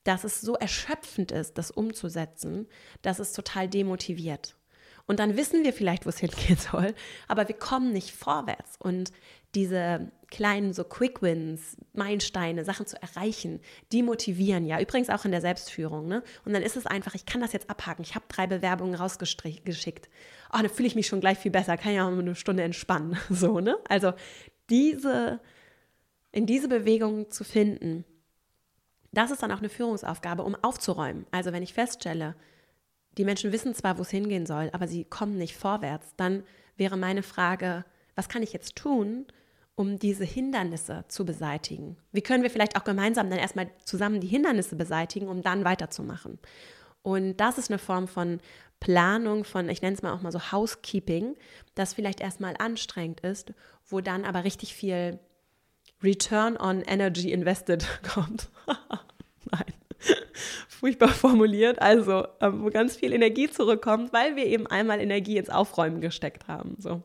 dass 0.06 0.24
es 0.24 0.40
so 0.40 0.56
erschöpfend 0.56 1.32
ist, 1.32 1.58
das 1.58 1.72
umzusetzen, 1.72 2.68
dass 3.02 3.20
es 3.20 3.34
total 3.34 3.68
demotiviert. 3.68 4.56
Und 5.08 5.20
dann 5.20 5.38
wissen 5.38 5.64
wir 5.64 5.74
vielleicht, 5.74 6.06
wo 6.06 6.10
es 6.10 6.20
hingehen 6.20 6.58
soll, 6.58 6.96
aber 7.28 7.48
wir 7.48 7.56
kommen 7.56 7.92
nicht 7.92 8.12
vorwärts. 8.12 8.78
Und 8.80 9.12
diese 9.54 10.12
kleinen 10.30 10.74
so 10.74 10.84
Quick 10.84 11.22
Wins, 11.22 11.78
Meilensteine, 11.94 12.66
Sachen 12.66 12.86
zu 12.86 13.02
erreichen, 13.02 13.62
die 13.92 14.04
motivieren 14.04 14.66
ja. 14.66 14.80
Übrigens 14.80 15.10
auch 15.10 15.26
in 15.26 15.32
der 15.32 15.42
Selbstführung. 15.42 16.08
Ne? 16.08 16.24
Und 16.44 16.54
dann 16.54 16.62
ist 16.62 16.76
es 16.76 16.86
einfach, 16.86 17.16
ich 17.16 17.26
kann 17.26 17.42
das 17.42 17.54
jetzt 17.54 17.70
abhaken. 17.70 18.04
Ich 18.04 18.16
habe 18.16 18.26
drei 18.28 18.48
Bewerbungen 18.48 18.96
rausgeschickt. 18.96 20.10
Oh, 20.54 20.58
dann 20.58 20.70
fühle 20.70 20.88
ich 20.88 20.96
mich 20.96 21.08
schon 21.08 21.22
gleich 21.22 21.38
viel 21.38 21.52
besser. 21.52 21.78
Kann 21.78 21.94
ja 21.94 22.06
auch 22.06 22.12
eine 22.12 22.36
Stunde 22.36 22.64
entspannen. 22.64 23.18
So, 23.30 23.60
ne? 23.60 23.78
Also 23.88 24.14
diese, 24.70 25.40
in 26.32 26.46
diese 26.46 26.68
Bewegung 26.68 27.30
zu 27.32 27.44
finden, 27.44 28.06
das 29.18 29.32
ist 29.32 29.44
dann 29.44 29.52
auch 29.52 29.60
eine 29.60 29.70
Führungsaufgabe, 29.70 30.44
um 30.44 30.56
aufzuräumen. 30.56 31.26
Also 31.32 31.52
wenn 31.54 31.64
ich 31.64 31.74
feststelle, 31.74 32.36
die 33.18 33.26
Menschen 33.26 33.52
wissen 33.52 33.74
zwar, 33.74 33.98
wo 33.98 34.02
es 34.02 34.10
hingehen 34.10 34.46
soll, 34.46 34.70
aber 34.74 34.88
sie 34.88 35.06
kommen 35.06 35.38
nicht 35.38 35.56
vorwärts, 35.56 36.14
dann 36.18 36.44
wäre 36.76 36.98
meine 36.98 37.24
Frage, 37.24 37.86
was 38.16 38.30
kann 38.30 38.44
ich 38.44 38.54
jetzt 38.54 38.76
tun, 38.76 39.26
um 39.76 40.00
diese 40.00 40.24
Hindernisse 40.24 41.06
zu 41.08 41.26
beseitigen? 41.26 41.98
Wie 42.12 42.22
können 42.22 42.44
wir 42.44 42.50
vielleicht 42.50 42.78
auch 42.78 42.84
gemeinsam 42.84 43.30
dann 43.30 43.40
erstmal 43.40 43.70
zusammen 43.84 44.22
die 44.22 44.28
Hindernisse 44.28 44.76
beseitigen, 44.76 45.28
um 45.28 45.42
dann 45.42 45.66
weiterzumachen? 45.66 46.40
Und 47.02 47.38
das 47.38 47.58
ist 47.58 47.70
eine 47.70 47.78
Form 47.78 48.08
von 48.08 48.40
Planung, 48.80 49.44
von, 49.44 49.70
ich 49.70 49.82
nenne 49.82 49.96
es 49.96 50.02
mal 50.02 50.14
auch 50.14 50.22
mal 50.22 50.32
so 50.32 50.52
Housekeeping, 50.52 51.36
das 51.76 51.94
vielleicht 51.94 52.20
erstmal 52.20 52.56
anstrengend 52.58 53.22
ist, 53.22 53.54
wo 53.88 54.02
dann 54.02 54.26
aber 54.26 54.44
richtig 54.44 54.74
viel 54.74 55.20
Return 56.04 56.58
on 56.58 56.82
Energy 56.82 57.32
Invested 57.32 57.86
kommt. 58.04 58.50
Nein. 59.52 59.74
Furchtbar 60.68 61.10
formuliert. 61.10 61.82
Also, 61.82 62.28
ähm, 62.42 62.64
wo 62.64 62.70
ganz 62.70 62.96
viel 62.96 63.14
Energie 63.14 63.50
zurückkommt, 63.50 64.14
weil 64.14 64.36
wir 64.36 64.46
eben 64.46 64.68
einmal 64.68 65.00
Energie 65.00 65.38
ins 65.38 65.50
Aufräumen 65.50 66.02
gesteckt 66.02 66.48
haben. 66.48 66.76
So. 66.80 67.04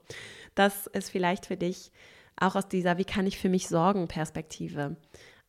Das 0.55 0.87
ist 0.89 1.11
vielleicht 1.11 1.47
für 1.47 1.57
dich 1.57 1.91
auch 2.37 2.57
aus 2.57 2.69
dieser 2.69 2.99
Wie 2.99 3.05
kann 3.05 3.27
ich 3.27 3.39
für 3.39 3.49
mich 3.49 3.69
sorgen 3.69 4.09
Perspektive 4.09 4.97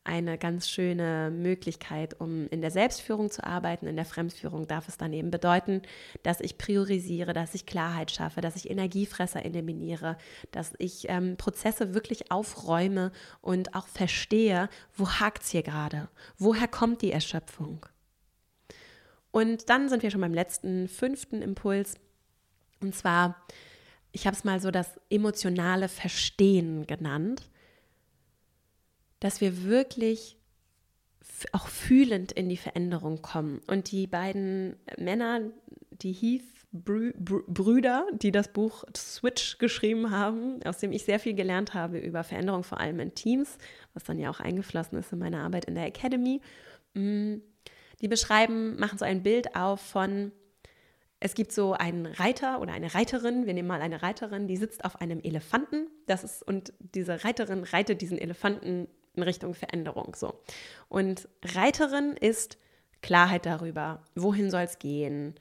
eine 0.04 0.36
ganz 0.36 0.68
schöne 0.68 1.30
Möglichkeit, 1.30 2.18
um 2.20 2.48
in 2.48 2.60
der 2.60 2.72
Selbstführung 2.72 3.30
zu 3.30 3.44
arbeiten. 3.44 3.86
In 3.86 3.94
der 3.94 4.04
Fremdführung 4.04 4.66
darf 4.66 4.88
es 4.88 4.96
dann 4.96 5.12
eben 5.12 5.30
bedeuten, 5.30 5.82
dass 6.24 6.40
ich 6.40 6.58
priorisiere, 6.58 7.32
dass 7.32 7.54
ich 7.54 7.66
Klarheit 7.66 8.10
schaffe, 8.10 8.40
dass 8.40 8.56
ich 8.56 8.68
Energiefresser 8.68 9.44
eliminiere, 9.44 10.16
dass 10.50 10.72
ich 10.78 11.08
ähm, 11.08 11.36
Prozesse 11.36 11.94
wirklich 11.94 12.32
aufräume 12.32 13.12
und 13.40 13.76
auch 13.76 13.86
verstehe, 13.86 14.68
wo 14.96 15.08
hakt 15.08 15.44
es 15.44 15.50
hier 15.50 15.62
gerade? 15.62 16.08
Woher 16.36 16.68
kommt 16.68 17.02
die 17.02 17.12
Erschöpfung? 17.12 17.86
Und 19.30 19.70
dann 19.70 19.88
sind 19.88 20.02
wir 20.02 20.10
schon 20.10 20.20
beim 20.20 20.34
letzten, 20.34 20.88
fünften 20.88 21.42
Impuls. 21.42 21.94
Und 22.80 22.94
zwar, 22.94 23.36
ich 24.10 24.26
habe 24.26 24.36
es 24.36 24.42
mal 24.42 24.60
so 24.60 24.72
das 24.72 25.00
emotionale 25.10 25.88
Verstehen 25.88 26.86
genannt 26.88 27.48
dass 29.22 29.40
wir 29.40 29.62
wirklich 29.62 30.36
auch 31.52 31.68
fühlend 31.68 32.32
in 32.32 32.48
die 32.48 32.56
Veränderung 32.56 33.22
kommen. 33.22 33.60
Und 33.68 33.92
die 33.92 34.08
beiden 34.08 34.74
Männer, 34.98 35.42
die 35.92 36.12
Heath-Brüder, 36.12 38.08
die 38.12 38.32
das 38.32 38.52
Buch 38.52 38.82
Switch 38.96 39.58
geschrieben 39.58 40.10
haben, 40.10 40.60
aus 40.64 40.78
dem 40.78 40.90
ich 40.90 41.04
sehr 41.04 41.20
viel 41.20 41.34
gelernt 41.34 41.72
habe 41.72 42.00
über 42.00 42.24
Veränderung, 42.24 42.64
vor 42.64 42.80
allem 42.80 42.98
in 42.98 43.14
Teams, 43.14 43.58
was 43.94 44.02
dann 44.02 44.18
ja 44.18 44.28
auch 44.28 44.40
eingeflossen 44.40 44.98
ist 44.98 45.12
in 45.12 45.20
meine 45.20 45.38
Arbeit 45.38 45.66
in 45.66 45.76
der 45.76 45.86
Academy, 45.86 46.40
mm, 46.94 47.36
die 48.00 48.08
beschreiben, 48.08 48.76
machen 48.80 48.98
so 48.98 49.04
ein 49.04 49.22
Bild 49.22 49.54
auf 49.54 49.80
von, 49.80 50.32
es 51.20 51.34
gibt 51.34 51.52
so 51.52 51.74
einen 51.74 52.06
Reiter 52.06 52.60
oder 52.60 52.72
eine 52.72 52.92
Reiterin, 52.92 53.46
wir 53.46 53.54
nehmen 53.54 53.68
mal 53.68 53.82
eine 53.82 54.02
Reiterin, 54.02 54.48
die 54.48 54.56
sitzt 54.56 54.84
auf 54.84 55.00
einem 55.00 55.20
Elefanten, 55.20 55.86
das 56.08 56.24
ist, 56.24 56.42
und 56.42 56.72
diese 56.80 57.22
Reiterin 57.22 57.62
reitet 57.62 58.00
diesen 58.00 58.18
Elefanten 58.18 58.88
in 59.14 59.22
Richtung 59.22 59.54
Veränderung. 59.54 60.14
So. 60.14 60.40
Und 60.88 61.28
Reiterin 61.44 62.12
ist 62.12 62.58
Klarheit 63.02 63.46
darüber, 63.46 64.02
wohin 64.14 64.50
soll 64.50 64.62
es 64.62 64.78
gehen, 64.78 65.34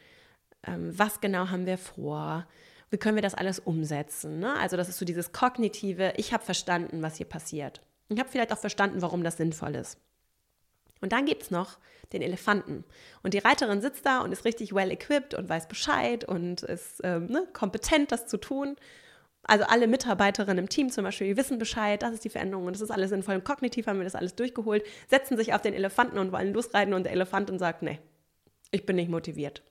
ähm, 0.65 0.97
was 0.97 1.21
genau 1.21 1.49
haben 1.49 1.65
wir 1.65 1.77
vor, 1.77 2.47
wie 2.89 2.97
können 2.97 3.15
wir 3.15 3.21
das 3.21 3.35
alles 3.35 3.59
umsetzen. 3.59 4.39
Ne? 4.39 4.53
Also 4.59 4.77
das 4.77 4.89
ist 4.89 4.97
so 4.97 5.05
dieses 5.05 5.31
kognitive, 5.31 6.13
ich 6.17 6.33
habe 6.33 6.43
verstanden, 6.43 7.01
was 7.01 7.15
hier 7.15 7.27
passiert. 7.27 7.81
Ich 8.09 8.19
habe 8.19 8.29
vielleicht 8.29 8.51
auch 8.51 8.57
verstanden, 8.57 9.01
warum 9.01 9.23
das 9.23 9.37
sinnvoll 9.37 9.75
ist. 9.75 9.97
Und 10.99 11.13
dann 11.13 11.25
gibt 11.25 11.43
es 11.43 11.51
noch 11.51 11.79
den 12.13 12.21
Elefanten. 12.21 12.83
Und 13.23 13.33
die 13.33 13.39
Reiterin 13.39 13.81
sitzt 13.81 14.05
da 14.05 14.19
und 14.19 14.31
ist 14.31 14.45
richtig 14.45 14.75
well 14.75 14.91
equipped 14.91 15.33
und 15.33 15.49
weiß 15.49 15.67
Bescheid 15.67 16.25
und 16.25 16.61
ist 16.63 17.01
ähm, 17.03 17.27
ne, 17.27 17.47
kompetent, 17.53 18.11
das 18.11 18.27
zu 18.27 18.37
tun. 18.37 18.75
Also 19.43 19.65
alle 19.65 19.87
Mitarbeiterinnen 19.87 20.59
im 20.59 20.69
Team 20.69 20.89
zum 20.89 21.03
Beispiel, 21.03 21.27
die 21.27 21.37
wissen 21.37 21.57
Bescheid, 21.57 22.01
das 22.01 22.13
ist 22.13 22.23
die 22.23 22.29
Veränderung 22.29 22.67
und 22.67 22.73
das 22.73 22.81
ist 22.81 22.91
alles 22.91 23.09
sinnvoll. 23.09 23.35
Und 23.35 23.43
kognitiv 23.43 23.87
haben 23.87 23.97
wir 23.97 24.03
das 24.03 24.15
alles 24.15 24.35
durchgeholt, 24.35 24.83
setzen 25.09 25.35
sich 25.35 25.53
auf 25.53 25.61
den 25.61 25.73
Elefanten 25.73 26.17
und 26.19 26.31
wollen 26.31 26.53
losreiten 26.53 26.93
und 26.93 27.03
der 27.03 27.13
Elefant 27.13 27.51
sagt, 27.59 27.81
nee, 27.81 27.99
ich 28.71 28.85
bin 28.85 28.95
nicht 28.95 29.09
motiviert 29.09 29.63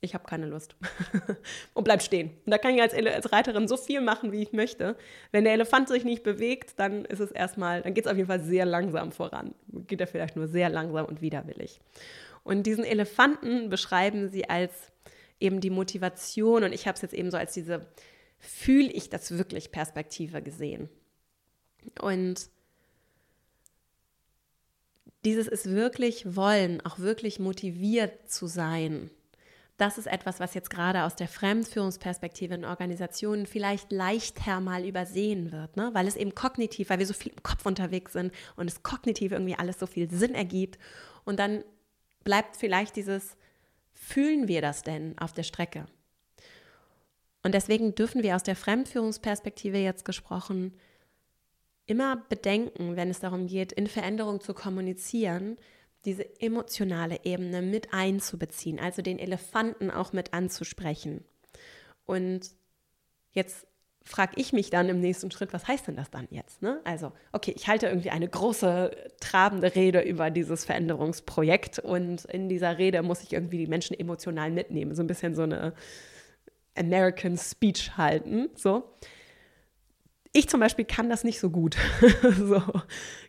ich 0.00 0.14
habe 0.14 0.24
keine 0.24 0.46
Lust 0.46 0.76
und 1.74 1.84
bleib 1.84 2.02
stehen. 2.02 2.30
Und 2.44 2.50
da 2.50 2.58
kann 2.58 2.74
ich 2.74 2.82
als, 2.82 2.94
als, 2.94 3.32
Reiterin 3.32 3.68
so 3.68 3.76
viel 3.76 4.00
machen, 4.00 4.32
wie 4.32 4.42
ich 4.42 4.52
möchte. 4.52 4.96
Wenn 5.32 5.44
der 5.44 5.54
Elefant 5.54 5.88
sich 5.88 6.04
nicht 6.04 6.22
bewegt, 6.22 6.78
dann 6.78 7.04
ist 7.04 7.20
es 7.20 7.30
erstmal, 7.30 7.82
dann 7.82 7.94
geht 7.94 8.06
es 8.06 8.10
auf 8.10 8.16
jeden 8.16 8.28
Fall 8.28 8.40
sehr 8.40 8.66
langsam 8.66 9.12
voran. 9.12 9.54
Geht 9.86 10.00
er 10.00 10.06
vielleicht 10.06 10.36
nur 10.36 10.48
sehr 10.48 10.68
langsam 10.68 11.06
und 11.06 11.20
widerwillig. 11.20 11.80
Und 12.44 12.64
diesen 12.64 12.84
Elefanten 12.84 13.68
beschreiben 13.68 14.28
sie 14.28 14.48
als 14.48 14.72
eben 15.40 15.60
die 15.60 15.70
Motivation 15.70 16.64
und 16.64 16.72
ich 16.72 16.86
habe 16.86 16.96
es 16.96 17.02
jetzt 17.02 17.14
eben 17.14 17.30
so 17.30 17.36
als 17.36 17.52
diese 17.52 17.86
fühle 18.38 18.90
ich 18.90 19.08
das 19.08 19.32
wirklich 19.32 19.72
Perspektive 19.72 20.42
gesehen. 20.42 20.88
Und 22.00 22.50
dieses 25.24 25.48
ist 25.48 25.70
wirklich 25.70 26.36
wollen, 26.36 26.80
auch 26.82 26.98
wirklich 26.98 27.38
motiviert 27.38 28.30
zu 28.30 28.46
sein 28.46 29.10
das 29.76 29.98
ist 29.98 30.06
etwas, 30.06 30.40
was 30.40 30.54
jetzt 30.54 30.70
gerade 30.70 31.02
aus 31.02 31.16
der 31.16 31.28
Fremdführungsperspektive 31.28 32.54
in 32.54 32.64
Organisationen 32.64 33.46
vielleicht 33.46 33.92
leichter 33.92 34.60
mal 34.60 34.86
übersehen 34.86 35.52
wird, 35.52 35.76
ne? 35.76 35.90
weil 35.92 36.06
es 36.06 36.16
eben 36.16 36.34
kognitiv, 36.34 36.88
weil 36.88 36.98
wir 36.98 37.06
so 37.06 37.12
viel 37.12 37.32
im 37.32 37.42
Kopf 37.42 37.66
unterwegs 37.66 38.14
sind 38.14 38.32
und 38.56 38.68
es 38.68 38.82
kognitiv 38.82 39.32
irgendwie 39.32 39.54
alles 39.54 39.78
so 39.78 39.86
viel 39.86 40.10
Sinn 40.10 40.34
ergibt. 40.34 40.78
Und 41.24 41.38
dann 41.38 41.62
bleibt 42.24 42.56
vielleicht 42.56 42.96
dieses, 42.96 43.36
fühlen 43.92 44.48
wir 44.48 44.62
das 44.62 44.82
denn 44.82 45.16
auf 45.18 45.32
der 45.32 45.42
Strecke? 45.42 45.86
Und 47.46 47.54
deswegen 47.54 47.94
dürfen 47.94 48.24
wir 48.24 48.34
aus 48.34 48.42
der 48.42 48.56
Fremdführungsperspektive 48.56 49.78
jetzt 49.78 50.04
gesprochen 50.04 50.74
immer 51.86 52.16
bedenken, 52.28 52.96
wenn 52.96 53.08
es 53.08 53.20
darum 53.20 53.46
geht, 53.46 53.70
in 53.70 53.86
Veränderung 53.86 54.40
zu 54.40 54.52
kommunizieren, 54.52 55.56
diese 56.04 56.40
emotionale 56.40 57.20
Ebene 57.24 57.62
mit 57.62 57.94
einzubeziehen, 57.94 58.80
also 58.80 59.00
den 59.00 59.20
Elefanten 59.20 59.92
auch 59.92 60.12
mit 60.12 60.34
anzusprechen. 60.34 61.22
Und 62.04 62.50
jetzt 63.30 63.68
frage 64.02 64.32
ich 64.34 64.52
mich 64.52 64.70
dann 64.70 64.88
im 64.88 64.98
nächsten 64.98 65.30
Schritt, 65.30 65.52
was 65.52 65.68
heißt 65.68 65.86
denn 65.86 65.94
das 65.94 66.10
dann 66.10 66.26
jetzt? 66.30 66.62
Ne? 66.62 66.80
Also, 66.82 67.12
okay, 67.30 67.54
ich 67.54 67.68
halte 67.68 67.86
irgendwie 67.86 68.10
eine 68.10 68.26
große, 68.26 68.90
trabende 69.20 69.72
Rede 69.76 70.00
über 70.00 70.32
dieses 70.32 70.64
Veränderungsprojekt 70.64 71.78
und 71.78 72.24
in 72.24 72.48
dieser 72.48 72.76
Rede 72.76 73.04
muss 73.04 73.22
ich 73.22 73.32
irgendwie 73.32 73.58
die 73.58 73.68
Menschen 73.68 73.96
emotional 73.96 74.50
mitnehmen, 74.50 74.96
so 74.96 75.04
ein 75.04 75.06
bisschen 75.06 75.36
so 75.36 75.42
eine 75.42 75.74
American 76.76 77.36
Speech 77.36 77.96
halten, 77.96 78.48
so. 78.54 78.92
Ich 80.32 80.50
zum 80.50 80.60
Beispiel 80.60 80.84
kann 80.84 81.08
das 81.08 81.24
nicht 81.24 81.40
so 81.40 81.48
gut. 81.48 81.76
so. 82.36 82.62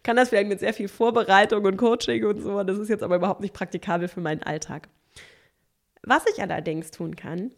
Kann 0.03 0.17
das 0.17 0.29
vielleicht 0.29 0.49
mit 0.49 0.59
sehr 0.59 0.73
viel 0.73 0.89
Vorbereitung 0.89 1.63
und 1.63 1.77
Coaching 1.77 2.25
und 2.25 2.41
so. 2.41 2.61
Das 2.63 2.77
ist 2.77 2.89
jetzt 2.89 3.01
aber 3.01 3.15
überhaupt 3.15 3.39
nicht 3.39 3.53
praktikabel 3.53 4.09
für 4.09 4.19
meinen 4.19 4.43
Alltag. 4.43 4.89
Was 6.03 6.25
ich 6.33 6.41
allerdings 6.41 6.91
tun 6.91 7.15
kann 7.15 7.51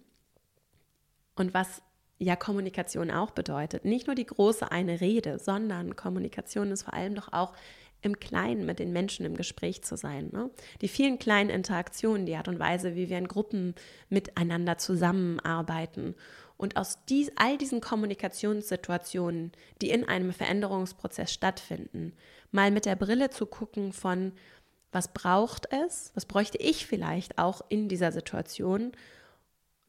und 1.35 1.55
was 1.55 1.81
ja 2.19 2.35
Kommunikation 2.35 3.09
auch 3.09 3.31
bedeutet, 3.31 3.85
nicht 3.85 4.05
nur 4.05 4.15
die 4.15 4.25
große 4.25 4.71
eine 4.71 5.01
Rede, 5.01 5.39
sondern 5.39 5.95
Kommunikation 5.95 6.69
ist 6.71 6.83
vor 6.83 6.93
allem 6.93 7.15
doch 7.15 7.33
auch 7.33 7.53
im 8.01 8.19
Kleinen 8.19 8.65
mit 8.65 8.79
den 8.79 8.93
Menschen 8.93 9.25
im 9.25 9.35
Gespräch 9.35 9.83
zu 9.83 9.97
sein. 9.97 10.29
Ne? 10.31 10.49
Die 10.81 10.87
vielen 10.87 11.19
kleinen 11.19 11.49
Interaktionen, 11.49 12.25
die 12.25 12.35
Art 12.35 12.47
und 12.47 12.59
Weise, 12.59 12.95
wie 12.95 13.09
wir 13.09 13.17
in 13.17 13.27
Gruppen 13.27 13.75
miteinander 14.09 14.77
zusammenarbeiten 14.77 16.15
und 16.59 16.75
aus 16.75 16.99
dies, 17.07 17.31
all 17.35 17.57
diesen 17.57 17.79
Kommunikationssituationen, 17.79 19.53
die 19.81 19.89
in 19.89 20.07
einem 20.07 20.33
Veränderungsprozess 20.33 21.31
stattfinden, 21.31 22.13
mal 22.51 22.69
mit 22.69 22.85
der 22.85 22.97
Brille 22.97 23.29
zu 23.29 23.45
gucken 23.45 23.93
von, 23.93 24.33
was 24.91 25.13
braucht 25.13 25.71
es, 25.71 26.11
was 26.15 26.25
bräuchte 26.25 26.57
ich 26.57 26.85
vielleicht 26.85 27.37
auch 27.37 27.61
in 27.69 27.87
dieser 27.87 28.11
Situation, 28.11 28.91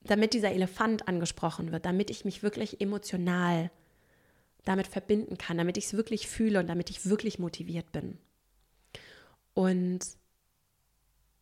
damit 0.02 0.32
dieser 0.32 0.52
Elefant 0.52 1.08
angesprochen 1.08 1.72
wird, 1.72 1.86
damit 1.86 2.08
ich 2.10 2.24
mich 2.24 2.42
wirklich 2.42 2.80
emotional 2.80 3.70
damit 4.64 4.86
verbinden 4.86 5.38
kann, 5.38 5.58
damit 5.58 5.76
ich 5.76 5.86
es 5.86 5.94
wirklich 5.94 6.28
fühle 6.28 6.60
und 6.60 6.68
damit 6.68 6.90
ich 6.90 7.06
wirklich 7.06 7.38
motiviert 7.38 7.92
bin. 7.92 8.18
Und 9.54 10.00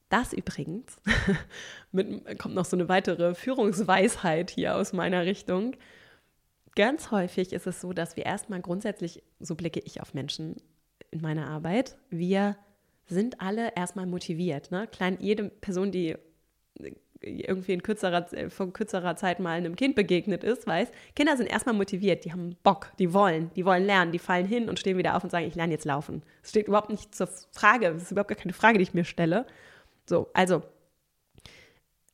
das 0.09 0.33
übrigens, 0.33 0.97
mit, 1.93 2.39
kommt 2.39 2.55
noch 2.55 2.65
so 2.65 2.77
eine 2.77 2.89
weitere 2.89 3.35
Führungsweisheit 3.35 4.51
hier 4.51 4.77
aus 4.77 4.93
meiner 4.93 5.27
Richtung. 5.27 5.77
Ganz 6.75 7.11
häufig 7.11 7.53
ist 7.53 7.67
es 7.67 7.81
so, 7.81 7.93
dass 7.93 8.17
wir 8.17 8.25
erstmal 8.25 8.61
grundsätzlich, 8.61 9.23
so 9.41 9.55
blicke 9.55 9.81
ich 9.81 10.01
auf 10.01 10.15
Menschen 10.15 10.57
in 11.11 11.21
meiner 11.21 11.49
Arbeit, 11.49 11.99
wir 12.11 12.57
sind 13.07 13.41
alle 13.41 13.75
erstmal 13.75 14.07
motiviert. 14.07 14.71
Ne? 14.71 14.87
Klein, 14.87 15.19
jede 15.21 15.45
Person, 15.49 15.91
die 15.91 16.17
irgendwie 17.21 17.73
in 17.73 17.83
kürzerer, 17.83 18.27
vor 18.49 18.73
kürzerer 18.73 19.17
Zeit 19.17 19.41
mal 19.41 19.51
einem 19.51 19.77
Kind 19.77 19.97
begegnet 19.97 20.45
ist, 20.45 20.67
weiß, 20.67 20.89
Kinder 21.17 21.37
sind 21.37 21.47
erstmal 21.47 21.75
motiviert, 21.75 22.25
die 22.25 22.33
haben 22.33 22.57
Bock, 22.63 22.93
die 22.99 23.13
wollen, 23.13 23.51
die 23.57 23.65
wollen 23.65 23.85
lernen, 23.85 24.13
die 24.13 24.19
fallen 24.19 24.47
hin 24.47 24.69
und 24.69 24.79
stehen 24.79 24.99
wieder 24.99 25.17
auf 25.17 25.25
und 25.25 25.31
sagen, 25.31 25.47
ich 25.47 25.55
lerne 25.55 25.73
jetzt 25.73 25.85
laufen. 25.85 26.23
Es 26.43 26.51
steht 26.51 26.69
überhaupt 26.69 26.91
nicht 26.91 27.15
zur 27.15 27.29
Frage, 27.53 27.89
es 27.89 28.03
ist 28.03 28.13
überhaupt 28.13 28.29
gar 28.29 28.39
keine 28.39 28.53
Frage, 28.53 28.79
die 28.79 28.85
ich 28.85 28.95
mir 28.95 29.05
stelle. 29.05 29.47
So, 30.07 30.29
also 30.33 30.63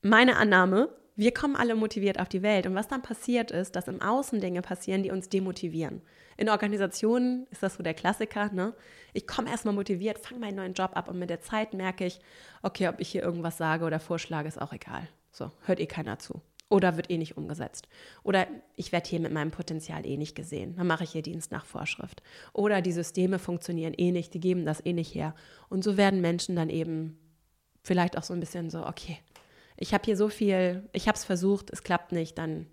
meine 0.02 0.36
Annahme, 0.36 0.88
wir 1.16 1.32
kommen 1.32 1.56
alle 1.56 1.74
motiviert 1.74 2.18
auf 2.18 2.28
die 2.28 2.42
Welt. 2.42 2.66
Und 2.66 2.74
was 2.74 2.88
dann 2.88 3.02
passiert 3.02 3.50
ist, 3.50 3.76
dass 3.76 3.88
im 3.88 4.02
Außen 4.02 4.40
Dinge 4.40 4.62
passieren, 4.62 5.02
die 5.02 5.10
uns 5.10 5.28
demotivieren. 5.28 6.02
In 6.36 6.48
Organisationen 6.48 7.46
ist 7.50 7.62
das 7.62 7.74
so 7.74 7.82
der 7.82 7.94
Klassiker. 7.94 8.52
Ne? 8.52 8.74
Ich 9.12 9.26
komme 9.26 9.50
erstmal 9.50 9.74
motiviert, 9.74 10.18
fange 10.18 10.40
meinen 10.40 10.56
neuen 10.56 10.74
Job 10.74 10.90
ab 10.94 11.08
und 11.08 11.18
mit 11.18 11.30
der 11.30 11.40
Zeit 11.40 11.72
merke 11.74 12.06
ich, 12.06 12.18
okay, 12.62 12.88
ob 12.88 13.00
ich 13.00 13.10
hier 13.10 13.22
irgendwas 13.22 13.56
sage 13.56 13.84
oder 13.84 14.00
vorschlage, 14.00 14.48
ist 14.48 14.60
auch 14.60 14.72
egal. 14.72 15.08
So, 15.30 15.50
hört 15.66 15.80
eh 15.80 15.86
keiner 15.86 16.18
zu. 16.18 16.40
Oder 16.70 16.96
wird 16.96 17.10
eh 17.10 17.18
nicht 17.18 17.36
umgesetzt. 17.36 17.88
Oder 18.24 18.48
ich 18.74 18.90
werde 18.90 19.08
hier 19.08 19.20
mit 19.20 19.32
meinem 19.32 19.52
Potenzial 19.52 20.04
eh 20.04 20.16
nicht 20.16 20.34
gesehen. 20.34 20.74
Dann 20.76 20.86
mache 20.86 21.04
ich 21.04 21.10
hier 21.10 21.22
Dienst 21.22 21.52
nach 21.52 21.64
Vorschrift. 21.64 22.22
Oder 22.52 22.82
die 22.82 22.90
Systeme 22.90 23.38
funktionieren 23.38 23.94
eh 23.96 24.10
nicht, 24.10 24.34
die 24.34 24.40
geben 24.40 24.64
das 24.64 24.84
eh 24.84 24.92
nicht 24.92 25.14
her. 25.14 25.34
Und 25.68 25.84
so 25.84 25.96
werden 25.96 26.20
Menschen 26.20 26.56
dann 26.56 26.70
eben 26.70 27.18
vielleicht 27.82 28.18
auch 28.18 28.22
so 28.24 28.32
ein 28.32 28.40
bisschen 28.40 28.70
so, 28.70 28.86
okay, 28.86 29.18
ich 29.76 29.92
habe 29.92 30.04
hier 30.04 30.16
so 30.16 30.28
viel, 30.28 30.88
ich 30.92 31.08
habe 31.08 31.16
es 31.16 31.24
versucht, 31.24 31.70
es 31.70 31.82
klappt 31.82 32.12
nicht, 32.12 32.38
dann 32.38 32.66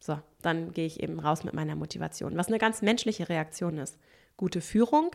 so, 0.00 0.18
dann 0.40 0.72
gehe 0.72 0.86
ich 0.86 1.00
eben 1.00 1.20
raus 1.20 1.44
mit 1.44 1.54
meiner 1.54 1.76
Motivation. 1.76 2.36
Was 2.36 2.48
eine 2.48 2.58
ganz 2.58 2.82
menschliche 2.82 3.28
Reaktion 3.28 3.78
ist. 3.78 3.98
Gute 4.36 4.60
Führung 4.60 5.12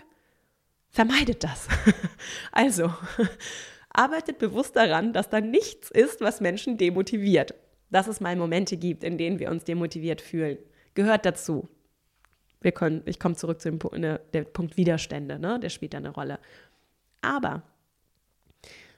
vermeidet 0.90 1.44
das. 1.44 1.68
also, 2.54 2.94
arbeitet 3.90 4.38
bewusst 4.38 4.76
daran, 4.78 5.12
dass 5.12 5.30
da 5.30 5.42
nichts 5.42 5.92
ist, 5.92 6.22
was 6.22 6.40
Menschen 6.40 6.78
demotiviert. 6.78 7.54
Dass 7.90 8.08
es 8.08 8.22
mal 8.22 8.36
Momente 8.36 8.78
gibt, 8.78 9.04
in 9.04 9.18
denen 9.18 9.40
wir 9.40 9.52
uns 9.52 9.66
demotiviert 9.66 10.22
fühlen. 10.22 10.58
Gehört 10.94 11.26
dazu. 11.26 11.68
Wir 12.62 12.72
können, 12.72 13.02
ich 13.06 13.20
komme 13.20 13.36
zurück 13.36 13.62
zu 13.62 13.70
dem 13.70 13.80
Punkt, 13.80 13.98
ne, 13.98 14.22
der 14.34 14.44
Punkt 14.44 14.78
Widerstände, 14.78 15.38
ne? 15.38 15.60
der 15.60 15.70
spielt 15.70 15.94
da 15.94 15.98
eine 15.98 16.10
Rolle. 16.10 16.40
Aber 17.22 17.64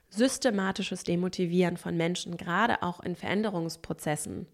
systematisches 0.09 1.03
Demotivieren 1.03 1.77
von 1.77 1.95
Menschen, 1.95 2.37
gerade 2.37 2.81
auch 2.83 2.99
in 2.99 3.15
Veränderungsprozessen, 3.15 4.47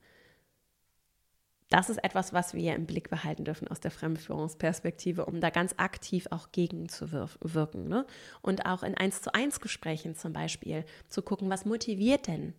das 1.70 1.90
ist 1.90 2.04
etwas, 2.04 2.32
was 2.32 2.54
wir 2.54 2.76
im 2.76 2.86
Blick 2.86 3.10
behalten 3.10 3.44
dürfen 3.44 3.68
aus 3.68 3.80
der 3.80 3.90
Fremdführungsperspektive, 3.90 5.26
um 5.26 5.42
da 5.42 5.50
ganz 5.50 5.74
aktiv 5.78 6.28
auch 6.30 6.52
gegen 6.52 6.90
zu 6.90 7.12
wirken. 7.12 7.88
Ne? 7.88 8.06
Und 8.42 8.66
auch 8.68 8.84
in 8.84 8.96
eins 8.96 9.22
zu 9.22 9.34
eins 9.34 9.60
Gesprächen 9.60 10.16
zum 10.16 10.32
Beispiel 10.32 10.86
zu 11.10 11.24
gucken, 11.24 11.50
was 11.50 11.66
motiviert 11.66 12.28
denn 12.28 12.54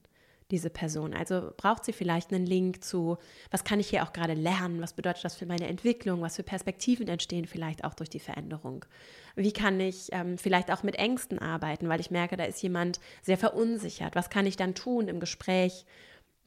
diese 0.50 0.70
Person? 0.70 1.14
Also 1.14 1.52
braucht 1.56 1.84
sie 1.84 1.92
vielleicht 1.92 2.32
einen 2.32 2.46
Link 2.46 2.84
zu, 2.84 3.18
was 3.50 3.64
kann 3.64 3.80
ich 3.80 3.88
hier 3.88 4.02
auch 4.02 4.12
gerade 4.12 4.34
lernen? 4.34 4.80
Was 4.80 4.92
bedeutet 4.92 5.24
das 5.24 5.36
für 5.36 5.46
meine 5.46 5.66
Entwicklung? 5.66 6.20
Was 6.22 6.36
für 6.36 6.42
Perspektiven 6.42 7.08
entstehen 7.08 7.46
vielleicht 7.46 7.84
auch 7.84 7.94
durch 7.94 8.08
die 8.08 8.20
Veränderung? 8.20 8.84
Wie 9.34 9.52
kann 9.52 9.80
ich 9.80 10.08
ähm, 10.12 10.38
vielleicht 10.38 10.70
auch 10.70 10.82
mit 10.82 10.96
Ängsten 10.96 11.38
arbeiten, 11.38 11.88
weil 11.88 12.00
ich 12.00 12.10
merke, 12.10 12.36
da 12.36 12.44
ist 12.44 12.62
jemand 12.62 13.00
sehr 13.22 13.38
verunsichert. 13.38 14.14
Was 14.14 14.30
kann 14.30 14.46
ich 14.46 14.56
dann 14.56 14.74
tun 14.74 15.08
im 15.08 15.20
Gespräch, 15.20 15.84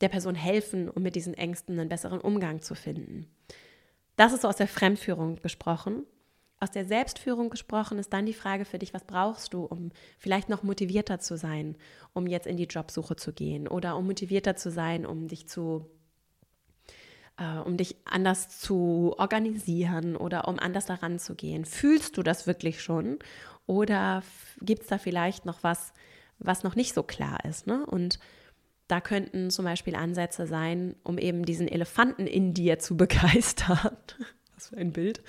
der 0.01 0.09
Person 0.09 0.35
helfen, 0.35 0.89
um 0.89 1.03
mit 1.03 1.15
diesen 1.15 1.33
Ängsten 1.33 1.77
einen 1.79 1.89
besseren 1.89 2.21
Umgang 2.21 2.61
zu 2.61 2.73
finden? 2.73 3.27
Das 4.15 4.33
ist 4.33 4.41
so 4.41 4.47
aus 4.47 4.57
der 4.57 4.67
Fremdführung 4.67 5.37
gesprochen. 5.37 6.05
Aus 6.59 6.71
der 6.71 6.85
Selbstführung 6.85 7.49
gesprochen 7.49 7.99
ist 7.99 8.11
dann 8.11 8.25
die 8.25 8.33
Frage 8.33 8.65
für 8.65 8.79
dich, 8.79 8.93
was 8.93 9.05
brauchst 9.05 9.53
du, 9.53 9.63
um 9.63 9.91
vielleicht 10.17 10.49
noch 10.49 10.63
motivierter 10.63 11.19
zu 11.19 11.37
sein, 11.37 11.77
um 12.13 12.27
jetzt 12.27 12.47
in 12.47 12.57
die 12.57 12.65
Jobsuche 12.65 13.15
zu 13.15 13.31
gehen 13.31 13.67
oder 13.67 13.95
um 13.95 14.05
motivierter 14.05 14.55
zu 14.55 14.69
sein, 14.69 15.05
um 15.05 15.27
dich 15.27 15.47
zu 15.47 15.89
äh, 17.37 17.59
um 17.59 17.77
dich 17.77 17.95
anders 18.05 18.59
zu 18.59 19.15
organisieren 19.17 20.17
oder 20.17 20.47
um 20.47 20.59
anders 20.59 20.85
daran 20.85 21.17
zu 21.19 21.35
gehen. 21.35 21.63
Fühlst 21.63 22.17
du 22.17 22.23
das 22.23 22.45
wirklich 22.45 22.81
schon 22.81 23.19
oder 23.65 24.21
gibt 24.61 24.83
es 24.83 24.87
da 24.87 24.97
vielleicht 24.97 25.45
noch 25.45 25.63
was, 25.63 25.93
was 26.39 26.63
noch 26.63 26.75
nicht 26.75 26.93
so 26.93 27.03
klar 27.03 27.43
ist? 27.45 27.67
Ne? 27.67 27.85
Und 27.85 28.19
da 28.87 28.99
könnten 28.99 29.51
zum 29.51 29.63
Beispiel 29.63 29.95
Ansätze 29.95 30.47
sein, 30.47 30.95
um 31.03 31.17
eben 31.17 31.45
diesen 31.45 31.67
Elefanten 31.67 32.27
in 32.27 32.53
dir 32.53 32.79
zu 32.79 32.97
begeistern 32.97 33.95
was 34.59 34.69
für 34.69 34.77
ein 34.77 34.91
Bild, 34.91 35.21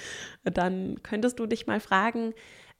dann 0.45 1.03
könntest 1.03 1.39
du 1.39 1.47
dich 1.47 1.67
mal 1.67 1.81
fragen, 1.81 2.35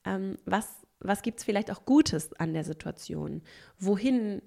ähm, 0.05 0.37
was, 0.45 0.69
was 0.99 1.23
gibt 1.23 1.39
es 1.39 1.45
vielleicht 1.45 1.71
auch 1.71 1.85
Gutes 1.85 2.33
an 2.35 2.53
der 2.53 2.65
Situation? 2.65 3.43
Wohin 3.79 4.43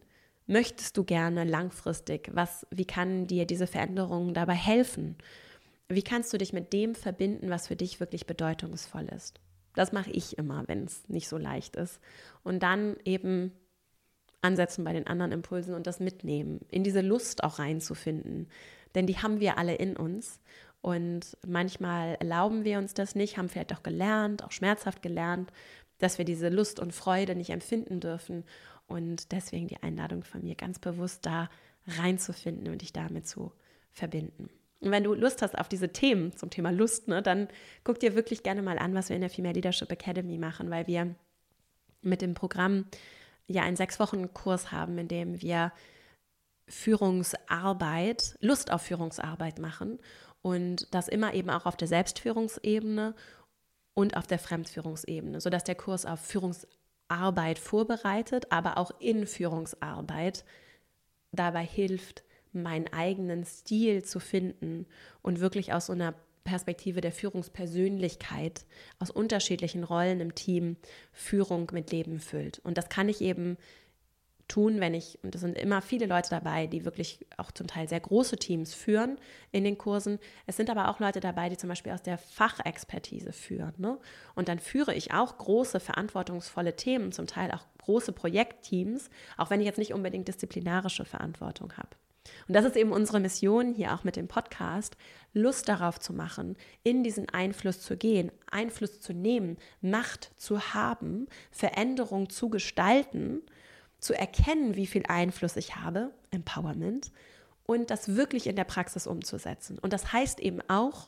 möchtest 0.45 0.97
du 0.97 1.05
gerne 1.05 1.45
langfristig? 1.45 2.29
Was, 2.33 2.67
wie 2.71 2.85
kann 2.85 3.27
dir 3.27 3.45
diese 3.45 3.67
Veränderung 3.67 4.33
dabei 4.33 4.55
helfen? 4.55 5.15
Wie 5.87 6.03
kannst 6.03 6.33
du 6.33 6.37
dich 6.37 6.51
mit 6.51 6.73
dem 6.73 6.95
verbinden, 6.95 7.49
was 7.49 7.67
für 7.67 7.75
dich 7.75 7.99
wirklich 7.99 8.27
bedeutungsvoll 8.27 9.05
ist? 9.15 9.39
Das 9.75 9.91
mache 9.91 10.11
ich 10.11 10.37
immer, 10.37 10.67
wenn 10.67 10.83
es 10.83 11.07
nicht 11.07 11.29
so 11.29 11.37
leicht 11.37 11.75
ist. 11.75 11.99
Und 12.43 12.63
dann 12.63 12.97
eben 13.05 13.53
ansetzen 14.41 14.83
bei 14.83 14.91
den 14.91 15.07
anderen 15.07 15.31
Impulsen 15.31 15.73
und 15.73 15.87
das 15.87 15.99
mitnehmen, 16.01 16.59
in 16.69 16.83
diese 16.83 17.01
Lust 17.01 17.43
auch 17.43 17.59
reinzufinden. 17.59 18.49
Denn 18.93 19.07
die 19.07 19.17
haben 19.17 19.39
wir 19.39 19.57
alle 19.57 19.75
in 19.75 19.95
uns. 19.95 20.39
Und 20.83 21.37
manchmal 21.47 22.15
erlauben 22.15 22.65
wir 22.65 22.77
uns 22.77 22.93
das 22.93 23.15
nicht, 23.15 23.37
haben 23.37 23.47
vielleicht 23.47 23.73
auch 23.73 23.83
gelernt, 23.83 24.43
auch 24.43 24.51
schmerzhaft 24.51 25.01
gelernt, 25.01 25.49
dass 25.97 26.17
wir 26.17 26.25
diese 26.25 26.49
Lust 26.49 26.77
und 26.77 26.91
Freude 26.91 27.35
nicht 27.35 27.51
empfinden 27.51 28.01
dürfen. 28.01 28.43
Und 28.85 29.31
deswegen 29.31 29.69
die 29.69 29.81
Einladung 29.81 30.25
von 30.25 30.43
mir, 30.43 30.55
ganz 30.55 30.79
bewusst 30.79 31.25
da 31.25 31.49
reinzufinden 31.87 32.67
und 32.67 32.81
dich 32.81 32.91
damit 32.91 33.25
zu 33.25 33.53
verbinden. 33.93 34.49
Und 34.81 34.91
wenn 34.91 35.05
du 35.05 35.13
Lust 35.13 35.41
hast 35.41 35.57
auf 35.57 35.69
diese 35.69 35.93
Themen 35.93 36.35
zum 36.35 36.49
Thema 36.49 36.69
Lust, 36.69 37.07
ne, 37.07 37.21
dann 37.21 37.47
guck 37.85 38.01
dir 38.01 38.13
wirklich 38.13 38.43
gerne 38.43 38.61
mal 38.61 38.77
an, 38.77 38.93
was 38.93 39.07
wir 39.07 39.15
in 39.15 39.21
der 39.21 39.29
Female 39.29 39.53
Leadership 39.53 39.89
Academy 39.89 40.37
machen, 40.37 40.69
weil 40.69 40.85
wir 40.87 41.15
mit 42.01 42.21
dem 42.21 42.33
Programm 42.33 42.87
ja 43.47 43.61
einen 43.61 43.77
sechs 43.77 44.01
Wochen 44.01 44.33
Kurs 44.33 44.73
haben, 44.73 44.97
in 44.97 45.07
dem 45.07 45.41
wir 45.41 45.71
Führungsarbeit, 46.67 48.35
Lust 48.41 48.69
auf 48.69 48.81
Führungsarbeit 48.81 49.59
machen 49.59 49.99
und 50.43 50.93
das 50.93 51.07
immer 51.07 51.33
eben 51.33 51.49
auch 51.49 51.65
auf 51.65 51.75
der 51.75 51.87
Selbstführungsebene 51.87 53.15
und 53.95 54.15
auf 54.15 54.27
der 54.27 54.37
Fremdführungsebene, 54.37 55.41
sodass 55.41 55.63
der 55.63 55.75
Kurs 55.75 56.05
auf 56.05 56.19
Führungsarbeit 56.19 57.57
vorbereitet, 57.57 58.51
aber 58.51 58.77
auch 58.77 58.91
in 58.99 59.25
Führungsarbeit 59.25 60.43
dabei 61.31 61.65
hilft, 61.65 62.23
meinen 62.51 62.91
eigenen 62.91 63.45
Stil 63.45 64.03
zu 64.03 64.19
finden 64.19 64.85
und 65.23 65.39
wirklich 65.39 65.73
aus 65.73 65.87
so 65.87 65.93
einer 65.93 66.13
Perspektive 66.43 66.99
der 66.99 67.13
Führungspersönlichkeit, 67.13 68.65
aus 68.99 69.09
unterschiedlichen 69.09 69.85
Rollen 69.85 70.19
im 70.19 70.35
Team 70.35 70.75
Führung 71.13 71.71
mit 71.71 71.91
Leben 71.91 72.19
füllt. 72.19 72.59
Und 72.59 72.77
das 72.77 72.89
kann 72.89 73.07
ich 73.07 73.21
eben 73.21 73.57
tun, 74.47 74.79
wenn 74.79 74.93
ich, 74.93 75.19
und 75.23 75.35
es 75.35 75.41
sind 75.41 75.57
immer 75.57 75.81
viele 75.81 76.05
Leute 76.05 76.29
dabei, 76.29 76.67
die 76.67 76.85
wirklich 76.85 77.25
auch 77.37 77.51
zum 77.51 77.67
Teil 77.67 77.87
sehr 77.87 77.99
große 77.99 78.37
Teams 78.37 78.73
führen 78.73 79.17
in 79.51 79.63
den 79.63 79.77
Kursen. 79.77 80.19
Es 80.45 80.57
sind 80.57 80.69
aber 80.69 80.89
auch 80.89 80.99
Leute 80.99 81.19
dabei, 81.19 81.49
die 81.49 81.57
zum 81.57 81.69
Beispiel 81.69 81.91
aus 81.91 82.01
der 82.01 82.17
Fachexpertise 82.17 83.31
führen. 83.31 83.73
Ne? 83.77 83.97
Und 84.35 84.49
dann 84.49 84.59
führe 84.59 84.93
ich 84.93 85.13
auch 85.13 85.37
große, 85.37 85.79
verantwortungsvolle 85.79 86.75
Themen, 86.75 87.11
zum 87.11 87.27
Teil 87.27 87.51
auch 87.51 87.65
große 87.79 88.11
Projektteams, 88.11 89.09
auch 89.37 89.49
wenn 89.49 89.59
ich 89.59 89.65
jetzt 89.65 89.79
nicht 89.79 89.93
unbedingt 89.93 90.27
disziplinarische 90.27 91.05
Verantwortung 91.05 91.73
habe. 91.77 91.89
Und 92.47 92.55
das 92.55 92.65
ist 92.65 92.77
eben 92.77 92.91
unsere 92.91 93.19
Mission 93.19 93.73
hier 93.73 93.93
auch 93.93 94.03
mit 94.03 94.15
dem 94.15 94.27
Podcast, 94.27 94.95
Lust 95.33 95.67
darauf 95.67 95.99
zu 95.99 96.13
machen, 96.13 96.55
in 96.83 97.03
diesen 97.03 97.27
Einfluss 97.29 97.81
zu 97.81 97.97
gehen, 97.97 98.31
Einfluss 98.49 99.01
zu 99.01 99.13
nehmen, 99.13 99.57
Macht 99.81 100.31
zu 100.37 100.73
haben, 100.73 101.27
Veränderung 101.51 102.29
zu 102.29 102.49
gestalten 102.49 103.41
zu 104.03 104.13
erkennen, 104.13 104.75
wie 104.75 104.85
viel 104.85 105.03
Einfluss 105.07 105.55
ich 105.55 105.77
habe, 105.77 106.11
Empowerment, 106.31 107.11
und 107.65 107.89
das 107.89 108.15
wirklich 108.15 108.47
in 108.47 108.57
der 108.57 108.65
Praxis 108.65 109.07
umzusetzen. 109.07 109.79
Und 109.79 109.93
das 109.93 110.11
heißt 110.11 110.41
eben 110.41 110.59
auch, 110.67 111.07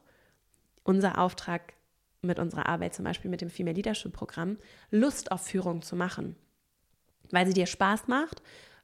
unser 0.83 1.17
Auftrag 1.17 1.73
mit 2.21 2.39
unserer 2.39 2.67
Arbeit, 2.67 2.95
zum 2.95 3.03
Beispiel 3.03 3.29
mit 3.29 3.41
dem 3.41 3.49
Female 3.49 3.75
Leadership 3.75 4.13
Programm, 4.13 4.57
Lust 4.91 5.33
auf 5.33 5.41
Führung 5.41 5.81
zu 5.81 5.97
machen, 5.97 6.37
weil 7.31 7.45
sie 7.45 7.53
dir 7.53 7.65
Spaß 7.65 8.07
macht, 8.07 8.41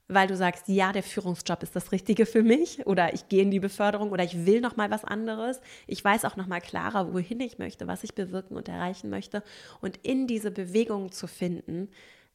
weil 0.09 0.28
du 0.28 0.36
sagst, 0.36 0.68
ja, 0.68 0.91
der 0.91 1.03
Führungsjob 1.03 1.64
ist 1.64 1.74
das 1.74 1.93
Richtige 1.93 2.26
für 2.26 2.43
mich 2.43 2.86
oder 2.86 3.14
ich 3.14 3.30
gehe 3.30 3.43
in 3.43 3.51
die 3.51 3.62
Beförderung 3.62 4.12
oder 4.12 4.26
ich 4.26 4.45
will 4.45 4.59
noch 4.59 4.76
mal 4.76 4.91
was 4.91 5.05
anderes. 5.05 5.62
Ich 5.88 6.03
weiß 6.03 6.26
auch 6.26 6.36
noch 6.36 6.47
mal 6.47 6.59
klarer, 6.59 7.14
wohin 7.14 7.39
ich 7.39 7.59
möchte, 7.59 7.88
was 7.88 8.03
ich 8.03 8.14
bewirken 8.14 8.57
und 8.57 8.68
erreichen 8.68 9.09
möchte 9.09 9.41
und 9.80 9.97
in 10.03 10.28
diese 10.28 10.51
Bewegung 10.51 11.14
zu 11.14 11.28
finden, 11.28 11.88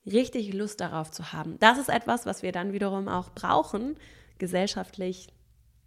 richtig 0.06 0.52
Lust 0.52 0.80
darauf 0.80 1.10
zu 1.10 1.32
haben. 1.32 1.58
Das 1.58 1.78
ist 1.78 1.88
etwas, 1.88 2.26
was 2.26 2.42
wir 2.42 2.52
dann 2.52 2.72
wiederum 2.72 3.08
auch 3.08 3.30
brauchen, 3.30 3.96
gesellschaftlich. 4.38 5.28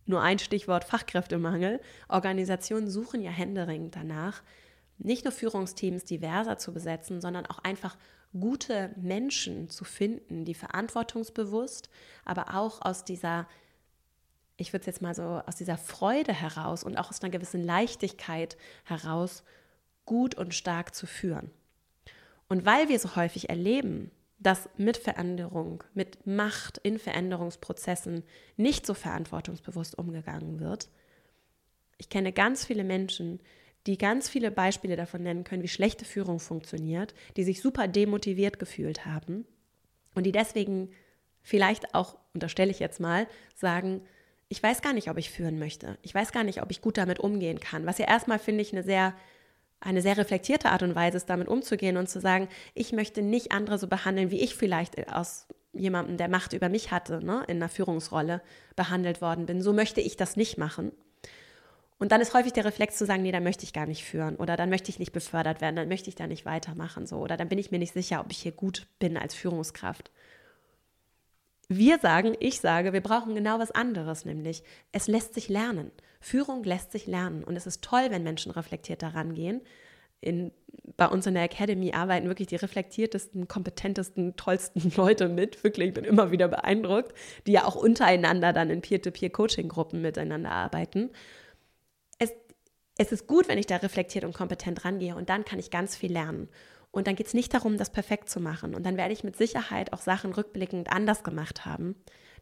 Nur 0.05 0.22
ein 0.22 0.39
Stichwort 0.39 0.84
Fachkräftemangel. 0.84 1.80
Organisationen 2.07 2.89
suchen 2.89 3.22
ja 3.22 3.32
händeringend 3.32 3.95
danach, 3.95 4.41
nicht 4.97 5.24
nur 5.24 5.32
Führungsteams 5.32 6.03
diverser 6.03 6.57
zu 6.57 6.74
besetzen, 6.74 7.22
sondern 7.22 7.45
auch 7.45 7.59
einfach 7.59 7.95
gute 8.38 8.93
Menschen 8.97 9.70
zu 9.70 9.84
finden, 9.84 10.45
die 10.45 10.53
verantwortungsbewusst, 10.53 11.89
aber 12.26 12.55
auch 12.55 12.82
aus 12.82 13.03
dieser, 13.05 13.47
ich 14.57 14.74
würde 14.74 14.82
es 14.82 14.88
jetzt 14.88 15.01
mal 15.01 15.15
so, 15.15 15.41
aus 15.45 15.55
dieser 15.55 15.78
Freude 15.78 16.34
heraus 16.34 16.84
und 16.84 16.97
auch 16.97 17.09
aus 17.09 17.22
einer 17.22 17.32
gewissen 17.32 17.63
Leichtigkeit 17.63 18.57
heraus 18.84 19.43
gut 20.05 20.36
und 20.36 20.53
stark 20.53 20.93
zu 20.93 21.07
führen. 21.07 21.51
Und 22.50 22.66
weil 22.66 22.89
wir 22.89 23.00
so 23.00 23.16
häufig 23.16 23.50
erleben, 23.50 24.12
dass 24.39 24.70
mit 24.78 24.97
Veränderung, 24.97 25.84
mit 25.93 26.26
Macht 26.26 26.80
in 26.80 26.97
Veränderungsprozessen 26.97 28.24
nicht 28.58 28.86
so 28.86 28.93
verantwortungsbewusst 28.93 29.97
umgegangen 29.97 30.60
wird, 30.60 30.89
ich 31.97 32.10
kenne 32.10 32.32
ganz 32.32 32.66
viele 32.66 32.84
Menschen, 32.84 33.39
die 33.86 33.97
ganz 33.97 34.30
viele 34.30 34.52
Beispiele 34.52 34.95
davon 34.95 35.24
nennen 35.24 35.43
können, 35.43 35.64
wie 35.64 35.68
schlechte 35.68 36.06
Führung 36.06 36.39
funktioniert, 36.39 37.14
die 37.38 37.43
sich 37.43 37.62
super 37.62 37.88
demotiviert 37.88 38.60
gefühlt 38.60 39.06
haben 39.06 39.45
und 40.16 40.26
die 40.26 40.32
deswegen 40.32 40.89
vielleicht 41.41 41.93
auch, 41.93 42.18
unterstelle 42.34 42.72
ich 42.72 42.80
jetzt 42.80 43.00
mal, 43.00 43.28
sagen, 43.56 44.02
ich 44.47 44.62
weiß 44.62 44.82
gar 44.82 44.93
nicht, 44.93 45.10
ob 45.10 45.18
ich 45.18 45.30
führen 45.30 45.60
möchte. 45.60 45.97
Ich 46.02 46.14
weiß 46.14 46.32
gar 46.32 46.43
nicht, 46.43 46.62
ob 46.62 46.72
ich 46.72 46.82
gut 46.82 46.97
damit 46.97 47.20
umgehen 47.20 47.60
kann. 47.60 47.86
Was 47.86 48.00
ja 48.00 48.08
erstmal, 48.08 48.39
finde 48.39 48.62
ich, 48.62 48.72
eine 48.74 48.84
sehr 48.84 49.14
eine 49.82 50.02
sehr 50.02 50.18
reflektierte 50.18 50.70
Art 50.70 50.84
und 50.84 50.96
Weise 50.96 51.18
ist, 51.18 51.30
damit 51.30 51.48
umzugehen 51.48 51.98
und 51.98 52.10
zu 52.10 52.20
sagen, 52.20 52.48
ich 52.74 52.92
möchte 52.92 53.22
nicht 53.22 53.52
andere 53.52 53.78
so 53.78 53.88
behandeln, 53.88 54.32
wie 54.32 54.42
ich 54.42 54.56
vielleicht 54.56 55.12
aus 55.14 55.48
jemandem, 55.74 56.18
der 56.18 56.30
Macht 56.30 56.54
über 56.54 56.70
mich 56.70 56.92
hatte, 56.92 57.24
ne, 57.24 57.44
in 57.48 57.58
einer 57.58 57.70
Führungsrolle 57.70 58.42
behandelt 58.76 59.22
worden 59.22 59.46
bin. 59.46 59.62
So 59.62 59.74
möchte 59.74 60.02
ich 60.02 60.18
das 60.18 60.36
nicht 60.36 60.58
machen. 60.58 60.92
Und 62.00 62.14
dann 62.14 62.22
ist 62.22 62.34
häufig 62.34 62.54
der 62.54 62.66
Reflex 62.66 62.98
zu 62.98 63.06
sagen, 63.06 63.24
nee, 63.24 63.32
dann 63.32 63.44
möchte 63.44 63.66
ich 63.66 63.74
gar 63.74 63.86
nicht 63.86 64.06
führen 64.06 64.38
oder 64.38 64.56
dann 64.56 64.70
möchte 64.70 64.90
ich 64.90 65.00
nicht 65.00 65.12
befördert 65.12 65.60
werden, 65.60 65.76
dann 65.76 65.90
möchte 65.90 66.10
ich 66.10 66.16
da 66.16 66.28
nicht 66.28 66.46
weitermachen 66.46 67.06
so 67.06 67.18
oder 67.18 67.36
dann 67.36 67.50
bin 67.50 67.60
ich 67.60 67.72
mir 67.72 67.80
nicht 67.80 67.94
sicher, 67.94 68.22
ob 68.22 68.32
ich 68.32 68.38
hier 68.38 68.54
gut 68.54 68.88
bin 69.00 69.18
als 69.18 69.36
Führungskraft. 69.36 70.10
Wir 71.72 71.99
sagen, 71.99 72.36
ich 72.39 72.59
sage, 72.61 72.93
wir 72.93 73.01
brauchen 73.01 73.36
genau 73.36 73.59
was 73.59 73.70
anderes, 73.70 74.26
nämlich 74.26 74.63
es 74.91 75.07
lässt 75.07 75.36
sich 75.36 75.49
lernen. 75.49 75.91
Führung 76.20 76.63
lässt 76.63 76.91
sich 76.91 77.05
lernen 77.05 77.43
und 77.43 77.55
es 77.55 77.67
ist 77.67 77.84
toll, 77.84 78.07
wenn 78.09 78.24
Menschen 78.24 78.51
reflektiert 78.51 79.03
daran 79.03 79.36
gehen. 79.36 79.61
In, 80.20 80.51
bei 80.97 81.07
uns 81.07 81.28
in 81.28 81.36
der 81.36 81.43
Academy 81.43 81.93
arbeiten 81.93 82.28
wirklich 82.28 82.47
die 82.47 82.55
reflektiertesten, 82.55 83.47
kompetentesten, 83.47 84.36
tollsten 84.36 84.91
Leute 84.97 85.30
mit. 85.30 85.63
Wirklich, 85.63 85.89
ich 85.89 85.93
bin 85.93 86.05
immer 86.05 86.32
wieder 86.32 86.47
beeindruckt, 86.47 87.13
die 87.45 87.51
ja 87.51 87.65
auch 87.65 87.76
untereinander 87.76 88.51
dann 88.51 88.72
in 88.72 88.82
Peer-to-Peer-Coaching-Gruppen 88.82 90.01
miteinander 90.01 90.51
arbeiten. 90.51 91.11
Es, 92.17 92.34
es 92.97 93.11
ist 93.11 93.28
gut, 93.28 93.47
wenn 93.47 93.59
ich 93.59 93.67
da 93.67 93.78
reflektiert 93.78 94.26
und 94.26 94.34
kompetent 94.34 94.86
rangehe 94.86 95.15
und 95.15 95.30
dann 95.30 95.45
kann 95.45 95.59
ich 95.59 95.70
ganz 95.70 95.95
viel 95.95 96.11
lernen. 96.11 96.49
Und 96.92 97.08
dann 97.08 97.16
geht 97.16 97.28
es 97.28 97.34
nicht 97.34 97.54
darum, 97.54 97.78
das 97.78 97.92
perfekt 97.92 98.30
zu 98.30 98.40
machen. 98.40 98.74
Und 98.74 98.86
dann 98.86 98.98
werde 98.98 99.14
ich 99.14 99.24
mit 99.24 99.36
Sicherheit 99.36 99.94
auch 99.94 100.02
Sachen 100.02 100.34
rückblickend 100.34 100.92
anders 100.92 101.24
gemacht 101.24 101.66
haben. 101.66 101.96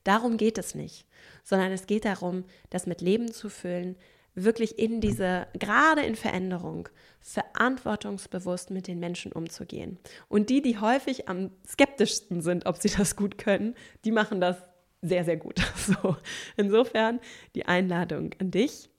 Darum 0.04 0.38
geht 0.38 0.58
es 0.58 0.74
nicht, 0.74 1.06
sondern 1.44 1.72
es 1.72 1.86
geht 1.86 2.06
darum, 2.06 2.46
das 2.70 2.88
mit 2.88 3.02
Leben 3.02 3.32
zu 3.32 3.50
füllen, 3.50 3.98
wirklich 4.36 4.80
in 4.80 5.02
diese, 5.02 5.48
gerade 5.54 6.02
in 6.04 6.16
Veränderung, 6.16 6.88
verantwortungsbewusst 7.20 8.70
mit 8.70 8.88
den 8.88 9.00
Menschen 9.00 9.32
umzugehen. 9.32 10.00
Und 10.30 10.50
die, 10.50 10.62
die 10.62 10.80
häufig 10.80 11.28
am 11.28 11.52
skeptischsten 11.68 12.42
sind, 12.42 12.68
ob 12.68 12.78
sie 12.78 12.90
das 12.90 13.16
gut 13.16 13.38
können, 13.38 13.76
die 14.06 14.12
machen 14.12 14.40
das 14.40 14.58
sehr, 15.02 15.26
sehr 15.26 15.38
gut. 15.38 15.60
So, 15.76 16.18
insofern 16.56 17.20
die 17.56 17.66
Einladung 17.66 18.32
an 18.40 18.52
dich, 18.52 18.90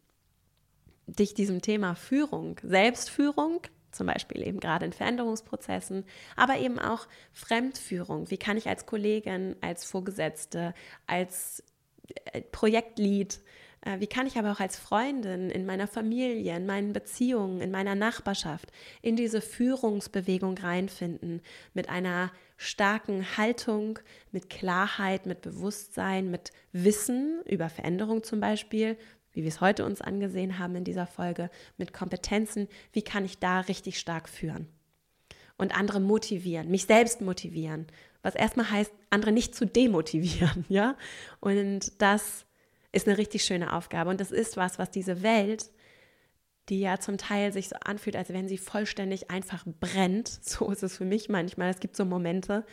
dich 1.06 1.34
diesem 1.34 1.62
Thema 1.62 1.94
Führung, 1.94 2.58
Selbstführung, 2.62 3.62
zum 3.90 4.06
Beispiel 4.06 4.46
eben 4.46 4.60
gerade 4.60 4.86
in 4.86 4.92
Veränderungsprozessen, 4.92 6.04
aber 6.36 6.58
eben 6.58 6.78
auch 6.78 7.06
Fremdführung. 7.32 8.30
Wie 8.30 8.38
kann 8.38 8.56
ich 8.56 8.68
als 8.68 8.86
Kollegin, 8.86 9.56
als 9.60 9.84
Vorgesetzte, 9.84 10.74
als 11.06 11.62
äh, 12.32 12.42
Projektlead, 12.42 13.40
äh, 13.82 14.00
wie 14.00 14.06
kann 14.06 14.26
ich 14.26 14.38
aber 14.38 14.52
auch 14.52 14.60
als 14.60 14.76
Freundin 14.76 15.50
in 15.50 15.66
meiner 15.66 15.86
Familie, 15.86 16.56
in 16.56 16.66
meinen 16.66 16.92
Beziehungen, 16.92 17.60
in 17.60 17.70
meiner 17.70 17.94
Nachbarschaft 17.94 18.70
in 19.02 19.16
diese 19.16 19.40
Führungsbewegung 19.40 20.58
reinfinden 20.58 21.40
mit 21.74 21.88
einer 21.88 22.32
starken 22.56 23.36
Haltung, 23.36 24.00
mit 24.32 24.50
Klarheit, 24.50 25.26
mit 25.26 25.42
Bewusstsein, 25.42 26.30
mit 26.30 26.50
Wissen 26.72 27.40
über 27.46 27.68
Veränderung 27.68 28.24
zum 28.24 28.40
Beispiel, 28.40 28.96
wie 29.38 29.44
wir 29.44 29.50
es 29.50 29.60
heute 29.60 29.84
uns 29.84 30.00
angesehen 30.00 30.58
haben 30.58 30.74
in 30.74 30.82
dieser 30.82 31.06
Folge, 31.06 31.48
mit 31.76 31.92
Kompetenzen, 31.92 32.66
wie 32.92 33.02
kann 33.02 33.24
ich 33.24 33.38
da 33.38 33.60
richtig 33.60 34.00
stark 34.00 34.28
führen 34.28 34.66
und 35.56 35.78
andere 35.78 36.00
motivieren, 36.00 36.68
mich 36.68 36.86
selbst 36.86 37.20
motivieren, 37.20 37.86
was 38.22 38.34
erstmal 38.34 38.68
heißt, 38.68 38.92
andere 39.10 39.30
nicht 39.30 39.54
zu 39.54 39.64
demotivieren, 39.64 40.64
ja? 40.68 40.96
Und 41.38 42.02
das 42.02 42.46
ist 42.90 43.06
eine 43.06 43.16
richtig 43.16 43.44
schöne 43.44 43.74
Aufgabe 43.74 44.10
und 44.10 44.20
das 44.20 44.32
ist 44.32 44.56
was, 44.56 44.80
was 44.80 44.90
diese 44.90 45.22
Welt 45.22 45.70
die 46.68 46.80
ja 46.80 47.00
zum 47.00 47.16
Teil 47.16 47.50
sich 47.50 47.70
so 47.70 47.76
anfühlt, 47.76 48.14
als 48.14 48.28
wenn 48.28 48.46
sie 48.46 48.58
vollständig 48.58 49.30
einfach 49.30 49.64
brennt. 49.80 50.28
So 50.42 50.70
ist 50.70 50.82
es 50.82 50.98
für 50.98 51.06
mich 51.06 51.30
manchmal. 51.30 51.70
Es 51.70 51.80
gibt 51.80 51.96
so 51.96 52.04
Momente 52.04 52.66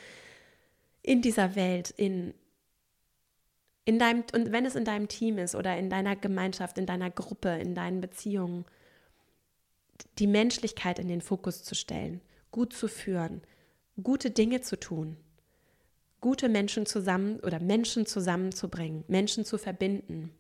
in 1.01 1.21
dieser 1.21 1.55
Welt, 1.55 1.91
in, 1.91 2.33
in 3.85 3.99
deinem, 3.99 4.23
und 4.33 4.51
wenn 4.51 4.65
es 4.65 4.75
in 4.75 4.83
deinem 4.83 5.07
Team 5.07 5.37
ist 5.37 5.55
oder 5.55 5.77
in 5.77 5.89
deiner 5.89 6.15
Gemeinschaft, 6.15 6.77
in 6.77 6.87
deiner 6.87 7.11
Gruppe, 7.11 7.49
in 7.49 7.75
deinen 7.75 8.01
Beziehungen, 8.01 8.65
die 10.17 10.27
Menschlichkeit 10.27 10.99
in 10.99 11.07
den 11.07 11.21
Fokus 11.21 11.63
zu 11.63 11.75
stellen, 11.75 12.21
gut 12.51 12.73
zu 12.73 12.87
führen, 12.87 13.41
gute 14.01 14.31
Dinge 14.31 14.61
zu 14.61 14.79
tun, 14.79 15.17
gute 16.19 16.49
Menschen 16.49 16.85
zusammen 16.85 17.39
oder 17.41 17.59
Menschen 17.59 18.05
zusammenzubringen, 18.05 19.03
Menschen 19.07 19.45
zu 19.45 19.57
verbinden 19.57 20.31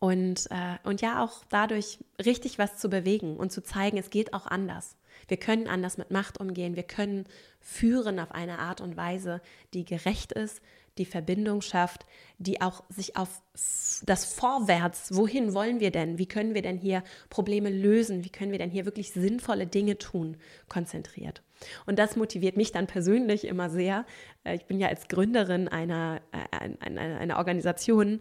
und, 0.00 0.50
äh, 0.50 0.78
und 0.82 1.02
ja 1.02 1.22
auch 1.22 1.44
dadurch 1.48 1.98
richtig 2.24 2.58
was 2.58 2.76
zu 2.76 2.88
bewegen 2.90 3.36
und 3.36 3.52
zu 3.52 3.62
zeigen, 3.62 3.98
es 3.98 4.10
geht 4.10 4.34
auch 4.34 4.46
anders. 4.46 4.96
Wir 5.28 5.36
können 5.36 5.68
anders 5.68 5.98
mit 5.98 6.10
Macht 6.10 6.40
umgehen, 6.40 6.74
wir 6.74 6.82
können 6.82 7.26
führen 7.60 8.18
auf 8.18 8.32
eine 8.32 8.58
Art 8.58 8.80
und 8.80 8.96
Weise, 8.96 9.40
die 9.74 9.84
gerecht 9.84 10.32
ist, 10.32 10.62
die 11.00 11.06
Verbindung 11.06 11.62
schafft, 11.62 12.06
die 12.38 12.60
auch 12.60 12.84
sich 12.88 13.16
auf 13.16 13.42
das 14.04 14.24
Vorwärts, 14.26 15.16
wohin 15.16 15.54
wollen 15.54 15.80
wir 15.80 15.90
denn, 15.90 16.18
wie 16.18 16.26
können 16.26 16.54
wir 16.54 16.62
denn 16.62 16.76
hier 16.76 17.02
Probleme 17.30 17.70
lösen, 17.70 18.22
wie 18.24 18.28
können 18.28 18.52
wir 18.52 18.58
denn 18.58 18.70
hier 18.70 18.84
wirklich 18.84 19.12
sinnvolle 19.12 19.66
Dinge 19.66 19.98
tun, 19.98 20.36
konzentriert. 20.68 21.42
Und 21.86 21.98
das 21.98 22.16
motiviert 22.16 22.56
mich 22.56 22.70
dann 22.70 22.86
persönlich 22.86 23.46
immer 23.46 23.70
sehr. 23.70 24.06
Äh, 24.44 24.54
ich 24.54 24.66
bin 24.66 24.78
ja 24.78 24.88
als 24.88 25.08
Gründerin 25.08 25.68
einer, 25.68 26.20
äh, 26.32 26.68
einer, 26.80 27.00
einer 27.00 27.38
Organisation, 27.38 28.20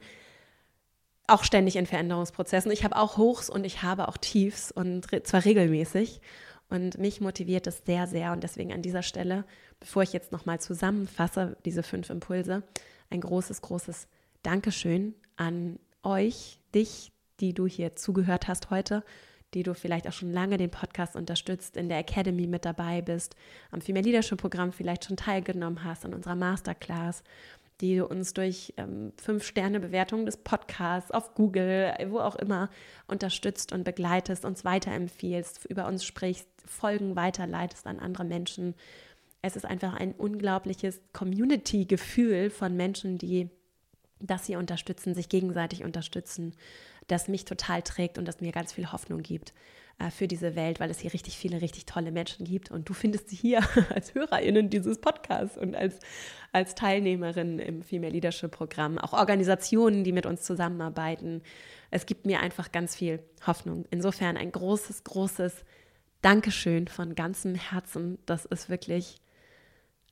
auch 1.27 1.43
ständig 1.43 1.75
in 1.75 1.85
Veränderungsprozessen. 1.85 2.71
Ich 2.71 2.83
habe 2.83 2.95
auch 2.95 3.17
Hochs 3.17 3.49
und 3.49 3.63
ich 3.63 3.83
habe 3.83 4.07
auch 4.07 4.17
Tiefs 4.17 4.71
und 4.71 5.07
zwar 5.27 5.45
regelmäßig. 5.45 6.21
Und 6.69 6.97
mich 6.97 7.19
motiviert 7.19 7.67
es 7.67 7.83
sehr, 7.85 8.07
sehr. 8.07 8.31
Und 8.31 8.43
deswegen 8.43 8.73
an 8.73 8.81
dieser 8.81 9.03
Stelle, 9.03 9.45
bevor 9.79 10.03
ich 10.03 10.13
jetzt 10.13 10.31
nochmal 10.31 10.59
zusammenfasse, 10.59 11.57
diese 11.65 11.83
fünf 11.83 12.09
Impulse, 12.09 12.63
ein 13.09 13.21
großes, 13.21 13.61
großes 13.61 14.07
Dankeschön 14.43 15.15
an 15.37 15.79
euch, 16.03 16.59
dich, 16.73 17.11
die 17.39 17.53
du 17.53 17.67
hier 17.67 17.95
zugehört 17.95 18.47
hast 18.47 18.69
heute, 18.69 19.03
die 19.53 19.63
du 19.63 19.73
vielleicht 19.73 20.07
auch 20.07 20.13
schon 20.13 20.31
lange 20.31 20.57
den 20.57 20.69
Podcast 20.69 21.15
unterstützt, 21.15 21.75
in 21.75 21.89
der 21.89 21.99
Academy 21.99 22.45
mit 22.45 22.65
dabei 22.65 23.01
bist, 23.01 23.35
am 23.71 23.81
Female 23.81 24.05
Leadership 24.05 24.39
Programm 24.39 24.71
vielleicht 24.71 25.05
schon 25.05 25.17
teilgenommen 25.17 25.83
hast, 25.83 26.05
an 26.05 26.13
unserer 26.13 26.35
Masterclass 26.35 27.23
die 27.81 27.95
du 27.95 28.05
uns 28.05 28.33
durch 28.33 28.73
ähm, 28.77 29.13
Fünf-Sterne-Bewertungen 29.21 30.25
des 30.25 30.37
Podcasts 30.37 31.11
auf 31.11 31.33
Google, 31.33 31.93
wo 32.07 32.19
auch 32.19 32.35
immer, 32.35 32.69
unterstützt 33.07 33.71
und 33.71 33.83
begleitest, 33.83 34.43
uns 34.43 34.65
weiterempfiehlst, 34.65 35.65
über 35.65 35.87
uns 35.87 36.03
sprichst, 36.03 36.47
Folgen 36.65 37.15
weiterleitest 37.15 37.87
an 37.87 37.99
andere 37.99 38.25
Menschen. 38.25 38.75
Es 39.41 39.55
ist 39.55 39.65
einfach 39.65 39.93
ein 39.93 40.13
unglaubliches 40.13 41.01
Community-Gefühl 41.13 42.49
von 42.49 42.75
Menschen, 42.75 43.17
die 43.17 43.49
das 44.19 44.45
hier 44.45 44.59
unterstützen, 44.59 45.13
sich 45.13 45.29
gegenseitig 45.29 45.83
unterstützen, 45.83 46.53
das 47.07 47.27
mich 47.27 47.45
total 47.45 47.81
trägt 47.81 48.17
und 48.17 48.27
das 48.27 48.41
mir 48.41 48.51
ganz 48.51 48.73
viel 48.73 48.91
Hoffnung 48.91 49.23
gibt 49.23 49.53
äh, 49.97 50.11
für 50.11 50.27
diese 50.27 50.55
Welt, 50.55 50.79
weil 50.79 50.91
es 50.91 50.99
hier 50.99 51.13
richtig 51.13 51.37
viele, 51.37 51.61
richtig 51.61 51.85
tolle 51.85 52.11
Menschen 52.11 52.45
gibt. 52.45 52.69
Und 52.69 52.89
du 52.89 52.93
findest 52.93 53.29
sie 53.29 53.35
hier 53.35 53.61
als 53.95 54.13
HörerInnen 54.13 54.69
dieses 54.69 54.99
Podcasts 54.99 55.57
und 55.57 55.75
als, 55.75 55.99
als 56.51 56.75
Teilnehmerin 56.75 57.59
im 57.59 57.81
Female 57.81 58.11
Leadership 58.11 58.51
Programm, 58.51 58.97
auch 58.97 59.13
Organisationen, 59.13 60.03
die 60.03 60.11
mit 60.11 60.25
uns 60.25 60.43
zusammenarbeiten. 60.43 61.41
Es 61.91 62.05
gibt 62.05 62.25
mir 62.25 62.41
einfach 62.41 62.71
ganz 62.71 62.95
viel 62.95 63.23
Hoffnung. 63.47 63.85
Insofern 63.89 64.37
ein 64.37 64.51
großes, 64.51 65.03
großes 65.05 65.63
Dankeschön 66.21 66.87
von 66.87 67.15
ganzem 67.15 67.55
Herzen. 67.55 68.19
Das 68.25 68.45
ist 68.45 68.69
wirklich 68.69 69.21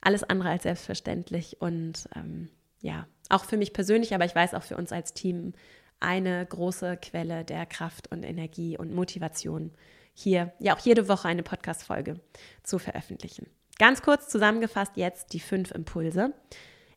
alles 0.07 0.23
andere 0.23 0.49
als 0.49 0.63
selbstverständlich 0.63 1.57
und 1.59 2.07
ähm, 2.15 2.47
ja, 2.79 3.07
auch 3.27 3.43
für 3.43 3.57
mich 3.57 3.73
persönlich, 3.73 4.15
aber 4.15 4.23
ich 4.23 4.33
weiß 4.33 4.53
auch 4.53 4.63
für 4.63 4.77
uns 4.77 4.93
als 4.93 5.13
Team 5.13 5.51
eine 5.99 6.45
große 6.45 6.95
Quelle 6.95 7.43
der 7.43 7.65
Kraft 7.65 8.09
und 8.09 8.23
Energie 8.23 8.77
und 8.77 8.95
Motivation, 8.95 9.73
hier 10.13 10.53
ja 10.59 10.77
auch 10.77 10.79
jede 10.79 11.09
Woche 11.09 11.27
eine 11.27 11.43
Podcast-Folge 11.43 12.21
zu 12.63 12.79
veröffentlichen. 12.79 13.47
Ganz 13.79 14.01
kurz 14.01 14.29
zusammengefasst 14.29 14.93
jetzt 14.95 15.33
die 15.33 15.41
fünf 15.41 15.71
Impulse. 15.71 16.33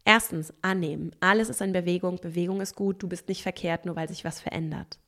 Erstens, 0.04 0.54
annehmen. 0.62 1.10
Alles 1.18 1.48
ist 1.48 1.60
in 1.60 1.72
Bewegung. 1.72 2.20
Bewegung 2.20 2.60
ist 2.60 2.76
gut. 2.76 3.02
Du 3.02 3.08
bist 3.08 3.28
nicht 3.28 3.42
verkehrt, 3.42 3.86
nur 3.86 3.96
weil 3.96 4.08
sich 4.08 4.24
was 4.24 4.40
verändert. 4.40 5.00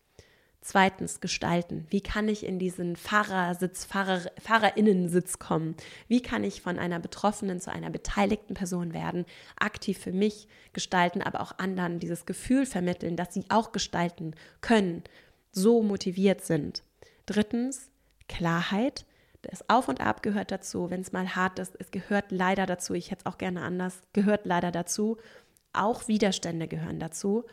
Zweitens, 0.65 1.21
gestalten. 1.21 1.89
Wie 1.91 2.01
kann 2.01 2.29
ich 2.29 2.47
in 2.47 2.61
diesen 2.61 2.95
Fahrersitz, 2.95 3.85
Fahrer, 3.85 4.21
Fahrerinnensitz 4.41 5.41
kommen? 5.41 5.75
Wie 6.07 6.23
kann 6.23 6.45
ich 6.45 6.63
von 6.63 6.79
einer 6.79 7.01
Betroffenen 7.01 7.61
zu 7.61 7.73
einer 7.73 7.91
beteiligten 7.91 8.55
Person 8.55 8.95
werden? 8.95 9.27
Aktiv 9.59 9.99
für 9.99 10.13
mich 10.13 10.47
gestalten, 10.73 11.21
aber 11.21 11.41
auch 11.41 11.59
anderen 11.59 11.99
dieses 11.99 12.27
Gefühl 12.27 12.65
vermitteln, 12.65 13.17
dass 13.17 13.35
sie 13.35 13.45
auch 13.49 13.73
gestalten 13.73 14.35
können, 14.61 15.03
so 15.51 15.83
motiviert 15.83 16.43
sind. 16.43 16.85
Drittens, 17.27 17.91
Klarheit. 18.29 19.05
Das 19.43 19.69
Auf 19.69 19.89
und 19.89 20.01
Ab 20.01 20.23
gehört 20.23 20.53
dazu. 20.53 20.91
Wenn 20.91 21.01
es 21.01 21.11
mal 21.11 21.35
hart 21.35 21.59
ist, 21.59 21.75
es 21.81 21.91
gehört 21.91 22.31
leider 22.31 22.67
dazu. 22.67 22.95
Ich 22.95 23.11
hätte 23.11 23.25
es 23.27 23.27
auch 23.27 23.39
gerne 23.39 23.63
anders. 23.63 24.01
Gehört 24.13 24.47
leider 24.47 24.71
dazu. 24.71 25.17
Auch 25.73 26.07
Widerstände 26.07 26.69
gehören 26.69 27.01
dazu 27.01 27.45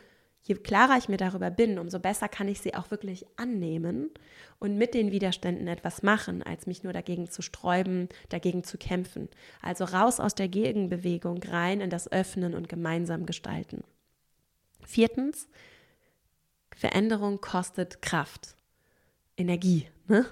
je 0.42 0.54
klarer 0.54 0.96
ich 0.96 1.08
mir 1.08 1.16
darüber 1.16 1.50
bin, 1.50 1.78
umso 1.78 1.98
besser 1.98 2.28
kann 2.28 2.48
ich 2.48 2.60
sie 2.60 2.74
auch 2.74 2.90
wirklich 2.90 3.26
annehmen 3.36 4.10
und 4.58 4.76
mit 4.76 4.94
den 4.94 5.10
Widerständen 5.10 5.68
etwas 5.68 6.02
machen, 6.02 6.42
als 6.42 6.66
mich 6.66 6.82
nur 6.82 6.92
dagegen 6.92 7.30
zu 7.30 7.42
sträuben, 7.42 8.08
dagegen 8.28 8.64
zu 8.64 8.78
kämpfen. 8.78 9.28
Also 9.62 9.84
raus 9.84 10.20
aus 10.20 10.34
der 10.34 10.48
Gegenbewegung, 10.48 11.42
rein 11.42 11.80
in 11.80 11.90
das 11.90 12.10
Öffnen 12.10 12.54
und 12.54 12.68
gemeinsam 12.68 13.26
gestalten. 13.26 13.84
Viertens, 14.84 15.48
Veränderung 16.74 17.40
kostet 17.40 18.00
Kraft, 18.02 18.56
Energie. 19.36 19.86
Ne? 20.08 20.26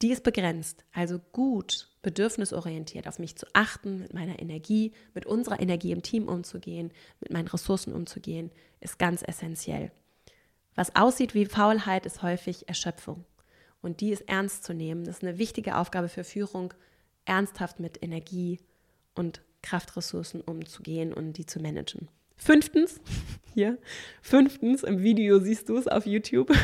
Die 0.00 0.12
ist 0.12 0.22
begrenzt. 0.22 0.84
Also 0.92 1.18
gut, 1.32 1.88
bedürfnisorientiert 2.08 3.06
auf 3.06 3.18
mich 3.18 3.36
zu 3.36 3.44
achten, 3.52 3.98
mit 3.98 4.14
meiner 4.14 4.38
Energie, 4.40 4.92
mit 5.12 5.26
unserer 5.26 5.60
Energie 5.60 5.92
im 5.92 6.00
Team 6.00 6.26
umzugehen, 6.26 6.90
mit 7.20 7.30
meinen 7.30 7.48
Ressourcen 7.48 7.92
umzugehen, 7.92 8.50
ist 8.80 8.98
ganz 8.98 9.22
essentiell. 9.22 9.92
Was 10.74 10.96
aussieht 10.96 11.34
wie 11.34 11.44
Faulheit, 11.44 12.06
ist 12.06 12.22
häufig 12.22 12.66
Erschöpfung. 12.66 13.26
Und 13.82 14.00
die 14.00 14.08
ist 14.08 14.26
ernst 14.26 14.64
zu 14.64 14.72
nehmen. 14.72 15.04
Das 15.04 15.18
ist 15.18 15.22
eine 15.22 15.36
wichtige 15.36 15.76
Aufgabe 15.76 16.08
für 16.08 16.24
Führung, 16.24 16.72
ernsthaft 17.26 17.78
mit 17.78 18.02
Energie 18.02 18.58
und 19.14 19.42
Kraftressourcen 19.60 20.40
umzugehen 20.40 21.12
und 21.12 21.34
die 21.34 21.44
zu 21.44 21.60
managen. 21.60 22.08
Fünftens, 22.38 23.02
hier, 23.52 23.76
fünftens, 24.22 24.82
im 24.82 25.02
Video 25.02 25.40
siehst 25.40 25.68
du 25.68 25.76
es 25.76 25.86
auf 25.86 26.06
YouTube. 26.06 26.50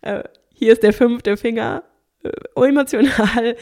Äh, 0.00 0.22
hier 0.54 0.74
ist 0.74 0.84
der 0.84 0.92
fünfte 0.92 1.36
Finger. 1.36 1.82
Äh, 2.22 2.30
emotional, 2.54 3.56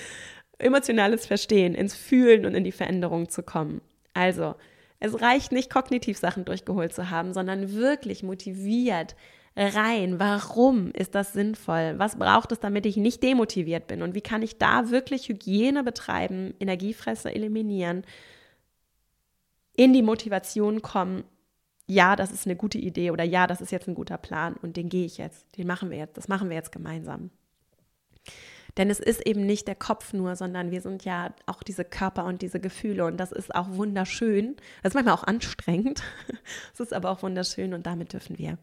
emotionales 0.59 1.27
Verstehen, 1.27 1.75
ins 1.75 1.95
Fühlen 1.95 2.47
und 2.47 2.55
in 2.55 2.65
die 2.65 2.73
Veränderung 2.73 3.29
zu 3.29 3.43
kommen. 3.43 3.81
Also, 4.15 4.55
es 4.99 5.21
reicht 5.21 5.53
nicht, 5.53 5.71
kognitiv 5.71 6.17
Sachen 6.19 6.45
durchgeholt 6.45 6.95
zu 6.95 7.11
haben, 7.11 7.35
sondern 7.35 7.75
wirklich 7.75 8.23
motiviert 8.23 9.15
rein. 9.57 10.19
Warum 10.21 10.91
ist 10.93 11.15
das 11.15 11.33
sinnvoll? 11.33 11.95
Was 11.99 12.19
braucht 12.19 12.53
es, 12.53 12.61
damit 12.61 12.87
ich 12.87 12.97
nicht 12.97 13.23
demotiviert 13.23 13.87
bin? 13.87 14.03
Und 14.03 14.15
wie 14.15 14.21
kann 14.21 14.43
ich 14.43 14.59
da 14.59 14.91
wirklich 14.91 15.29
Hygiene 15.29 15.83
betreiben, 15.83 16.55
Energiefresser 16.61 17.35
eliminieren, 17.35 18.05
in 19.75 19.93
die 19.93 20.03
Motivation 20.03 20.83
kommen? 20.83 21.25
Ja, 21.87 22.17
das 22.17 22.33
ist 22.33 22.47
eine 22.47 22.57
gute 22.57 22.79
Idee 22.79 23.11
oder 23.11 23.25
ja, 23.25 23.47
das 23.47 23.61
ist 23.61 23.73
jetzt 23.73 23.89
ein 23.89 23.95
guter 23.95 24.19
Plan 24.19 24.57
und 24.61 24.77
den 24.77 24.89
gehe 24.89 25.07
ich 25.07 25.19
jetzt, 25.19 25.57
den 25.57 25.67
machen 25.67 25.91
wir 25.91 25.99
jetzt, 25.99 26.17
das 26.17 26.29
machen 26.29 26.49
wir 26.49 26.57
jetzt 26.57 26.73
gemeinsam. 26.73 27.31
Denn 28.77 28.91
es 28.91 29.01
ist 29.01 29.27
eben 29.27 29.47
nicht 29.47 29.69
der 29.69 29.75
Kopf 29.75 30.13
nur, 30.13 30.37
sondern 30.37 30.71
wir 30.71 30.83
sind 30.83 31.05
ja 31.05 31.35
auch 31.47 31.63
diese 31.63 31.85
Körper 31.85 32.25
und 32.25 32.43
diese 32.43 32.61
Gefühle 32.61 33.07
und 33.07 33.17
das 33.17 33.33
ist 33.33 33.55
auch 33.55 33.69
wunderschön. 33.71 34.57
Das 34.83 34.91
ist 34.91 34.95
manchmal 34.95 35.15
auch 35.15 35.25
anstrengend. 35.25 36.03
Es 36.75 36.81
ist 36.81 36.93
aber 36.93 37.11
auch 37.11 37.23
wunderschön 37.23 37.75
und 37.75 37.87
damit 37.87 38.13
dürfen 38.13 38.39
wir 38.39 38.59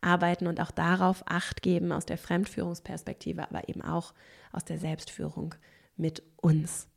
arbeiten 0.00 0.46
und 0.46 0.60
auch 0.60 0.70
darauf 0.70 1.24
Acht 1.26 1.62
geben 1.62 1.92
aus 1.92 2.06
der 2.06 2.18
Fremdführungsperspektive, 2.18 3.42
aber 3.42 3.68
eben 3.68 3.82
auch 3.82 4.14
aus 4.52 4.64
der 4.64 4.78
Selbstführung 4.78 5.54
mit 5.96 6.22
uns. 6.36 6.88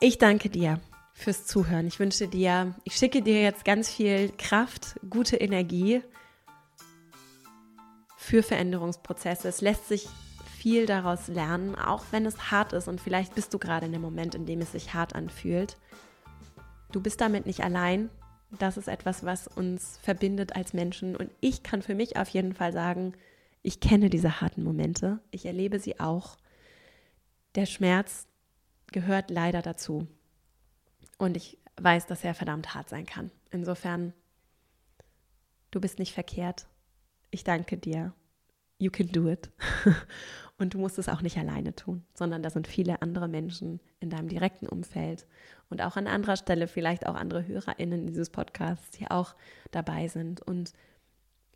Ich 0.00 0.18
danke 0.18 0.48
dir 0.48 0.80
fürs 1.12 1.46
Zuhören. 1.46 1.86
Ich 1.86 1.98
wünsche 1.98 2.28
dir, 2.28 2.74
ich 2.84 2.96
schicke 2.96 3.22
dir 3.22 3.42
jetzt 3.42 3.64
ganz 3.64 3.90
viel 3.90 4.32
Kraft, 4.38 4.96
gute 5.10 5.36
Energie 5.36 6.02
für 8.16 8.42
Veränderungsprozesse. 8.42 9.48
Es 9.48 9.60
lässt 9.60 9.88
sich 9.88 10.08
viel 10.68 10.84
daraus 10.84 11.28
lernen, 11.28 11.76
auch 11.76 12.04
wenn 12.10 12.26
es 12.26 12.50
hart 12.50 12.74
ist 12.74 12.88
und 12.88 13.00
vielleicht 13.00 13.34
bist 13.34 13.54
du 13.54 13.58
gerade 13.58 13.86
in 13.86 13.92
dem 13.92 14.02
Moment, 14.02 14.34
in 14.34 14.44
dem 14.44 14.60
es 14.60 14.72
sich 14.72 14.92
hart 14.92 15.14
anfühlt. 15.14 15.78
Du 16.92 17.00
bist 17.00 17.22
damit 17.22 17.46
nicht 17.46 17.64
allein. 17.64 18.10
Das 18.58 18.76
ist 18.76 18.86
etwas, 18.86 19.24
was 19.24 19.48
uns 19.48 19.98
verbindet 20.02 20.56
als 20.56 20.74
Menschen 20.74 21.16
und 21.16 21.30
ich 21.40 21.62
kann 21.62 21.80
für 21.80 21.94
mich 21.94 22.18
auf 22.18 22.28
jeden 22.28 22.52
Fall 22.52 22.74
sagen, 22.74 23.14
ich 23.62 23.80
kenne 23.80 24.10
diese 24.10 24.42
harten 24.42 24.62
Momente, 24.62 25.20
ich 25.30 25.46
erlebe 25.46 25.80
sie 25.80 26.00
auch. 26.00 26.36
Der 27.54 27.64
Schmerz 27.64 28.26
gehört 28.92 29.30
leider 29.30 29.62
dazu. 29.62 30.06
Und 31.16 31.38
ich 31.38 31.56
weiß, 31.80 32.06
dass 32.06 32.24
er 32.24 32.34
verdammt 32.34 32.74
hart 32.74 32.90
sein 32.90 33.06
kann. 33.06 33.30
Insofern, 33.50 34.12
du 35.70 35.80
bist 35.80 35.98
nicht 35.98 36.12
verkehrt. 36.12 36.66
Ich 37.30 37.42
danke 37.42 37.78
dir. 37.78 38.12
You 38.78 38.90
can 38.90 39.08
do 39.10 39.30
it. 39.30 39.50
Und 40.58 40.74
du 40.74 40.78
musst 40.78 40.98
es 40.98 41.08
auch 41.08 41.22
nicht 41.22 41.38
alleine 41.38 41.74
tun, 41.74 42.04
sondern 42.14 42.42
da 42.42 42.50
sind 42.50 42.66
viele 42.66 43.00
andere 43.00 43.28
Menschen 43.28 43.80
in 44.00 44.10
deinem 44.10 44.28
direkten 44.28 44.66
Umfeld 44.66 45.26
und 45.70 45.80
auch 45.82 45.96
an 45.96 46.08
anderer 46.08 46.36
Stelle 46.36 46.66
vielleicht 46.66 47.06
auch 47.06 47.14
andere 47.14 47.46
HörerInnen 47.46 48.08
dieses 48.08 48.30
Podcasts, 48.30 48.90
die 48.90 49.08
auch 49.08 49.36
dabei 49.70 50.08
sind. 50.08 50.42
Und 50.42 50.72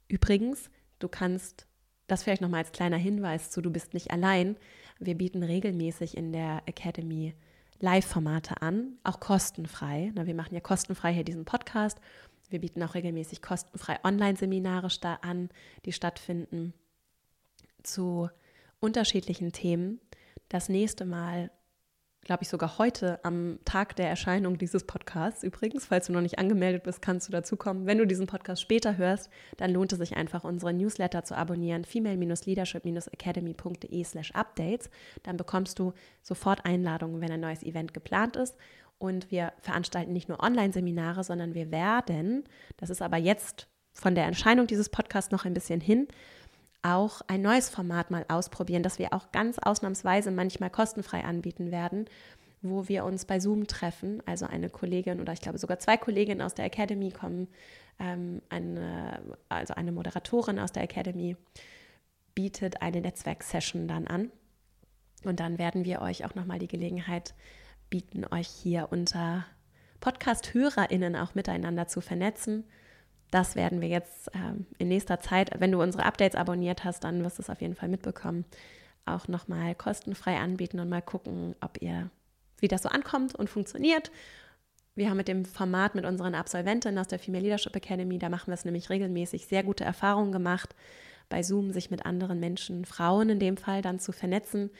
übrigens, 0.06 0.70
du 1.00 1.08
kannst 1.08 1.66
das 2.06 2.22
vielleicht 2.22 2.42
nochmal 2.42 2.60
als 2.60 2.72
kleiner 2.72 2.96
Hinweis 2.96 3.50
zu, 3.50 3.60
du 3.60 3.70
bist 3.70 3.92
nicht 3.92 4.12
allein. 4.12 4.56
Wir 5.00 5.16
bieten 5.16 5.42
regelmäßig 5.42 6.16
in 6.16 6.32
der 6.32 6.62
Academy 6.66 7.34
Live-Formate 7.80 8.62
an, 8.62 8.98
auch 9.02 9.18
kostenfrei. 9.18 10.12
wir 10.14 10.34
machen 10.34 10.54
ja 10.54 10.60
kostenfrei 10.60 11.12
hier 11.12 11.24
diesen 11.24 11.44
Podcast. 11.44 11.98
Wir 12.48 12.60
bieten 12.60 12.82
auch 12.84 12.94
regelmäßig 12.94 13.42
kostenfrei 13.42 13.98
Online-Seminare 14.04 14.88
an, 15.22 15.48
die 15.84 15.92
stattfinden 15.92 16.74
zu 17.82 18.28
unterschiedlichen 18.82 19.52
Themen. 19.52 20.00
Das 20.48 20.68
nächste 20.68 21.04
Mal, 21.04 21.50
glaube 22.22 22.42
ich 22.42 22.48
sogar 22.48 22.78
heute 22.78 23.24
am 23.24 23.58
Tag 23.64 23.96
der 23.96 24.08
Erscheinung 24.08 24.58
dieses 24.58 24.84
Podcasts. 24.84 25.42
Übrigens, 25.42 25.86
falls 25.86 26.06
du 26.06 26.12
noch 26.12 26.20
nicht 26.20 26.38
angemeldet 26.38 26.82
bist, 26.82 27.00
kannst 27.00 27.28
du 27.28 27.32
dazukommen. 27.32 27.86
Wenn 27.86 27.98
du 27.98 28.06
diesen 28.06 28.26
Podcast 28.26 28.60
später 28.60 28.96
hörst, 28.96 29.30
dann 29.56 29.72
lohnt 29.72 29.92
es 29.92 29.98
sich 29.98 30.16
einfach, 30.16 30.44
unsere 30.44 30.74
Newsletter 30.74 31.24
zu 31.24 31.36
abonnieren, 31.36 31.84
female-leadership-academy.de 31.84 34.04
slash 34.04 34.32
updates. 34.32 34.90
Dann 35.22 35.36
bekommst 35.36 35.78
du 35.78 35.92
sofort 36.20 36.64
Einladungen, 36.64 37.20
wenn 37.20 37.30
ein 37.30 37.40
neues 37.40 37.62
Event 37.62 37.94
geplant 37.94 38.36
ist. 38.36 38.56
Und 38.98 39.30
wir 39.30 39.52
veranstalten 39.60 40.12
nicht 40.12 40.28
nur 40.28 40.42
Online-Seminare, 40.42 41.24
sondern 41.24 41.54
wir 41.54 41.72
werden, 41.72 42.44
das 42.76 42.90
ist 42.90 43.02
aber 43.02 43.16
jetzt 43.16 43.68
von 43.94 44.14
der 44.14 44.24
Erscheinung 44.24 44.66
dieses 44.66 44.88
Podcasts 44.88 45.32
noch 45.32 45.44
ein 45.44 45.54
bisschen 45.54 45.80
hin, 45.80 46.08
auch 46.82 47.22
ein 47.28 47.42
neues 47.42 47.68
Format 47.68 48.10
mal 48.10 48.24
ausprobieren, 48.28 48.82
das 48.82 48.98
wir 48.98 49.12
auch 49.12 49.32
ganz 49.32 49.58
ausnahmsweise 49.58 50.30
manchmal 50.30 50.70
kostenfrei 50.70 51.24
anbieten 51.24 51.70
werden, 51.70 52.06
wo 52.60 52.88
wir 52.88 53.04
uns 53.04 53.24
bei 53.24 53.40
Zoom 53.40 53.66
treffen. 53.66 54.22
Also 54.26 54.46
eine 54.46 54.68
Kollegin 54.68 55.20
oder 55.20 55.32
ich 55.32 55.40
glaube 55.40 55.58
sogar 55.58 55.78
zwei 55.78 55.96
Kolleginnen 55.96 56.42
aus 56.42 56.54
der 56.54 56.64
Academy 56.64 57.10
kommen, 57.10 57.48
ähm, 57.98 58.42
eine, 58.48 59.20
also 59.48 59.74
eine 59.74 59.92
Moderatorin 59.92 60.58
aus 60.58 60.72
der 60.72 60.82
Academy 60.82 61.36
bietet 62.34 62.82
eine 62.82 63.00
Netzwerksession 63.00 63.86
dann 63.86 64.06
an. 64.06 64.30
Und 65.24 65.38
dann 65.38 65.58
werden 65.58 65.84
wir 65.84 66.02
euch 66.02 66.24
auch 66.24 66.34
nochmal 66.34 66.58
die 66.58 66.68
Gelegenheit 66.68 67.34
bieten, 67.90 68.24
euch 68.30 68.48
hier 68.48 68.88
unter 68.90 69.44
Podcast-HörerInnen 70.00 71.14
auch 71.14 71.36
miteinander 71.36 71.86
zu 71.86 72.00
vernetzen 72.00 72.64
das 73.32 73.56
werden 73.56 73.80
wir 73.80 73.88
jetzt 73.88 74.30
ähm, 74.34 74.66
in 74.78 74.88
nächster 74.88 75.18
Zeit, 75.18 75.50
wenn 75.58 75.72
du 75.72 75.82
unsere 75.82 76.04
Updates 76.04 76.36
abonniert 76.36 76.84
hast, 76.84 77.02
dann 77.02 77.24
wirst 77.24 77.38
du 77.38 77.42
es 77.42 77.50
auf 77.50 77.62
jeden 77.62 77.74
Fall 77.74 77.88
mitbekommen, 77.88 78.44
auch 79.06 79.26
nochmal 79.26 79.74
kostenfrei 79.74 80.36
anbieten 80.36 80.78
und 80.78 80.90
mal 80.90 81.02
gucken, 81.02 81.56
ob 81.60 81.80
ihr, 81.80 82.10
wie 82.58 82.68
das 82.68 82.82
so 82.82 82.90
ankommt 82.90 83.34
und 83.34 83.48
funktioniert. 83.48 84.12
Wir 84.94 85.08
haben 85.08 85.16
mit 85.16 85.28
dem 85.28 85.46
Format 85.46 85.94
mit 85.94 86.04
unseren 86.04 86.34
Absolventinnen 86.34 86.98
aus 86.98 87.08
der 87.08 87.18
Female 87.18 87.42
Leadership 87.42 87.74
Academy, 87.74 88.18
da 88.18 88.28
machen 88.28 88.48
wir 88.48 88.54
es 88.54 88.66
nämlich 88.66 88.90
regelmäßig, 88.90 89.46
sehr 89.46 89.62
gute 89.62 89.84
Erfahrungen 89.84 90.30
gemacht, 90.30 90.76
bei 91.30 91.42
Zoom 91.42 91.72
sich 91.72 91.90
mit 91.90 92.04
anderen 92.04 92.38
Menschen, 92.38 92.84
Frauen 92.84 93.30
in 93.30 93.38
dem 93.38 93.56
Fall, 93.56 93.80
dann 93.80 93.98
zu 93.98 94.12
vernetzen. 94.12 94.70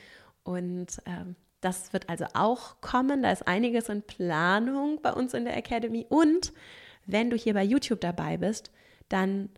Und 0.45 1.01
ähm, 1.07 1.37
das 1.63 1.95
wird 1.95 2.11
also 2.11 2.27
auch 2.35 2.83
kommen. 2.83 3.23
Da 3.23 3.33
ist 3.33 3.49
einiges 3.49 3.89
in 3.89 4.03
Planung 4.03 5.01
bei 5.01 5.15
uns 5.15 5.33
in 5.33 5.47
der 5.47 5.57
Academy. 5.57 6.05
Und 6.11 6.53
wenn 7.07 7.31
du 7.31 7.37
hier 7.37 7.55
bei 7.55 7.65
YouTube 7.65 8.01
dabei 8.01 8.37
bist, 8.37 8.71
dann 9.09 9.49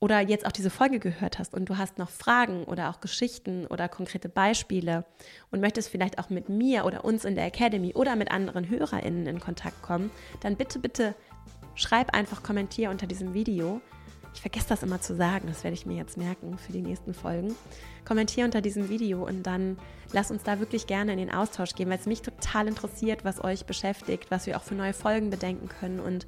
oder 0.00 0.20
jetzt 0.20 0.44
auch 0.44 0.52
diese 0.52 0.68
Folge 0.68 0.98
gehört 0.98 1.38
hast 1.38 1.54
und 1.54 1.66
du 1.68 1.78
hast 1.78 1.96
noch 1.96 2.10
Fragen 2.10 2.64
oder 2.64 2.90
auch 2.90 3.00
Geschichten 3.00 3.66
oder 3.66 3.88
konkrete 3.88 4.28
Beispiele 4.28 5.06
und 5.50 5.60
möchtest 5.60 5.88
vielleicht 5.88 6.18
auch 6.18 6.28
mit 6.28 6.50
mir 6.50 6.84
oder 6.84 7.06
uns 7.06 7.24
in 7.24 7.36
der 7.36 7.46
Academy 7.46 7.94
oder 7.94 8.14
mit 8.14 8.30
anderen 8.30 8.68
HörerInnen 8.68 9.26
in 9.26 9.40
Kontakt 9.40 9.80
kommen, 9.80 10.10
dann 10.42 10.56
bitte, 10.56 10.78
bitte 10.78 11.14
schreib 11.74 12.12
einfach 12.14 12.42
Kommentier 12.42 12.90
unter 12.90 13.06
diesem 13.06 13.32
Video. 13.32 13.80
Ich 14.34 14.40
vergesse 14.40 14.68
das 14.68 14.82
immer 14.82 15.00
zu 15.00 15.14
sagen, 15.14 15.46
das 15.46 15.62
werde 15.62 15.74
ich 15.74 15.86
mir 15.86 15.96
jetzt 15.96 16.18
merken 16.18 16.58
für 16.58 16.72
die 16.72 16.82
nächsten 16.82 17.14
Folgen. 17.14 17.54
Kommentier 18.04 18.44
unter 18.44 18.60
diesem 18.60 18.88
Video 18.88 19.24
und 19.24 19.44
dann 19.44 19.78
lass 20.12 20.32
uns 20.32 20.42
da 20.42 20.58
wirklich 20.58 20.88
gerne 20.88 21.12
in 21.12 21.18
den 21.18 21.32
Austausch 21.32 21.74
gehen, 21.74 21.88
weil 21.88 21.98
es 21.98 22.06
mich 22.06 22.20
total 22.20 22.66
interessiert, 22.66 23.24
was 23.24 23.42
euch 23.42 23.64
beschäftigt, 23.64 24.30
was 24.30 24.46
wir 24.46 24.56
auch 24.56 24.62
für 24.62 24.74
neue 24.74 24.92
Folgen 24.92 25.30
bedenken 25.30 25.68
können 25.68 26.00
und 26.00 26.26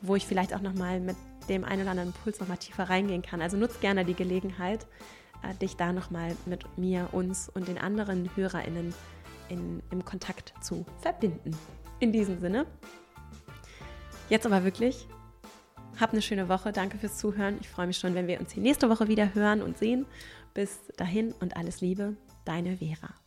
wo 0.00 0.14
ich 0.14 0.26
vielleicht 0.26 0.54
auch 0.54 0.60
nochmal 0.60 1.00
mit 1.00 1.16
dem 1.48 1.64
einen 1.64 1.82
oder 1.82 1.90
anderen 1.90 2.10
Impuls 2.10 2.38
nochmal 2.38 2.56
tiefer 2.56 2.84
reingehen 2.84 3.22
kann. 3.22 3.42
Also 3.42 3.56
nutzt 3.56 3.80
gerne 3.80 4.04
die 4.04 4.14
Gelegenheit, 4.14 4.86
äh, 5.42 5.54
dich 5.56 5.76
da 5.76 5.92
nochmal 5.92 6.36
mit 6.46 6.78
mir, 6.78 7.08
uns 7.12 7.48
und 7.48 7.66
den 7.66 7.78
anderen 7.78 8.30
HörerInnen 8.36 8.94
in, 9.48 9.82
im 9.90 10.04
Kontakt 10.04 10.54
zu 10.60 10.86
verbinden. 11.00 11.50
In 11.98 12.12
diesem 12.12 12.38
Sinne. 12.38 12.66
Jetzt 14.28 14.46
aber 14.46 14.62
wirklich, 14.64 15.08
hab 15.98 16.12
eine 16.12 16.22
schöne 16.22 16.48
Woche. 16.48 16.72
Danke 16.72 16.98
fürs 16.98 17.18
Zuhören. 17.18 17.58
Ich 17.60 17.68
freue 17.68 17.86
mich 17.86 17.98
schon, 17.98 18.14
wenn 18.14 18.26
wir 18.26 18.40
uns 18.40 18.52
hier 18.52 18.62
nächste 18.62 18.88
Woche 18.88 19.08
wieder 19.08 19.34
hören 19.34 19.62
und 19.62 19.78
sehen. 19.78 20.06
Bis 20.54 20.80
dahin 20.96 21.32
und 21.40 21.56
alles 21.56 21.80
Liebe, 21.80 22.16
deine 22.44 22.76
Vera. 22.76 23.19